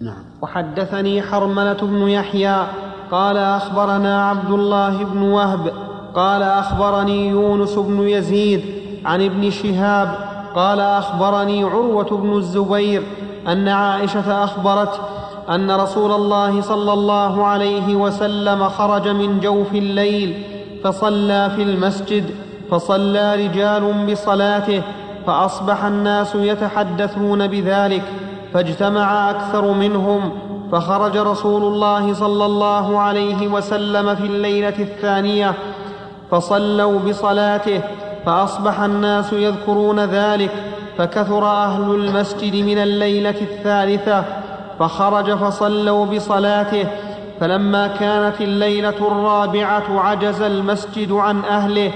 نعم. 0.00 0.24
وحدثني 0.42 1.22
حرملة 1.22 1.72
بن 1.72 2.08
يحيى 2.08 2.66
قال 3.10 3.36
أخبرنا 3.36 4.28
عبد 4.28 4.50
الله 4.50 5.04
بن 5.04 5.22
وهب 5.22 5.72
قال 6.14 6.42
أخبرني 6.42 7.28
يونس 7.28 7.74
بن 7.74 8.08
يزيد 8.08 8.64
عن 9.04 9.22
ابن 9.24 9.50
شهاب 9.50 10.25
قال 10.56 10.80
أخبرني 10.80 11.64
عروة 11.64 12.04
بن 12.16 12.32
الزبير 12.36 13.02
أن 13.48 13.68
عائشة 13.68 14.44
أخبرته 14.44 14.98
أن 15.50 15.70
رسول 15.70 16.12
الله 16.12 16.60
صلى 16.60 16.92
الله 16.92 17.44
عليه 17.46 17.96
وسلم 17.96 18.68
خرج 18.68 19.08
من 19.08 19.40
جوف 19.40 19.74
الليل 19.74 20.42
فصلى 20.84 21.50
في 21.56 21.62
المسجد 21.62 22.30
فصلى 22.70 23.34
رجال 23.34 24.06
بصلاته 24.10 24.82
فأصبح 25.26 25.84
الناس 25.84 26.34
يتحدثون 26.34 27.46
بذلك 27.46 28.02
فاجتمع 28.54 29.30
أكثر 29.30 29.72
منهم 29.72 30.30
فخرج 30.72 31.16
رسول 31.16 31.62
الله 31.62 32.14
صلى 32.14 32.46
الله 32.46 32.98
عليه 32.98 33.48
وسلم 33.48 34.14
في 34.14 34.26
الليلة 34.26 34.78
الثانية 34.78 35.54
فصلوا 36.30 36.98
بصلاته 36.98 37.80
فأصبح 38.26 38.80
الناس 38.80 39.32
يذكرون 39.32 40.00
ذلك 40.00 40.50
فكثر 40.98 41.46
أهل 41.46 41.94
المسجد 41.94 42.56
من 42.56 42.78
الليلة 42.78 43.40
الثالثة 43.40 44.24
فخرج 44.78 45.34
فصلوا 45.34 46.06
بصلاته 46.06 46.88
فلما 47.40 47.86
كانت 47.86 48.40
الليلة 48.40 48.94
الرابعة 49.00 50.00
عجز 50.00 50.42
المسجد 50.42 51.12
عن 51.12 51.44
أهله 51.44 51.92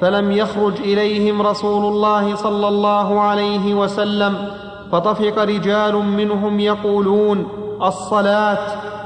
فلم 0.00 0.32
يخرج 0.32 0.80
إليهم 0.80 1.42
رسول 1.42 1.84
الله 1.92 2.34
صلى 2.34 2.68
الله 2.68 3.20
عليه 3.20 3.74
وسلم 3.74 4.48
فطفق 4.92 5.38
رجال 5.38 5.94
منهم 5.96 6.60
يقولون 6.60 7.48
الصلاة! 7.82 8.58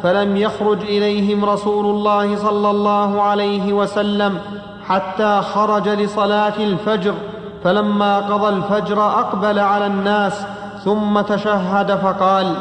فلم 0.02 0.36
يخرج 0.36 0.82
إليهم 0.82 1.44
رسول 1.44 1.86
الله 1.86 2.36
صلى 2.36 2.70
الله 2.70 3.22
عليه 3.22 3.72
وسلم 3.72 4.38
حتى 4.92 5.40
خرج 5.42 5.88
لصلاة 5.88 6.56
الفجر 6.56 7.14
فلما 7.64 8.18
قضى 8.18 8.48
الفجر 8.48 9.02
أقبل 9.02 9.58
على 9.58 9.86
الناس 9.86 10.44
ثم 10.84 11.20
تشهد 11.20 11.94
فقال 11.94 12.54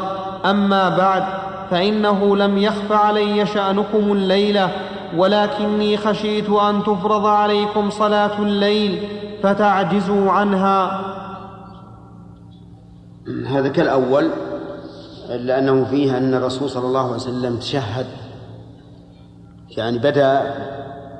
أما 0.44 0.88
بعد 0.88 1.24
فإنه 1.70 2.36
لم 2.36 2.58
يخف 2.58 2.92
علي 2.92 3.46
شأنكم 3.46 4.12
الليلة 4.12 4.70
ولكني 5.16 5.96
خشيت 5.96 6.50
أن 6.50 6.82
تفرض 6.82 7.26
عليكم 7.26 7.90
صلاة 7.90 8.38
الليل 8.38 9.08
فتعجزوا 9.42 10.30
عنها. 10.30 11.00
هذا 13.54 13.68
كالأول 13.68 14.30
الا 15.30 15.58
انه 15.58 15.84
فيه 15.84 16.18
أن 16.18 16.34
الرسول 16.34 16.70
صلى 16.70 16.86
الله 16.86 17.04
عليه 17.04 17.14
وسلم 17.14 17.56
تشهد 17.56 18.06
يعني 19.76 19.98
بدأ 19.98 20.54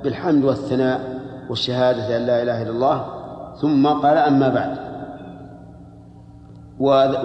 بالحمد 0.05 0.45
والثناء 0.45 1.21
والشهادة 1.51 2.17
أن 2.17 2.27
لا 2.27 2.43
إله 2.43 2.63
إلا 2.63 2.71
الله 2.71 3.07
ثم 3.61 3.87
قال 3.87 4.19
أما 4.19 4.49
بعد. 4.49 4.93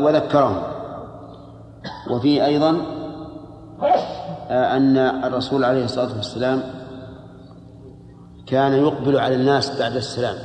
وذكرهم. 0.03 0.61
وفيه 2.11 2.45
أيضا 2.45 2.77
آه، 4.49 4.77
أن 4.77 4.97
الرسول 4.97 5.63
عليه 5.63 5.85
الصلاة 5.85 6.15
والسلام 6.15 6.61
كان 8.45 8.73
يقبل 8.73 9.19
على 9.19 9.35
الناس 9.35 9.79
بعد 9.79 9.95
السلام. 9.95 10.35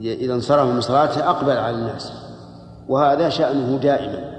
إذا 0.00 0.34
انصرف 0.34 0.68
من 0.68 0.80
صلاته 0.80 1.30
أقبل 1.30 1.56
على 1.56 1.76
الناس. 1.76 2.12
وهذا 2.88 3.28
شأنه 3.28 3.78
دائما. 3.78 4.32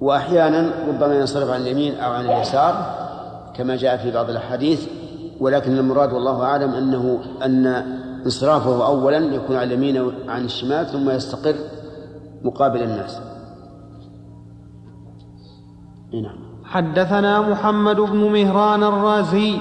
وأحيانا 0.00 0.70
ربما 0.88 1.14
ينصرف 1.14 1.50
عن 1.50 1.60
اليمين 1.60 2.00
أو 2.00 2.12
عن 2.12 2.24
اليسار 2.24 2.99
كما 3.60 3.76
جاء 3.76 3.96
في 3.96 4.10
بعض 4.10 4.30
الأحاديث 4.30 4.86
ولكن 5.40 5.78
المراد 5.78 6.12
والله 6.12 6.42
أعلم 6.42 6.70
أنه 6.70 7.20
أن 7.44 7.66
انصرافه 8.24 8.86
أولا 8.86 9.18
يكون 9.18 9.56
على 9.56 9.74
اليمين 9.74 10.00
وعن 10.00 10.44
الشمال 10.44 10.86
ثم 10.86 11.10
يستقر 11.10 11.54
مقابل 12.44 12.82
الناس. 12.82 13.20
نعم. 16.12 16.36
حدثنا 16.64 17.40
محمد 17.40 17.96
بن 17.96 18.32
مهران 18.32 18.82
الرازي 18.82 19.56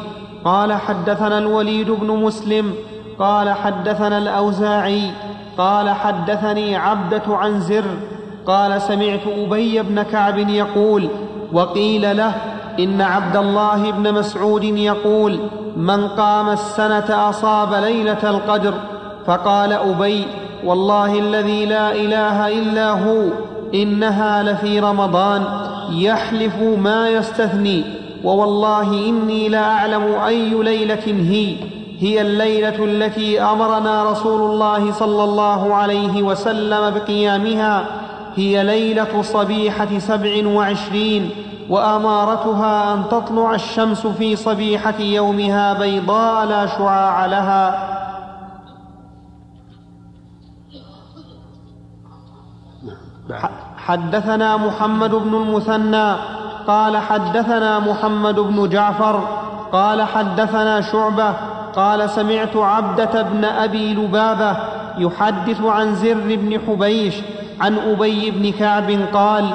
قال 0.45 0.73
حدثنا 0.73 1.38
الوليد 1.38 1.91
بن 1.91 2.07
مسلم 2.07 2.73
قال 3.19 3.49
حدثنا 3.49 4.17
الأوزاعي 4.17 5.11
قال 5.57 5.89
حدثني 5.89 6.76
عبدة 6.76 7.23
عن 7.27 7.61
زر 7.61 7.97
قال 8.45 8.81
سمعت 8.81 9.27
أبي 9.27 9.81
بن 9.81 10.01
كعب 10.01 10.38
يقول 10.38 11.09
وقيل 11.53 12.17
له 12.17 12.59
إن 12.80 13.01
عبد 13.01 13.38
الله 13.38 13.91
بن 13.91 14.14
مسعود 14.14 14.64
يقول 14.64 15.39
من 15.77 16.07
قام 16.07 16.49
السنة 16.49 17.30
أصاب 17.30 17.73
ليلة 17.73 18.30
القدر 18.30 18.73
فقال 19.26 19.73
أبي 19.73 20.26
والله 20.65 21.19
الذي 21.19 21.65
لا 21.65 21.91
إله 21.91 22.47
إلا 22.47 22.91
هو 22.91 23.26
إنها 23.73 24.43
لفي 24.43 24.80
رمضان 24.80 25.43
يحلف 25.91 26.61
ما 26.61 27.10
يستثني 27.10 27.84
ووالله 28.23 29.10
إني 29.10 29.49
لاعلم 29.49 30.03
أي 30.27 30.49
ليلة 30.49 31.06
هي 31.06 31.56
هي 31.99 32.22
الليلة 32.22 32.85
التي 32.85 33.41
أمرنا 33.41 34.11
رسول 34.11 34.51
الله 34.51 34.91
صلى 34.91 35.23
الله 35.23 35.76
عليه 35.76 36.23
وسلم 36.23 36.89
بقيامها 36.89 37.85
هي 38.35 38.64
ليلة 38.64 39.22
صبيحة 39.22 39.99
سبع 39.99 40.47
وعشرين 40.47 41.30
وأمارتها 41.69 42.93
أن 42.93 43.03
تطلع 43.09 43.53
الشمس 43.53 44.07
في 44.07 44.35
صبيحة 44.35 44.99
يومها 44.99 45.73
بيضاء 45.73 46.45
لا 46.45 46.65
شعاع 46.65 47.25
لها. 47.25 47.89
حدثنا 53.77 54.57
محمد 54.57 55.11
بن 55.11 55.35
المثنى 55.35 56.13
قال 56.67 56.97
حدثنا 56.97 57.79
محمد 57.79 58.35
بن 58.39 58.69
جعفر 58.69 59.23
قال 59.71 60.01
حدثنا 60.01 60.81
شعبة 60.81 61.33
قال 61.75 62.09
سمعت 62.09 62.55
عبدة 62.55 63.21
بن 63.21 63.45
أبي 63.45 63.93
لبابة 63.93 64.57
يحدث 64.97 65.61
عن 65.61 65.95
زر 65.95 66.35
بن 66.35 66.59
حبيش 66.67 67.15
عن 67.61 67.77
أبي 67.77 68.31
بن 68.31 68.51
كعب 68.51 68.91
قال 69.13 69.45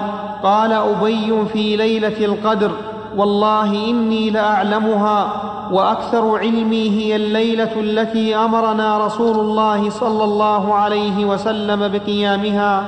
قال 0.45 0.73
أبي 0.73 1.45
في 1.53 1.77
ليلة 1.77 2.25
القدر 2.25 2.71
والله 3.17 3.91
إني 3.91 4.31
لأعلمها 4.31 5.33
وأكثر 5.73 6.39
علمي 6.39 6.91
هي 6.91 7.17
الليلة 7.17 7.81
التي 7.81 8.37
أمرنا 8.37 9.07
رسول 9.07 9.39
الله 9.39 9.91
صلى 9.91 10.25
الله 10.25 10.75
عليه 10.75 11.25
وسلم 11.25 11.89
بقيامها 11.89 12.85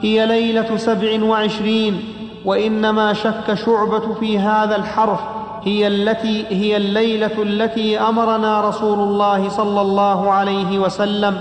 هي 0.00 0.26
ليلة 0.26 0.76
سبع 0.76 1.24
وعشرين 1.24 2.04
وإنما 2.44 3.12
شك 3.12 3.54
شعبة 3.54 4.14
في 4.20 4.38
هذا 4.38 4.76
الحرف 4.76 5.20
هي 5.64 5.86
التي 5.86 6.44
هي 6.50 6.76
الليلة 6.76 7.42
التي 7.42 8.00
أمرنا 8.00 8.68
رسول 8.68 8.98
الله 8.98 9.48
صلى 9.48 9.80
الله 9.80 10.30
عليه 10.30 10.78
وسلم 10.78 11.40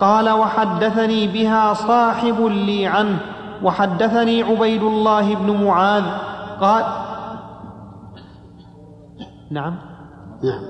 قال 0.00 0.30
وحدثني 0.30 1.26
بها 1.26 1.74
صاحب 1.74 2.46
لي 2.46 2.86
عنه. 2.86 3.35
وحدثني 3.62 4.42
عبيد 4.42 4.82
الله 4.82 5.34
بن 5.34 5.64
معاذ. 5.64 6.04
قال 6.60 6.84
نعم. 9.50 9.76
نعم. 10.44 10.64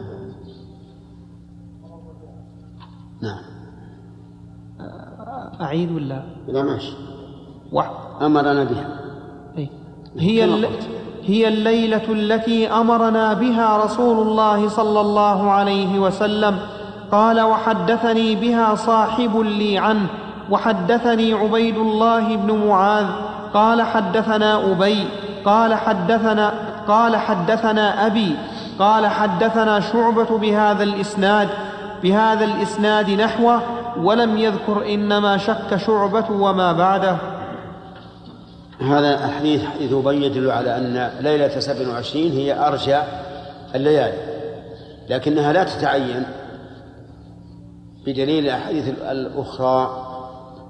نعم. 3.23 3.43
أعيد 5.61 5.93
ولا؟ 5.93 6.23
لا 6.49 6.63
ماشي. 6.63 6.93
أمرنا 8.23 8.65
بها. 8.65 9.01
أي. 9.59 9.71
هي 10.19 10.45
الل... 10.45 10.69
هي 11.23 11.49
الليلة 11.49 12.13
التي 12.13 12.69
أمرنا 12.69 13.33
بها 13.33 13.85
رسول 13.85 14.29
الله 14.29 14.69
صلى 14.69 15.01
الله 15.01 15.51
عليه 15.51 15.99
وسلم. 15.99 16.59
قال 17.13 17.41
وحدثني 17.41 18.35
بها 18.35 18.75
صاحب 18.75 19.37
لي 19.37 19.79
عنه. 19.79 20.09
وحدثني 20.51 21.33
عبيد 21.33 21.77
الله 21.77 22.37
بن 22.37 22.67
معاذ 22.67 23.07
قال 23.55 23.83
حدثنا 23.83 24.73
أبي 24.73 25.07
قال 25.45 25.75
حدثنا 25.75 26.55
قال 26.89 27.17
حدثنا 27.17 28.07
أبي 28.07 28.37
قال 28.79 29.07
حدثنا 29.07 29.81
شعبة 29.81 30.39
بهذا 30.39 30.83
الإسناد 30.83 31.49
بهذا 32.03 32.45
الإسناد 32.45 33.11
نحوه 33.11 33.61
ولم 33.99 34.37
يذكر 34.37 34.95
إنما 34.95 35.37
شك 35.37 35.77
شعبة 35.77 36.31
وما 36.31 36.73
بعده. 36.73 37.17
هذا 38.81 39.25
الحديث 39.25 39.65
حديث 39.65 39.93
أبي 39.93 40.23
يدل 40.23 40.51
على 40.51 40.77
أن 40.77 41.11
ليلة 41.21 41.61
سبع 41.61 41.89
وعشرين 41.93 42.33
هي 42.33 42.69
أرجى 42.69 42.99
الليالي 43.75 44.19
لكنها 45.11 45.53
لا 45.53 45.65
تتعين 45.65 46.27
بدليل 48.07 48.45
الأحاديث 48.45 48.89
الأخرى 48.89 50.06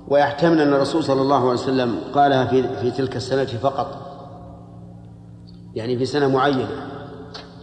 ويحتمل 0.09 0.61
أن 0.61 0.73
الرسول 0.73 1.05
صلى 1.05 1.23
الله 1.23 1.41
عليه 1.41 1.61
وسلم 1.61 1.99
قالها 2.15 2.47
في 2.47 2.77
في 2.77 2.91
تلك 2.91 3.17
السنة 3.17 3.45
فقط. 3.45 3.87
يعني 5.75 5.99
في 5.99 6.07
سنة 6.07 6.29
معينة. 6.29 6.69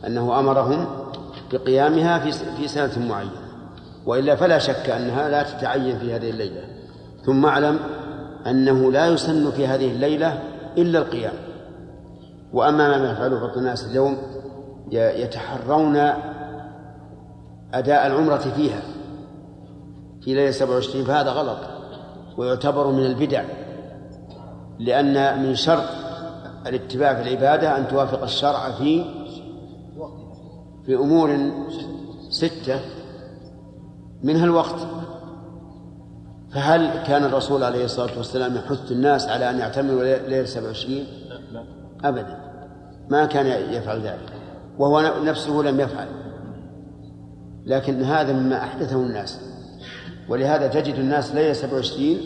أنه 0.07 0.40
أمرهم 0.40 0.86
بقيامها 1.52 2.20
في 2.20 2.32
في 2.32 2.68
سنة 2.68 3.07
معينة. 3.07 3.32
وإلا 4.06 4.36
فلا 4.36 4.60
شك 4.60 4.90
أنها 4.90 5.30
لا 5.30 5.44
تتعين 5.44 5.99
في 5.99 6.15
هذه 6.15 6.30
الليلة. 6.30 6.61
ثم 7.26 7.45
أعلم 7.45 7.80
أنه 8.48 8.91
لا 8.91 9.07
يسن 9.07 9.52
في 9.52 9.68
هذه 9.68 9.91
الليلة 9.91 10.40
إلا 10.78 10.99
القيام. 10.99 11.34
وأما 12.53 12.98
ما 12.98 13.11
يفعله 13.11 13.40
بعض 13.40 13.57
الناس 13.57 13.86
اليوم 13.86 14.18
يتحرون 14.91 15.95
أداء 17.74 18.07
العمرة 18.07 18.38
فيها. 18.38 18.82
في 20.22 20.34
ليلة 20.34 20.52
27 20.52 21.06
فهذا 21.06 21.30
غلط. 21.30 21.73
ويعتبر 22.38 22.88
من 22.88 23.05
البدع 23.05 23.43
لأن 24.80 25.43
من 25.43 25.55
شرط 25.55 25.89
الاتباع 26.68 27.14
في 27.14 27.22
العبادة 27.22 27.77
أن 27.77 27.88
توافق 27.88 28.23
الشرع 28.23 28.72
في 28.72 29.05
في 30.85 30.95
أمور 30.95 31.51
ستة 32.30 32.80
منها 34.23 34.45
الوقت. 34.45 34.88
فهل 36.51 37.03
كان 37.03 37.23
الرسول 37.23 37.64
عليه 37.64 37.85
الصلاة 37.85 38.18
والسلام 38.18 38.55
يحث 38.55 38.91
الناس 38.91 39.27
على 39.27 39.49
أن 39.49 39.60
يعتمروا 39.60 40.03
ليلة 40.03 40.45
27 40.45 41.05
أبدا. 42.03 42.38
ما 43.10 43.26
كان 43.26 43.73
يفعل 43.73 44.01
ذلك 44.01 44.34
وهو 44.80 45.14
نفسه 45.23 45.51
لم 45.53 45.80
يفعل. 45.80 46.07
لكن 47.65 48.03
هذا 48.03 48.34
مما 48.34 48.57
أحدثه 48.57 48.95
الناس. 48.95 49.52
ولهذا 50.30 50.68
تجد 50.68 50.95
الناس 50.95 51.36
ليلة 51.36 51.54
27 51.54 52.18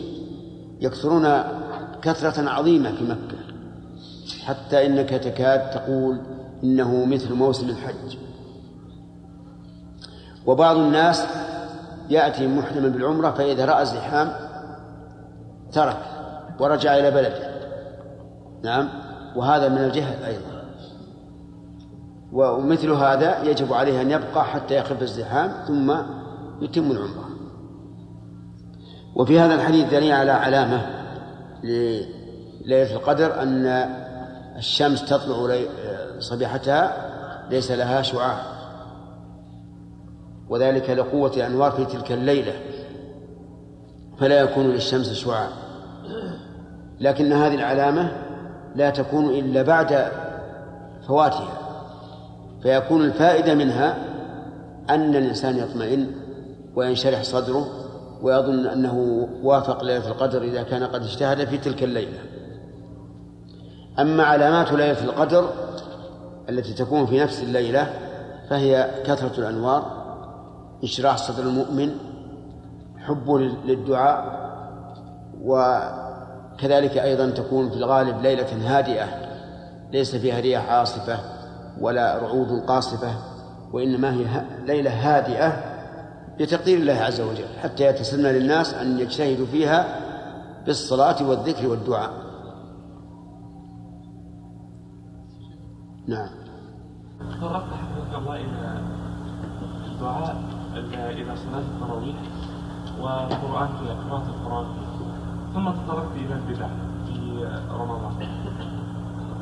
يكثرون 0.80 1.42
كثرة 2.02 2.48
عظيمة 2.50 2.92
في 2.92 3.04
مكة. 3.04 3.38
حتى 4.44 4.86
إنك 4.86 5.10
تكاد 5.10 5.70
تقول 5.70 6.20
إنه 6.64 7.04
مثل 7.04 7.34
موسم 7.34 7.68
الحج. 7.68 8.16
وبعض 10.46 10.76
الناس 10.76 11.24
يأتي 12.10 12.46
محرما 12.46 12.88
بالعمرة 12.88 13.30
فإذا 13.30 13.64
رأى 13.64 13.82
الزحام 13.82 14.32
ترك 15.72 16.02
ورجع 16.60 16.96
إلى 16.96 17.10
بلده. 17.10 17.58
نعم 18.62 18.88
وهذا 19.36 19.68
من 19.68 19.78
الجهل 19.78 20.24
أيضا. 20.24 20.64
ومثل 22.32 22.90
هذا 22.90 23.42
يجب 23.42 23.72
عليه 23.72 24.02
أن 24.02 24.10
يبقى 24.10 24.44
حتى 24.44 24.76
يخف 24.76 25.02
الزحام 25.02 25.52
ثم 25.66 25.94
يتم 26.60 26.90
العمرة. 26.90 27.27
وفي 29.14 29.40
هذا 29.40 29.54
الحديث 29.54 29.90
دليل 29.90 30.12
على 30.12 30.30
علامة 30.30 30.86
لليلة 31.64 32.92
القدر 32.92 33.42
أن 33.42 33.66
الشمس 34.56 35.04
تطلع 35.04 35.60
صبيحتها 36.18 37.08
ليس 37.50 37.70
لها 37.70 38.02
شعاع. 38.02 38.40
وذلك 40.48 40.90
لقوة 40.90 41.32
الأنوار 41.36 41.70
في 41.70 41.84
تلك 41.84 42.12
الليلة. 42.12 42.52
فلا 44.18 44.40
يكون 44.40 44.66
للشمس 44.66 45.12
شعاع. 45.12 45.48
لكن 47.00 47.32
هذه 47.32 47.54
العلامة 47.54 48.12
لا 48.76 48.90
تكون 48.90 49.30
إلا 49.30 49.62
بعد 49.62 50.08
فواتها. 51.08 51.58
فيكون 52.62 53.04
الفائدة 53.04 53.54
منها 53.54 53.96
أن 54.90 55.16
الإنسان 55.16 55.58
يطمئن 55.58 56.10
وينشرح 56.76 57.22
صدره 57.22 57.68
ويظن 58.22 58.66
أنه 58.66 59.28
وافق 59.42 59.84
ليلة 59.84 60.08
القدر 60.08 60.42
إذا 60.42 60.62
كان 60.62 60.84
قد 60.84 61.02
اجتهد 61.02 61.44
في 61.48 61.58
تلك 61.58 61.82
الليلة. 61.82 62.18
أما 63.98 64.24
علامات 64.24 64.72
ليلة 64.72 65.04
القدر 65.04 65.48
التي 66.48 66.74
تكون 66.74 67.06
في 67.06 67.20
نفس 67.20 67.42
الليلة 67.42 67.92
فهي 68.50 68.90
كثرة 69.04 69.38
الأنوار 69.38 69.98
انشراح 70.82 71.16
صدر 71.16 71.42
المؤمن 71.42 71.90
حبه 72.98 73.38
للدعاء 73.38 74.38
وكذلك 75.42 76.98
أيضا 76.98 77.30
تكون 77.30 77.70
في 77.70 77.76
الغالب 77.76 78.22
ليلة 78.22 78.78
هادئة 78.78 79.06
ليس 79.92 80.16
فيها 80.16 80.40
رياح 80.40 80.70
عاصفة 80.70 81.18
ولا 81.80 82.18
رعود 82.18 82.62
قاصفة 82.66 83.14
وإنما 83.72 84.14
هي 84.14 84.26
ليلة 84.66 84.90
هادئة 84.90 85.67
لتقدير 86.40 86.78
الله 86.78 86.92
عز 86.92 87.20
وجل 87.20 87.58
حتى 87.62 87.86
يتسنى 87.86 88.32
للناس 88.32 88.74
أن 88.74 88.98
يجتهدوا 88.98 89.46
فيها 89.46 90.00
بالصلاة 90.66 91.28
والذكر 91.28 91.68
والدعاء. 91.68 92.12
نعم. 96.06 96.28
تطرقت 97.20 97.72
حفظك 97.72 98.18
الله 98.18 98.36
إلى 98.36 98.82
الدعاء 99.86 100.36
إلى 100.94 101.36
صلاة 101.36 101.58
التراويح 101.58 102.16
والقرآن 103.00 103.68
في 103.68 103.88
قراءة 103.88 104.26
القرآن. 104.28 104.66
ثم 105.54 105.70
تطرقت 105.70 106.16
إلى 106.16 106.34
البدع 106.34 106.68
في 107.06 107.48
رمضان. 107.70 108.28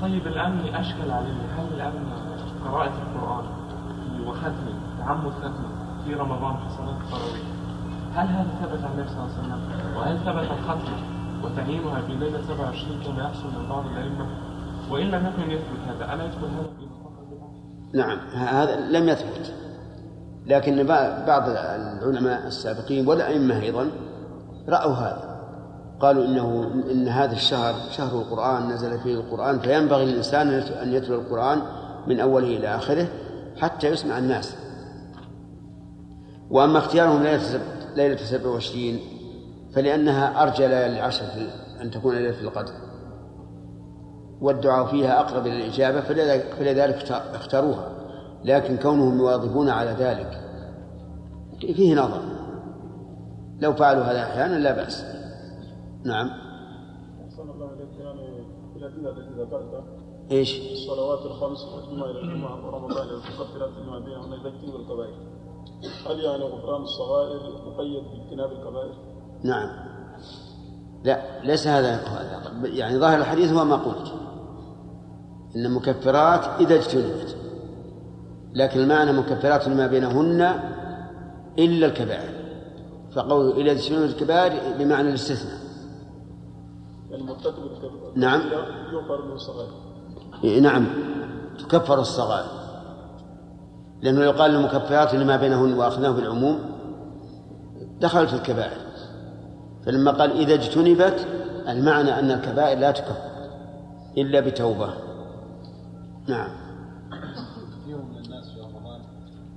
طيب 0.01 0.27
الآن 0.27 0.75
أشكل 0.75 1.11
علي 1.11 1.33
هل 1.59 1.67
الآن 1.75 1.93
قراءة 2.65 2.95
القرآن 3.03 3.45
وختمه 4.27 4.79
تعمد 4.99 5.33
ختمه 5.33 5.76
في 6.07 6.15
رمضان 6.15 6.57
صلاة 6.79 6.99
التراويح 7.05 7.43
هل 8.15 8.27
هذا 8.27 8.49
ثبت 8.63 8.85
عن 8.85 8.93
النبي 8.93 9.09
صلى 9.09 9.19
الله 9.19 9.31
عليه 9.33 9.39
وسلم؟ 9.39 9.97
وهل 9.97 10.19
ثبت 10.19 10.59
الختمة 10.59 10.97
وتعيينها 11.45 12.01
في 12.01 12.15
ليلة 12.15 12.43
27 12.43 13.03
كما 13.03 13.23
يحصل 13.23 13.47
من 13.47 13.69
بعض 13.69 13.87
الأئمة؟ 13.87 14.27
وإن 14.91 15.07
لم 15.07 15.27
يكن 15.27 15.51
يثبت 15.51 15.79
هذا 15.89 16.15
ألا 16.15 16.25
يدخل 16.25 16.47
هذا 16.47 16.71
في 16.79 17.99
نعم 17.99 18.19
هذا 18.35 18.81
لم 18.81 19.09
يثبت. 19.09 19.55
لكن 20.47 20.87
بعض 21.27 21.49
العلماء 21.49 22.47
السابقين 22.47 23.09
والأئمة 23.09 23.61
أيضا 23.61 23.91
رأوا 24.69 24.95
هذا. 24.95 25.37
قالوا 26.01 26.25
إنه 26.25 26.71
إن 26.91 27.09
هذا 27.09 27.33
الشهر 27.33 27.75
شهر 27.91 28.19
القرآن 28.19 28.69
نزل 28.69 29.01
فيه 29.01 29.15
القرآن 29.15 29.59
فينبغي 29.59 30.05
للإنسان 30.05 30.49
أن 30.83 30.93
يتلو 30.93 31.21
القرآن 31.21 31.63
من 32.07 32.21
أوله 32.21 32.47
إلى 32.47 32.77
آخره 32.77 33.09
حتى 33.57 33.87
يسمع 33.87 34.19
الناس. 34.19 34.66
وأما 36.51 36.79
اختيارهم 36.79 37.23
ليلة 37.23 37.61
ليلة 37.97 38.17
27 38.17 38.99
فلأنها 39.73 40.43
أرجى 40.43 40.67
ليالي 40.67 40.99
العشر 40.99 41.25
أن 41.83 41.91
تكون 41.91 42.15
ليلة 42.15 42.41
القدر. 42.41 42.73
والدعاء 44.41 44.87
فيها 44.87 45.21
أقرب 45.21 45.47
إلى 45.47 45.57
الإجابة 45.57 46.01
فلذلك 46.59 47.13
اختاروها. 47.13 47.89
لكن 48.45 48.77
كونهم 48.77 49.19
يواظبون 49.19 49.69
على 49.69 49.91
ذلك 49.91 50.41
فيه 51.61 51.95
نظر. 51.95 52.21
لو 53.61 53.73
فعلوا 53.73 54.03
هذا 54.03 54.23
أحيانا 54.23 54.59
لا 54.59 54.73
بأس. 54.73 55.05
نعم. 56.05 56.31
يعني 58.01 58.21
إيش؟ 60.31 60.73
الصلوات 60.73 61.27
الخمس 61.27 61.65
والجمعة 61.65 62.11
إلى 62.11 62.21
الجمعة 62.21 62.67
ورمضان 62.67 63.09
المكفرات 63.09 63.71
لما 63.79 63.99
بينهن 63.99 64.33
اجتنبوا 64.33 64.79
الكبائر 64.79 65.36
هل 66.07 66.21
يعني 66.21 66.45
غفران 66.45 66.83
الصغائر 66.83 67.41
مقيد 67.67 68.03
باجتناب 68.05 68.53
الكبائر؟ 68.53 68.95
نعم. 69.43 69.69
لا 71.05 71.43
ليس 71.45 71.67
هذا 71.67 72.01
يعني 72.65 72.99
ظاهر 72.99 73.19
الحديث 73.19 73.53
هو 73.53 73.65
ما 73.65 73.77
قلت. 73.77 74.13
إن 75.57 75.71
مكفرات 75.71 76.61
إذا 76.61 76.75
اجتنبت. 76.75 77.37
لكن 78.55 78.81
المعنى 78.81 79.13
مكفرات 79.13 79.69
لما 79.69 79.87
بينهن 79.87 80.41
إلا 81.59 81.87
الكبائر. 81.87 82.31
فقول 83.13 83.51
إلى 83.51 83.73
اجتنبت 83.73 84.11
الكبائر 84.11 84.79
بمعنى 84.79 85.09
الاستثناء. 85.09 85.61
الكبائر 87.13 88.13
نعم. 88.15 88.41
يغفر 88.93 89.27
له 89.27 89.35
الصغائر. 89.35 89.71
نعم. 90.61 90.87
تكفر 91.59 92.01
الصغائر. 92.01 92.66
لأنه 94.03 94.21
يقال 94.21 94.55
المكفرات 94.55 95.15
لما 95.15 95.37
بينهن 95.37 95.73
وأخذناه 95.73 96.11
بالعموم 96.11 96.59
دخلت 98.01 98.35
الكبائر. 98.35 98.87
فلما 99.87 100.11
قال 100.11 100.31
إذا 100.31 100.55
اجتنبت 100.55 101.27
المعنى 101.69 102.19
أن 102.19 102.31
الكبائر 102.31 102.79
لا 102.79 102.91
تكفر 102.91 103.17
إلا 104.19 104.41
بتوبة. 104.41 104.95
نعم. 106.29 106.51
كثير 107.81 108.03
من 108.03 108.25
الناس 108.25 108.51
في 108.51 108.61
رمضان 108.61 109.01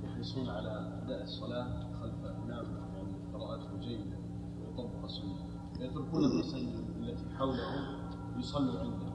يحرصون 0.04 0.48
على 0.48 1.00
أداء 1.04 1.22
الصلاة 1.22 1.66
خلف 2.02 2.24
إمام 2.24 2.64
يعني 2.94 3.14
قراءته 3.34 3.78
جيدة 3.80 4.16
ويطبق 4.60 5.04
السنة. 5.04 5.36
فيتركون 5.78 6.24
المساجد 6.24 6.84
التي 7.00 7.24
حولهم 7.38 8.00
يصلوا 8.38 8.80
عنده. 8.80 9.10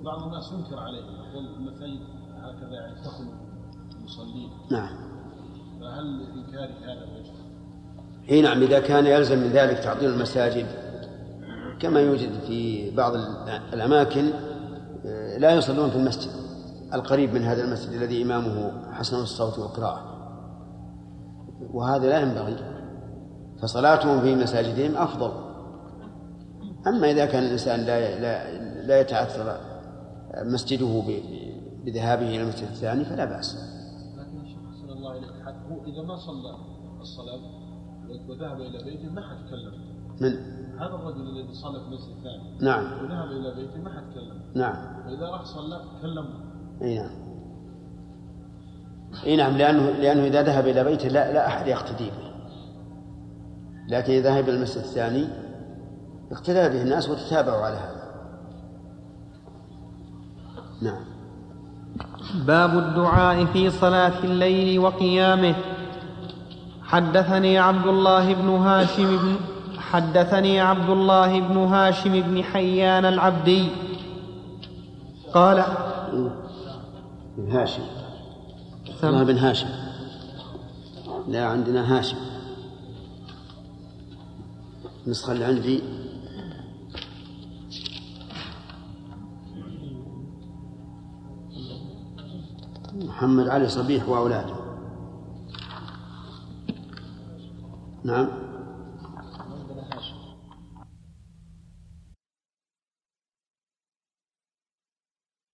وبعض 0.00 0.22
الناس 0.22 0.52
ينكر 0.52 0.78
عليه 0.78 0.98
يقول 0.98 1.46
المساجد 1.46 2.00
هكذا 2.42 2.72
يعني 2.72 2.94
تخلو. 3.04 3.47
المصلين 4.08 4.50
نعم 4.70 4.96
فهل 5.80 6.26
إنكار 6.36 6.68
هذا 6.84 7.06
وجه؟ 7.18 7.32
إي 8.30 8.42
نعم 8.42 8.62
إذا 8.62 8.80
كان 8.80 9.06
يلزم 9.06 9.38
من 9.38 9.48
ذلك 9.48 9.78
تعطيل 9.78 10.10
المساجد 10.10 10.66
كما 11.80 12.00
يوجد 12.00 12.40
في 12.46 12.90
بعض 12.90 13.12
الأماكن 13.72 14.30
آه، 15.06 15.38
لا 15.38 15.54
يصلون 15.54 15.90
في 15.90 15.96
المسجد 15.96 16.30
القريب 16.94 17.34
من 17.34 17.42
هذا 17.42 17.64
المسجد 17.64 17.92
الذي 17.92 18.22
إمامه 18.22 18.72
حسن 18.92 19.16
الصوت 19.16 19.58
والقراءة 19.58 20.18
وهذا 21.72 22.08
لا 22.08 22.20
ينبغي 22.20 22.56
فصلاتهم 23.62 24.20
في 24.20 24.34
مساجدهم 24.34 24.96
أفضل 24.96 25.32
أما 26.86 27.10
إذا 27.10 27.26
كان 27.26 27.42
الإنسان 27.42 27.80
لا 27.80 28.20
لا, 28.20 28.58
لا 28.86 29.00
يتاثر 29.00 29.60
مسجده 30.36 31.02
بذهابه 31.84 32.28
إلى 32.28 32.42
المسجد 32.42 32.68
الثاني 32.68 33.04
فلا 33.04 33.24
بأس. 33.24 33.56
لكن 34.16 34.40
الشيخ 34.40 34.58
صلى 34.80 34.92
الله 34.92 35.10
عليه 35.10 35.20
هو 35.70 35.84
إذا 35.84 36.02
ما 36.02 36.16
صلى 36.16 36.54
الصلاة 37.00 37.40
وذهب 38.28 38.60
إلى 38.60 38.84
بيته 38.84 39.12
ما 39.12 39.22
حد 39.22 39.36
كلم. 39.50 39.72
من؟ 40.20 40.58
هذا 40.78 40.94
الرجل 40.94 41.20
الذي 41.20 41.54
صلى 41.54 41.80
في 41.80 41.86
المسجد 41.86 42.16
الثاني 42.16 42.58
نعم. 42.60 42.84
وذهب 42.84 43.30
إلى 43.30 43.54
بيته 43.54 43.80
ما 43.80 43.90
حد 43.90 44.14
كلم. 44.14 44.42
نعم. 44.54 45.02
فإذا 45.04 45.26
راح 45.30 45.44
صلى 45.44 45.84
كلمه 46.02 46.34
إي 46.82 46.98
نعم. 46.98 47.10
إي 49.26 49.36
نعم 49.36 49.56
لأنه 49.56 49.90
لأنه 49.90 50.24
إذا 50.24 50.42
ذهب 50.42 50.66
إلى 50.66 50.84
بيته 50.84 51.08
لا 51.08 51.32
لا 51.32 51.46
أحد 51.46 51.66
يقتدي 51.66 52.10
به. 52.10 52.28
لكن 53.88 54.12
إذا 54.12 54.30
ذهب 54.30 54.48
إلى 54.48 54.56
المسجد 54.56 54.78
الثاني 54.78 55.28
اقتدى 56.32 56.68
به 56.68 56.82
الناس 56.82 57.08
وتتابعوا 57.08 57.62
على 57.62 57.76
هذا. 57.76 57.98
نعم. 60.82 61.17
باب 62.34 62.78
الدعاء 62.78 63.44
في 63.44 63.70
صلاة 63.70 64.24
الليل 64.24 64.78
وقيامه. 64.78 65.54
حدثني 66.82 67.58
عبد 67.58 67.86
الله 67.86 68.34
بن 68.34 68.48
هاشم 68.48 69.16
بن 69.16 69.36
حدثني 69.78 70.60
عبد 70.60 70.90
الله 70.90 71.40
بن 71.40 71.56
هاشم 71.56 72.20
بن 72.20 72.42
حيان 72.42 73.04
العبدي. 73.04 73.68
قال 75.34 75.64
بن 77.38 77.50
هاشم. 77.50 77.82
الله 79.04 79.22
بن 79.22 79.38
هاشم. 79.38 79.68
لا 81.28 81.46
عندنا 81.46 81.98
هاشم. 81.98 82.16
النسخة 85.06 85.32
اللي 85.32 85.44
عندي 85.44 85.82
محمد 92.98 93.48
علي 93.48 93.68
صبيح 93.68 94.08
وأولاده. 94.08 94.54
نعم. 98.04 98.47